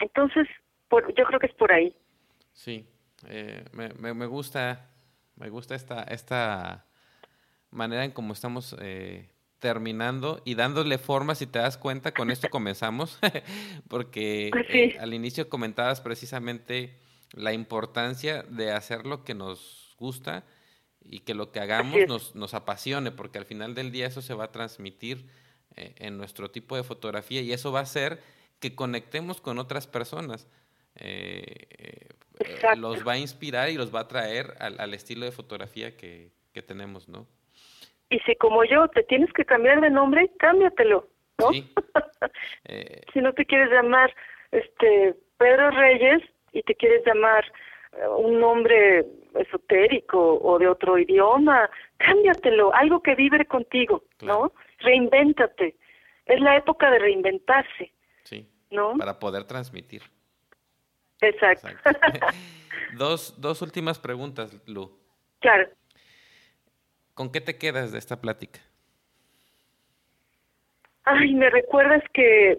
Entonces, 0.00 0.46
por, 0.88 1.14
yo 1.14 1.24
creo 1.24 1.40
que 1.40 1.46
es 1.46 1.54
por 1.54 1.72
ahí. 1.72 1.96
Sí, 2.52 2.84
eh, 3.28 3.64
me, 3.72 4.12
me, 4.14 4.26
gusta 4.26 4.90
Me 5.36 5.48
gusta 5.48 5.74
esta, 5.74 6.02
esta 6.02 6.84
manera 7.70 8.04
en 8.04 8.10
cómo 8.10 8.32
estamos 8.32 8.76
eh, 8.80 9.30
terminando 9.60 10.42
y 10.44 10.54
dándole 10.54 10.98
forma, 10.98 11.34
si 11.34 11.46
te 11.46 11.60
das 11.60 11.78
cuenta, 11.78 12.12
con 12.12 12.30
esto 12.30 12.48
comenzamos, 12.50 13.18
porque 13.88 14.48
pues 14.52 14.66
eh, 14.70 14.96
al 15.00 15.14
inicio 15.14 15.48
comentabas 15.48 16.00
precisamente 16.00 16.98
la 17.32 17.52
importancia 17.52 18.42
de 18.42 18.72
hacer 18.72 19.06
lo 19.06 19.22
que 19.22 19.34
nos 19.34 19.94
gusta 19.98 20.44
y 21.02 21.20
que 21.20 21.34
lo 21.34 21.52
que 21.52 21.60
hagamos 21.60 21.96
nos, 22.08 22.34
nos, 22.34 22.54
apasione, 22.54 23.10
porque 23.12 23.38
al 23.38 23.44
final 23.44 23.74
del 23.74 23.92
día 23.92 24.06
eso 24.06 24.20
se 24.20 24.34
va 24.34 24.44
a 24.44 24.52
transmitir 24.52 25.26
eh, 25.76 25.94
en 25.98 26.18
nuestro 26.18 26.50
tipo 26.50 26.76
de 26.76 26.82
fotografía 26.82 27.40
y 27.40 27.52
eso 27.52 27.72
va 27.72 27.80
a 27.80 27.82
hacer 27.82 28.20
que 28.60 28.74
conectemos 28.74 29.40
con 29.40 29.58
otras 29.58 29.86
personas. 29.86 30.48
Eh, 30.96 32.08
los 32.76 33.06
va 33.06 33.12
a 33.12 33.18
inspirar 33.18 33.70
y 33.70 33.74
los 33.74 33.94
va 33.94 34.00
a 34.00 34.08
traer 34.08 34.54
al, 34.60 34.80
al 34.80 34.94
estilo 34.94 35.24
de 35.24 35.32
fotografía 35.32 35.96
que, 35.96 36.30
que 36.52 36.62
tenemos, 36.62 37.08
¿no? 37.08 37.26
Y 38.10 38.18
si 38.20 38.34
como 38.36 38.64
yo 38.64 38.88
te 38.88 39.04
tienes 39.04 39.32
que 39.32 39.44
cambiar 39.44 39.80
de 39.80 39.90
nombre, 39.90 40.30
cámbiatelo, 40.38 41.06
¿no? 41.38 41.50
Eh, 42.66 43.00
si 43.14 43.20
no 43.20 43.32
te 43.32 43.46
quieres 43.46 43.70
llamar 43.70 44.14
este 44.52 45.16
Pedro 45.38 45.70
Reyes 45.70 46.22
y 46.52 46.62
te 46.62 46.74
quieres 46.74 47.04
llamar 47.06 47.44
eh, 47.96 48.06
un 48.06 48.38
nombre 48.38 49.06
esotérico 49.34 50.38
o 50.38 50.58
de 50.58 50.68
otro 50.68 50.98
idioma, 50.98 51.70
cámbiatelo, 51.96 52.74
algo 52.74 53.02
que 53.02 53.14
vibre 53.14 53.46
contigo, 53.46 54.04
¿no? 54.20 54.52
Reinvéntate. 54.80 55.76
Es 56.26 56.40
la 56.40 56.56
época 56.56 56.90
de 56.90 56.98
reinventarse. 56.98 57.92
Sí. 58.24 58.48
¿No? 58.70 58.96
Para 58.96 59.18
poder 59.18 59.44
transmitir. 59.44 60.02
Exacto. 61.20 61.68
dos, 62.96 63.40
dos 63.40 63.62
últimas 63.62 63.98
preguntas, 63.98 64.56
Lu. 64.66 64.98
Claro. 65.40 65.68
¿Con 67.14 67.30
qué 67.32 67.40
te 67.40 67.58
quedas 67.58 67.92
de 67.92 67.98
esta 67.98 68.20
plática? 68.20 68.60
Ay, 71.04 71.34
me 71.34 71.50
recuerdas 71.50 72.02
que, 72.12 72.58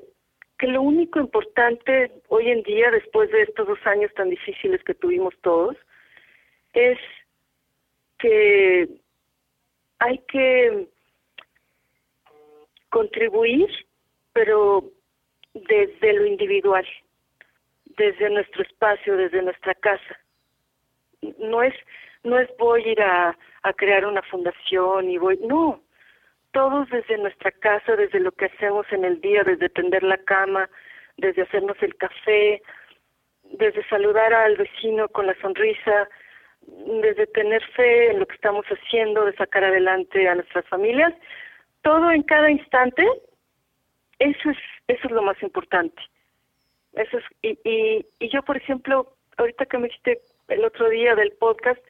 que 0.58 0.68
lo 0.68 0.82
único 0.82 1.20
importante 1.20 2.12
hoy 2.28 2.50
en 2.50 2.64
día, 2.64 2.92
después 2.92 3.32
de 3.32 3.44
estos 3.44 3.68
dos 3.68 3.80
años 3.86 4.12
tan 4.16 4.30
difíciles 4.30 4.84
que 4.84 4.94
tuvimos 4.94 5.34
todos, 5.42 5.78
es 6.74 6.98
que 8.18 8.90
hay 10.00 10.18
que 10.28 10.88
contribuir, 12.92 13.70
pero 14.34 14.84
desde 15.54 16.14
lo 16.14 16.26
individual, 16.26 16.86
desde 17.98 18.30
nuestro 18.30 18.62
espacio, 18.62 19.18
desde 19.18 19.42
nuestra 19.42 19.74
casa. 19.74 20.20
No 21.40 21.64
es 21.64 21.74
no 22.24 22.38
es 22.38 22.50
voy 22.58 22.84
a 22.84 22.92
ir 22.92 23.02
a, 23.02 23.38
a 23.64 23.74
crear 23.74 24.06
una 24.06 24.22
fundación 24.22 25.10
y 25.10 25.18
voy, 25.18 25.40
no, 25.42 25.82
todos 26.52 26.88
desde 26.90 27.18
nuestra 27.18 27.52
casa, 27.52 27.96
desde 27.96 28.20
lo 28.20 28.32
que 28.32 28.46
hacemos 28.46 28.86
en 28.92 29.06
el 29.06 29.20
día, 29.22 29.44
desde 29.44 29.70
tender 29.70 30.04
la 30.04 30.18
cama, 30.18 30.70
desde 31.18 31.44
hacernos 31.44 31.78
el 31.82 31.96
café, 31.96 32.62
desde 33.44 33.88
saludar 33.88 34.34
al 34.34 34.56
vecino 34.56 35.08
con 35.10 35.26
la 35.26 35.36
sonrisa, 35.42 36.08
desde 37.02 37.26
tener 37.28 37.64
fe 37.72 38.12
en 38.12 38.20
lo 38.20 38.28
que 38.28 38.36
estamos 38.36 38.66
haciendo, 38.68 39.26
de 39.26 39.34
sacar 39.34 39.64
adelante 39.64 40.28
a 40.28 40.36
nuestras 40.36 40.66
familias, 40.68 41.14
todo 41.82 42.12
en 42.12 42.24
cada 42.24 42.50
instante, 42.50 43.06
eso 44.20 44.50
es, 44.50 44.58
eso 44.88 45.08
es 45.08 45.12
lo 45.12 45.22
más 45.22 45.42
importante. 45.42 46.02
Eso 46.94 47.18
es, 47.18 47.24
y, 47.42 47.70
y, 47.70 48.06
y 48.20 48.30
yo, 48.30 48.44
por 48.44 48.58
ejemplo, 48.58 49.16
ahorita 49.38 49.66
que 49.66 49.78
me 49.78 49.88
dijiste 49.88 50.22
el 50.50 50.66
otro 50.66 50.90
día 50.90 51.16
del 51.16 51.32
podcast, 51.34 51.82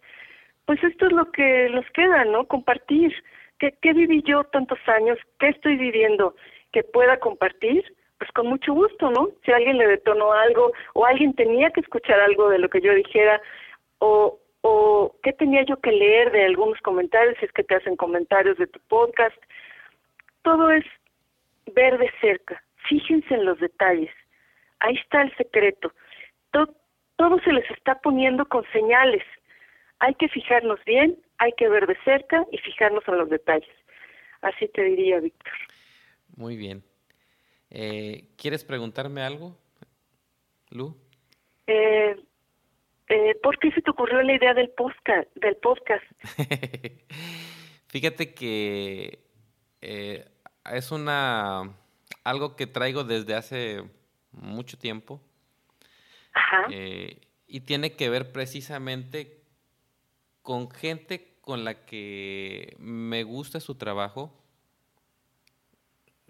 pues 0.66 0.82
esto 0.84 1.08
es 1.08 1.12
lo 1.12 1.32
que 1.32 1.70
nos 1.70 1.86
queda, 1.92 2.24
¿no? 2.26 2.48
Compartir. 2.48 3.14
¿Qué, 3.60 3.74
¿Qué 3.82 3.94
viví 3.94 4.24
yo 4.24 4.44
tantos 4.46 4.80
años? 4.88 5.18
¿Qué 5.40 5.50
estoy 5.50 5.78
viviendo? 5.78 6.36
Que 6.72 6.84
pueda 6.84 7.18
compartir, 7.18 7.84
pues 8.18 8.32
con 8.32 8.48
mucho 8.48 8.74
gusto, 8.74 9.12
¿no? 9.12 9.30
Si 9.44 9.52
alguien 9.52 9.78
le 9.78 9.88
detonó 9.88 10.32
algo 10.32 10.72
o 10.94 11.06
alguien 11.06 11.34
tenía 11.34 11.72
que 11.72 11.82
escuchar 11.82 12.20
algo 12.20 12.50
de 12.50 12.60
lo 12.60 12.70
que 12.70 12.82
yo 12.82 12.94
dijera 12.94 13.42
o, 14.00 14.40
o 14.62 15.16
qué 15.24 15.34
tenía 15.34 15.64
yo 15.64 15.78
que 15.78 15.92
leer 15.92 16.32
de 16.32 16.46
algunos 16.46 16.80
comentarios, 16.82 17.36
si 17.40 17.46
es 17.46 17.52
que 17.52 17.64
te 17.64 17.76
hacen 17.76 17.96
comentarios 17.96 18.58
de 18.58 18.68
tu 18.68 18.80
podcast. 18.88 19.38
Todo 20.44 20.72
es 20.72 20.86
ver 21.74 21.98
de 21.98 22.12
cerca. 22.20 22.64
Fíjense 22.90 23.34
en 23.34 23.46
los 23.46 23.60
detalles. 23.60 24.12
Ahí 24.80 24.96
está 24.96 25.22
el 25.22 25.36
secreto. 25.36 25.94
Todo, 26.52 26.76
todo 27.16 27.40
se 27.42 27.54
les 27.54 27.70
está 27.72 28.00
poniendo 28.02 28.46
con 28.48 28.66
señales 28.72 29.24
hay 30.02 30.16
que 30.16 30.28
fijarnos 30.30 30.80
bien, 30.84 31.18
hay 31.38 31.54
que 31.54 31.70
ver 31.70 31.86
de 31.86 31.96
cerca 32.04 32.46
y 32.52 32.58
fijarnos 32.58 33.04
en 33.08 33.20
los 33.20 33.30
detalles. 33.30 33.70
Así 34.42 34.68
te 34.70 34.84
diría, 34.84 35.20
Víctor. 35.20 35.54
Muy 36.36 36.58
bien. 36.58 36.84
Eh, 37.70 38.30
¿Quieres 38.36 38.66
preguntarme 38.66 39.22
algo, 39.22 39.56
Lu? 40.72 40.98
Eh, 41.68 42.16
eh, 43.10 43.36
¿Por 43.44 43.60
qué 43.60 43.72
se 43.72 43.82
te 43.84 43.92
ocurrió 43.92 44.24
la 44.24 44.34
idea 44.34 44.56
del 44.56 44.72
podcast? 44.72 45.30
Del 45.36 45.56
podcast? 45.58 46.04
Fíjate 47.90 48.34
que 48.34 49.20
es 49.82 50.92
una 50.92 51.74
algo 52.24 52.56
que 52.56 52.68
traigo 52.68 53.04
desde 53.04 53.36
hace 53.36 53.84
mucho 54.32 54.78
tiempo. 54.78 55.22
Ajá. 56.34 56.68
y 57.46 57.60
tiene 57.60 57.98
que 57.98 58.10
ver 58.10 58.32
precisamente 58.32 59.44
con 60.42 60.72
gente 60.72 61.38
con 61.42 61.66
la 61.66 61.86
que 61.86 62.76
me 62.80 63.24
gusta 63.24 63.60
su 63.60 63.76
trabajo, 63.76 64.32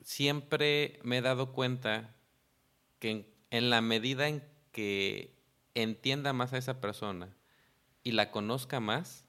siempre 0.02 1.00
me 1.04 1.18
he 1.18 1.22
dado 1.22 1.54
cuenta 1.54 2.16
que 3.00 3.32
en, 3.50 3.70
la 3.70 3.82
medida 3.82 4.28
en 4.28 4.44
que 4.72 5.36
entienda 5.76 6.34
más 6.34 6.54
a 6.54 6.58
esa 6.58 6.82
persona 6.82 7.30
y 8.04 8.12
la 8.12 8.32
conozca 8.32 8.80
más, 8.80 9.26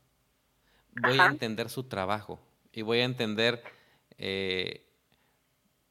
voy 0.92 1.18
a 1.18 1.26
entender 1.26 1.68
su 1.68 1.84
trabajo 1.84 2.40
y 2.72 2.82
voy 2.82 3.00
a 3.00 3.04
entender 3.04 3.62
eh, 4.24 4.86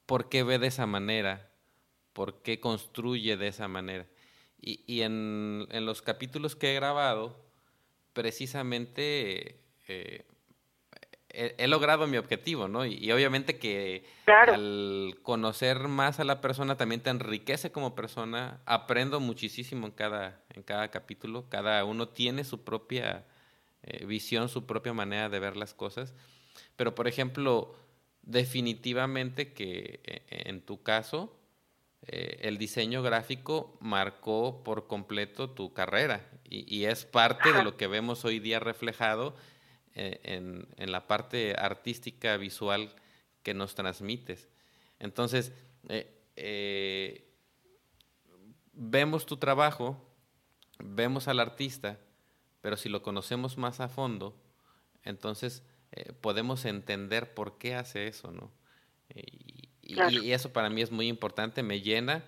por 0.05 0.29
qué 0.29 0.43
ve 0.43 0.57
de 0.57 0.67
esa 0.67 0.85
manera, 0.85 1.51
por 2.13 2.41
qué 2.41 2.61
construye 2.61 3.35
de 3.35 3.49
esa 3.49 3.67
manera. 3.67 4.07
Y, 4.61 5.01
en, 5.01 5.67
en 5.71 5.85
los 5.85 6.01
capítulos 6.01 6.55
que 6.55 6.71
he 6.71 6.75
grabado, 6.75 7.43
precisamente 8.13 9.59
eh, 9.89 10.23
he, 11.29 11.67
logrado 11.67 12.07
mi 12.07 12.15
objetivo, 12.15 12.69
¿no? 12.69 12.85
Y, 12.85 13.11
obviamente 13.11 13.59
que 13.59 14.05
al 14.27 15.17
conocer 15.23 15.89
más 15.89 16.21
a 16.21 16.23
la 16.23 16.39
persona 16.39 16.77
también 16.77 17.01
te 17.01 17.09
enriquece 17.09 17.73
como 17.73 17.95
persona. 17.95 18.61
Aprendo 18.65 19.19
muchísimo 19.19 19.87
en 19.87 19.91
cada, 19.91 20.41
en 20.53 20.63
cada 20.63 20.89
capítulo. 20.89 21.49
Cada 21.49 21.83
uno 21.83 22.07
tiene 22.07 22.45
su 22.45 22.63
propia 22.63 23.25
eh, 23.83 24.05
visión, 24.05 24.47
su 24.47 24.65
propia 24.65 24.93
manera 24.93 25.27
de 25.27 25.39
ver 25.39 25.57
las 25.57 25.73
cosas. 25.73 26.13
Pero, 26.77 26.95
por 26.95 27.09
ejemplo, 27.09 27.75
definitivamente 28.23 29.53
que 29.53 30.01
eh, 30.03 30.23
en 30.29 30.61
tu 30.61 30.81
caso, 30.83 31.37
el 32.03 32.57
diseño 32.57 33.03
gráfico 33.03 33.77
marcó 33.79 34.63
por 34.63 34.87
completo 34.87 35.51
tu 35.51 35.71
carrera 35.71 36.27
y, 36.51 36.83
es 36.83 37.05
parte 37.05 37.53
de 37.53 37.63
lo 37.63 37.77
que 37.77 37.87
vemos 37.87 38.25
hoy 38.25 38.39
día 38.39 38.59
reflejado 38.59 39.35
eh, 39.95 40.19
en, 40.23 40.91
la 40.91 41.07
parte 41.07 41.55
artística 41.57 42.35
visual 42.35 42.93
que 43.41 43.53
nos 43.53 43.73
transmites. 43.73 44.49
Entonces, 44.99 45.53
eh, 45.87 46.13
eh, 46.35 47.25
vemos 48.73 49.25
tu 49.25 49.37
trabajo, 49.37 49.97
vemos 50.79 51.29
al 51.29 51.39
artista, 51.39 51.99
pero 52.59 52.75
si 52.75 52.89
lo 52.89 53.01
conocemos 53.01 53.57
más 53.57 53.79
a 53.79 53.87
fondo, 53.87 54.35
entonces 55.03 55.63
podemos 56.21 56.65
entender 56.65 57.33
por 57.33 57.57
qué 57.57 57.75
hace 57.75 58.07
eso, 58.07 58.31
¿no? 58.31 58.51
Y, 59.13 60.31
eso 60.31 60.53
para 60.53 60.69
mí 60.69 60.81
es 60.81 60.91
muy 60.91 61.07
importante, 61.07 61.63
me 61.63 61.81
llena 61.81 62.23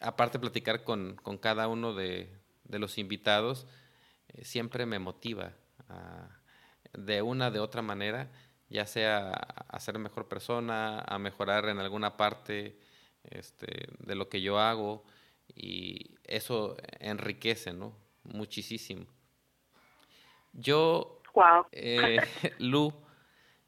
aparte 0.00 0.38
de 0.38 0.42
platicar 0.42 0.82
con, 0.82 1.16
cada 1.40 1.68
uno 1.68 1.94
de, 1.94 2.28
los 2.64 2.98
invitados, 2.98 3.66
eh, 4.28 4.44
siempre 4.44 4.86
me 4.86 4.98
motiva 4.98 5.52
de 6.92 7.22
una 7.22 7.50
de 7.50 7.58
otra 7.58 7.82
manera, 7.82 8.30
ya 8.68 8.86
sea 8.86 9.30
a 9.30 9.80
ser 9.80 9.98
mejor 9.98 10.28
persona, 10.28 11.00
a 11.00 11.18
mejorar 11.18 11.68
en 11.68 11.78
alguna 11.78 12.16
parte 12.16 12.78
este, 13.24 13.88
de 13.98 14.14
lo 14.14 14.28
que 14.28 14.40
yo 14.40 14.58
hago, 14.58 15.04
y 15.54 16.14
eso 16.24 16.76
enriquece, 17.00 17.72
¿no? 17.72 17.96
Muchísimo. 18.22 19.06
Yo, 20.52 21.19
eh, 21.72 22.18
Lu, 22.58 22.92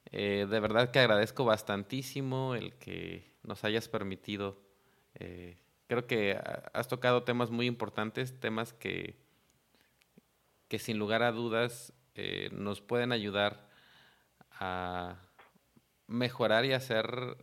eh, 0.07 0.47
de 0.49 0.61
verdad 0.61 0.91
que 0.91 0.99
agradezco 0.99 1.45
bastantísimo 1.45 2.55
el 2.55 2.75
que 2.75 3.33
nos 3.43 3.65
hayas 3.65 3.89
permitido 3.89 4.61
Creo 5.93 6.07
que 6.07 6.41
has 6.73 6.89
tocado 6.89 7.23
temas 7.23 7.51
muy 7.51 7.67
importantes, 7.67 8.41
temas 8.41 8.73
que, 8.73 9.15
que 10.69 10.79
sin 10.79 10.99
lugar 10.99 11.23
a 11.23 11.33
dudas 11.33 11.93
eh, 12.15 12.49
nos 12.51 12.81
pueden 12.81 13.13
ayudar 13.13 13.69
a 14.53 15.19
mejorar 16.07 16.65
y 16.65 16.73
hacer 16.73 17.37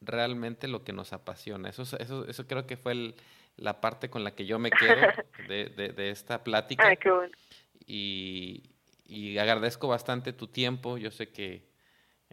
realmente 0.00 0.66
lo 0.66 0.82
que 0.82 0.92
nos 0.92 1.12
apasiona. 1.12 1.68
Eso, 1.68 1.82
eso, 1.82 2.26
eso 2.26 2.46
creo 2.48 2.66
que 2.66 2.76
fue 2.76 3.14
la 3.54 3.80
parte 3.80 4.10
con 4.10 4.24
la 4.24 4.34
que 4.34 4.46
yo 4.46 4.58
me 4.58 4.72
quedo 4.72 4.96
de, 5.48 6.10
esta 6.10 6.42
plática. 6.42 6.84
Ay, 6.84 6.96
qué 6.96 7.08
bueno. 7.08 7.32
Y, 7.86 8.71
agradezco 9.38 9.88
bastante 9.88 10.32
tu 10.32 10.46
tiempo. 10.46 10.98
Yo 10.98 11.10
sé 11.10 11.28
que 11.30 11.72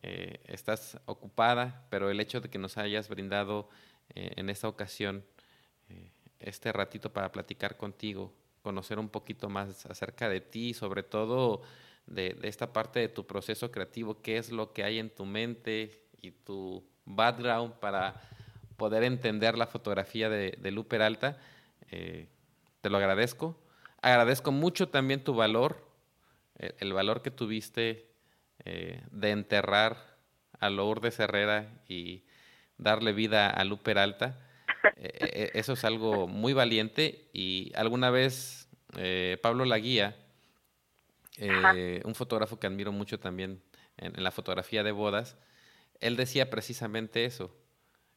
eh, 0.02 0.40
estás 0.46 0.98
ocupada, 1.06 1.86
pero 1.90 2.10
el 2.10 2.22
hecho 2.22 2.40
de 2.40 2.50
que 2.50 2.58
nos 2.58 2.78
hayas 2.78 3.10
brindado 3.10 3.70
eh, 4.16 4.32
en 4.38 4.50
esta 4.50 4.70
ocasión 4.70 5.26
eh, 5.90 6.12
este 6.40 6.72
ratito 6.72 7.12
para 7.12 7.34
platicar 7.34 7.76
contigo, 7.76 8.34
conocer 8.62 8.98
un 8.98 9.10
poquito 9.10 9.50
más 9.50 9.86
acerca 9.86 10.30
de 10.30 10.40
ti, 10.40 10.74
sobre 10.74 11.04
todo 11.04 11.62
de, 12.06 12.38
esta 12.44 12.72
parte 12.72 13.00
de 13.00 13.10
tu 13.10 13.28
proceso 13.28 13.72
creativo, 13.72 14.22
qué 14.22 14.38
es 14.38 14.52
lo 14.52 14.72
que 14.72 14.86
hay 14.86 15.00
en 15.00 15.10
tu 15.10 15.26
mente 15.26 16.02
y 16.22 16.32
tu 16.32 16.82
background 17.04 17.74
para 17.74 18.22
poder 18.78 19.04
entender 19.04 19.58
la 19.58 19.68
fotografía 19.68 20.30
de, 20.30 20.58
de 20.62 20.72
Lu 20.72 20.88
Peralta. 20.88 21.38
te 21.90 22.90
lo 22.90 22.98
agradezco. 22.98 23.60
Agradezco 24.02 24.54
mucho 24.54 24.88
también 24.88 25.26
tu 25.26 25.34
valor, 25.34 25.89
el, 26.60 26.94
valor 26.94 27.22
que 27.22 27.32
tuviste 27.32 28.12
de 28.66 29.32
enterrar 29.32 30.18
a 30.60 30.70
Lourdes 30.70 31.20
Herrera 31.20 31.72
y 31.88 32.24
darle 32.78 33.14
vida 33.14 33.50
a 33.50 33.64
Lu 33.64 33.78
Peralta. 33.78 34.38
Eh, 34.96 35.12
eh, 35.20 35.52
eso 35.54 35.74
es 35.74 35.84
algo 35.84 36.28
muy 36.28 36.54
valiente 36.54 37.30
y 37.34 37.72
alguna 37.76 38.10
vez 38.10 38.70
eh, 38.98 39.38
Pablo 39.42 39.66
Laguía, 39.66 40.16
un 42.04 42.16
fotógrafo 42.16 42.60
que 42.60 42.68
admiro 42.68 42.92
mucho 42.92 43.20
también 43.20 43.62
en, 43.98 44.22
la 44.22 44.32
fotografía 44.32 44.84
de 44.84 44.92
bodas, 44.92 45.38
él 46.02 46.18
decía 46.18 46.50
precisamente 46.50 47.26
eso. 47.26 47.56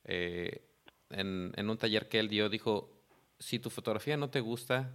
En, 0.05 1.52
en, 1.56 1.70
un 1.70 1.78
taller 1.78 2.09
que 2.09 2.19
él 2.19 2.28
dio, 2.28 2.48
dijo, 2.48 3.01
si 3.39 3.60
tu 3.60 3.70
fotografía 3.70 4.16
no 4.16 4.31
te 4.31 4.40
gusta, 4.40 4.90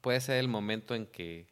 puede 0.00 0.20
ser 0.20 0.38
el 0.38 0.48
momento 0.48 0.96
en 0.96 1.06
que 1.06 1.46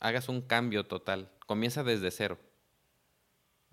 hagas 0.00 0.28
un 0.28 0.42
cambio 0.42 0.84
total. 0.84 1.30
Comienza 1.46 1.82
desde 1.82 2.10
cero. 2.10 2.38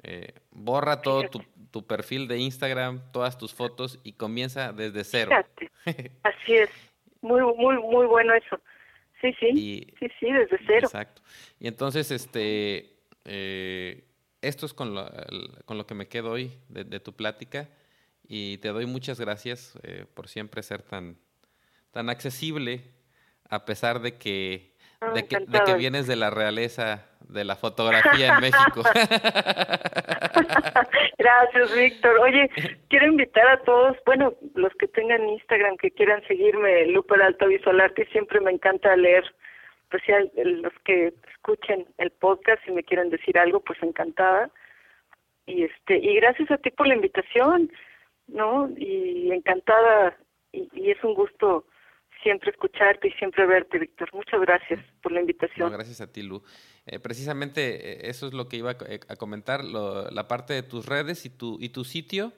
Eh, 0.04 0.34
borra 0.52 1.02
todo 1.02 1.24
tu, 1.72 1.88
perfil 1.88 2.28
de 2.28 2.38
Instagram, 2.38 3.12
todas 3.12 3.38
tus 3.38 3.54
fotos 3.54 4.00
y 4.04 4.14
comienza 4.14 4.72
desde 4.72 5.04
cero. 5.04 5.32
Así 6.24 6.54
es. 6.54 6.70
Muy, 7.22 7.42
muy, 7.42 7.78
muy 7.80 8.06
bueno 8.06 8.34
eso. 8.34 8.60
Sí, 9.22 9.34
sí. 9.40 9.88
sí, 10.00 10.08
sí, 10.20 10.32
desde 10.32 10.60
cero. 10.68 10.88
Exacto. 10.88 11.22
Y 11.60 11.68
entonces, 11.68 12.12
este, 12.12 13.00
eh, 13.26 14.04
esto 14.42 14.66
es 14.66 14.74
con 14.74 14.94
lo, 14.94 15.10
con 15.66 15.78
lo 15.78 15.88
que 15.88 15.96
me 15.96 16.08
quedo 16.08 16.32
hoy 16.32 16.52
de, 16.70 17.00
tu 17.00 17.14
plática 17.14 17.68
y 18.28 18.60
te 18.60 18.70
doy 18.70 18.86
muchas 18.86 19.20
gracias 19.20 19.78
eh, 19.84 20.06
por 20.14 20.28
siempre 20.28 20.62
ser 20.62 20.84
tan, 20.84 21.18
tan 21.92 22.10
accesible 22.10 22.84
a 23.50 23.66
pesar 23.66 24.02
de 24.02 24.18
que 24.18 24.75
Ah, 25.08 25.14
de, 25.14 25.28
que, 25.28 25.76
vienes 25.76 26.08
de 26.08 26.16
la 26.16 26.30
realeza 26.30 27.06
de 27.28 27.44
la 27.44 27.56
fotografía 27.56 28.36
en 28.36 28.42
México. 28.42 28.84
Gracias, 31.18 31.76
Víctor. 31.76 32.20
Oye, 32.20 32.50
quiero 32.90 33.08
invitar 33.08 33.48
a 33.48 33.64
todos, 33.64 33.98
bueno, 34.06 34.34
los 34.54 34.74
que 34.76 34.88
tengan 34.88 35.28
Instagram, 35.30 35.78
que 35.78 35.92
quieran 35.92 36.24
seguirme, 36.28 36.86
Luper 36.88 37.22
Alto 37.22 37.48
Visual 37.48 37.82
Arte, 37.82 38.08
siempre 38.12 38.40
me 38.42 38.52
encanta 38.52 38.96
leer, 38.96 39.24
pues 39.90 40.04
ya 40.08 40.20
los 40.44 40.74
que 40.84 41.14
escuchen 41.34 41.88
el 41.98 42.12
podcast 42.12 42.62
y 42.68 42.72
me 42.72 42.84
quieren 42.84 43.10
decir 43.10 43.38
algo, 43.38 43.60
pues 43.60 43.82
encantada. 43.84 44.50
Y 45.46 45.64
este 45.64 45.98
y 45.98 46.16
gracias 46.16 46.50
a 46.52 46.58
ti 46.58 46.72
por 46.72 46.88
la 46.88 46.96
invitación, 46.96 47.72
¿no? 48.28 48.70
Y 48.78 49.32
encantada 49.32 50.18
y, 50.52 50.70
y 50.74 50.92
es 50.92 51.04
un 51.04 51.14
gusto 51.14 51.66
siempre 52.26 52.50
escucharte 52.50 53.08
y 53.08 53.12
siempre 53.12 53.46
verte, 53.46 53.78
Víctor. 53.78 54.10
Muchas 54.14 54.42
gracias 54.42 54.80
por 55.04 55.12
la 55.12 55.22
invitación. 55.22 55.72
gracias 55.72 56.02
a 56.02 56.12
ti, 56.12 56.24
Lu. 56.24 56.42
Eh, 56.88 57.00
precisamente 57.00 57.92
eh, 57.92 58.10
eso 58.10 58.26
es 58.26 58.34
lo 58.34 58.50
que 58.50 58.58
iba 58.58 58.72
a, 58.72 58.78
eh, 58.88 59.00
comentar, 59.20 59.64
la 59.64 60.28
parte 60.28 60.56
de 60.56 60.64
tus 60.64 60.88
redes 60.88 61.24
y 61.28 61.30
tu, 61.30 61.58
y 61.62 61.70
tu 61.70 61.84
sitio. 61.84 62.34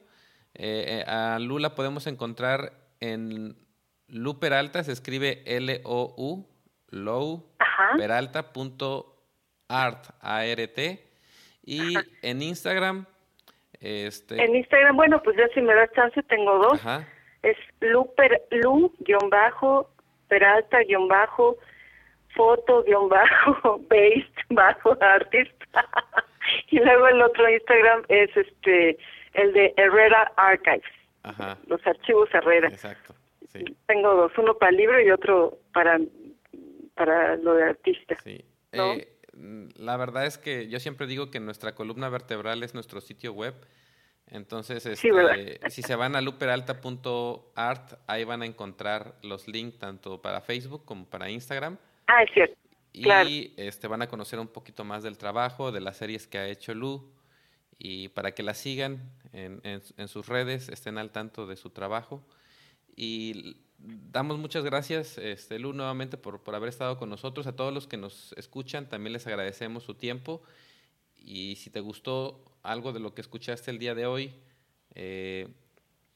a 1.08 1.40
Lu 1.40 1.58
la 1.60 1.74
podemos 1.74 2.06
encontrar 2.06 2.74
en 3.00 3.56
Lu 4.10 4.40
Peralta, 4.40 4.84
se 4.84 4.92
escribe 4.92 5.42
L-O-U, 5.46 6.46
Low, 6.90 7.54
Peralta.art, 7.98 8.46
A-R-T. 10.20 11.08
Y 11.64 11.94
en 12.22 12.42
Instagram... 12.42 13.06
Este... 13.80 14.44
En 14.44 14.56
Instagram, 14.56 14.98
bueno, 14.98 15.22
pues 15.22 15.38
ya 15.38 15.48
si 15.54 15.62
me 15.62 15.76
das 15.76 15.92
chance, 15.94 16.24
tengo 16.24 16.58
dos. 16.58 16.84
Ajá 16.84 17.08
es 17.44 17.58
Lu, 17.82 18.10
Lu 18.52 18.94
guion 19.00 19.30
bajo, 19.30 19.90
Peralta 20.28 20.80
guion 20.84 21.08
bajo, 21.08 21.58
foto 22.36 22.84
guion 22.84 23.10
bajo, 23.10 23.80
based 23.90 24.34
bajo, 24.50 24.98
artist. 25.02 25.54
y 26.70 26.80
luego 26.80 27.08
el 27.08 27.22
otro 27.22 27.50
Instagram 27.50 28.04
es 28.10 28.36
este 28.36 28.98
el 29.34 29.54
de 29.54 29.74
Herrera 29.78 30.32
Archives. 30.36 30.84
Los 31.68 31.86
archivos 31.86 32.30
Herrera. 32.34 32.70
Exacto. 32.70 33.14
Tengo 33.88 34.14
dos, 34.16 34.32
uno 34.38 34.58
para 34.58 34.70
el 34.72 34.78
libro 34.78 35.02
y 35.02 35.10
otro 35.10 35.58
para, 35.74 36.00
para 36.96 37.36
lo 37.38 37.54
de 37.54 37.64
artista. 37.64 38.16
Sí. 38.24 38.44
Eh, 38.72 39.08
la 39.78 39.98
verdad 39.98 40.26
es 40.26 40.38
que 40.38 40.68
yo 40.68 40.80
siempre 40.80 41.08
digo 41.08 41.30
que 41.32 41.40
nuestra 41.40 41.76
columna 41.76 42.10
vertebral 42.10 42.64
es 42.64 42.74
nuestro 42.74 43.02
sitio 43.02 43.34
web 43.34 43.54
entonces, 44.30 44.86
este, 44.86 45.60
si 45.70 45.82
se 45.82 45.96
van 45.96 46.16
a 46.16 46.22
luperalta.art, 46.22 47.94
ahí 48.08 48.24
van 48.26 48.42
a 48.42 48.46
encontrar 48.46 49.16
los 49.22 49.48
links 49.48 49.80
tanto 49.80 50.22
para 50.22 50.42
Facebook 50.42 50.84
como 50.84 51.06
para 51.06 51.30
Instagram. 51.30 51.78
Ah, 52.08 52.24
es 52.24 52.32
cierto. 52.34 52.58
Y 52.92 53.54
este, 53.58 53.88
van 53.88 54.02
a 54.02 54.08
conocer 54.08 54.40
un 54.40 54.48
poquito 54.48 54.84
más 54.84 55.04
del 55.04 55.18
trabajo, 55.18 55.72
de 55.72 55.82
las 55.82 55.98
series 55.98 56.28
que 56.28 56.40
ha 56.40 56.48
hecho 56.48 56.74
Lu, 56.74 57.10
y 57.78 58.10
para 58.10 58.34
que 58.34 58.44
la 58.44 58.54
sigan 58.54 59.12
en, 59.34 59.62
en, 59.64 60.08
sus 60.08 60.28
redes, 60.28 60.68
estén 60.70 60.98
al 60.98 61.12
tanto 61.12 61.46
de 61.46 61.56
su 61.56 61.70
trabajo. 61.70 62.26
Y 62.96 63.58
damos 63.78 64.40
muchas 64.40 64.64
gracias, 64.64 65.20
este, 65.20 65.60
Lu, 65.60 65.74
nuevamente 65.74 66.18
por, 66.18 66.42
por 66.42 66.56
haber 66.56 66.70
estado 66.70 66.98
con 66.98 67.10
nosotros. 67.10 67.46
A 67.46 67.56
todos 67.56 67.74
los 67.74 67.88
que 67.88 67.98
nos 67.98 68.34
escuchan, 68.34 68.90
también 68.90 69.14
les 69.14 69.28
agradecemos 69.28 69.84
su 69.84 69.94
tiempo. 69.94 70.42
Y 71.18 71.56
si 71.56 71.70
te 71.70 71.80
gustó 71.80 72.44
algo 72.64 72.94
de 72.94 73.00
lo 73.00 73.14
que 73.14 73.22
escuchaste 73.22 73.72
el 73.72 73.80
día 73.80 73.96
de 73.96 74.06
hoy, 74.06 74.34
eh, 74.96 75.48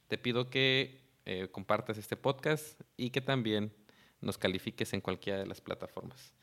te 0.08 0.18
pido 0.18 0.50
que 0.50 1.02
eh, 1.26 1.48
compartas 1.52 1.98
este 1.98 2.18
podcast 2.18 2.82
y 2.98 3.10
que 3.10 3.22
también 3.22 3.74
nos 4.22 4.38
califiques 4.38 4.94
en 4.94 5.02
cualquiera 5.02 5.40
de 5.40 5.46
las 5.46 5.62
plataformas. 5.62 6.34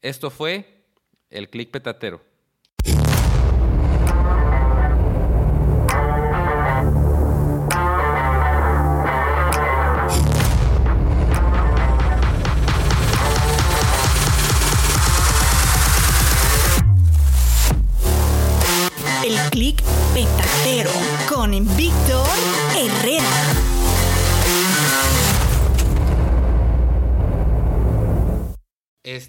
Esto 0.00 0.30
fue 0.30 0.84
el 1.30 1.48
Click 1.48 1.70
Petatero. 1.70 2.31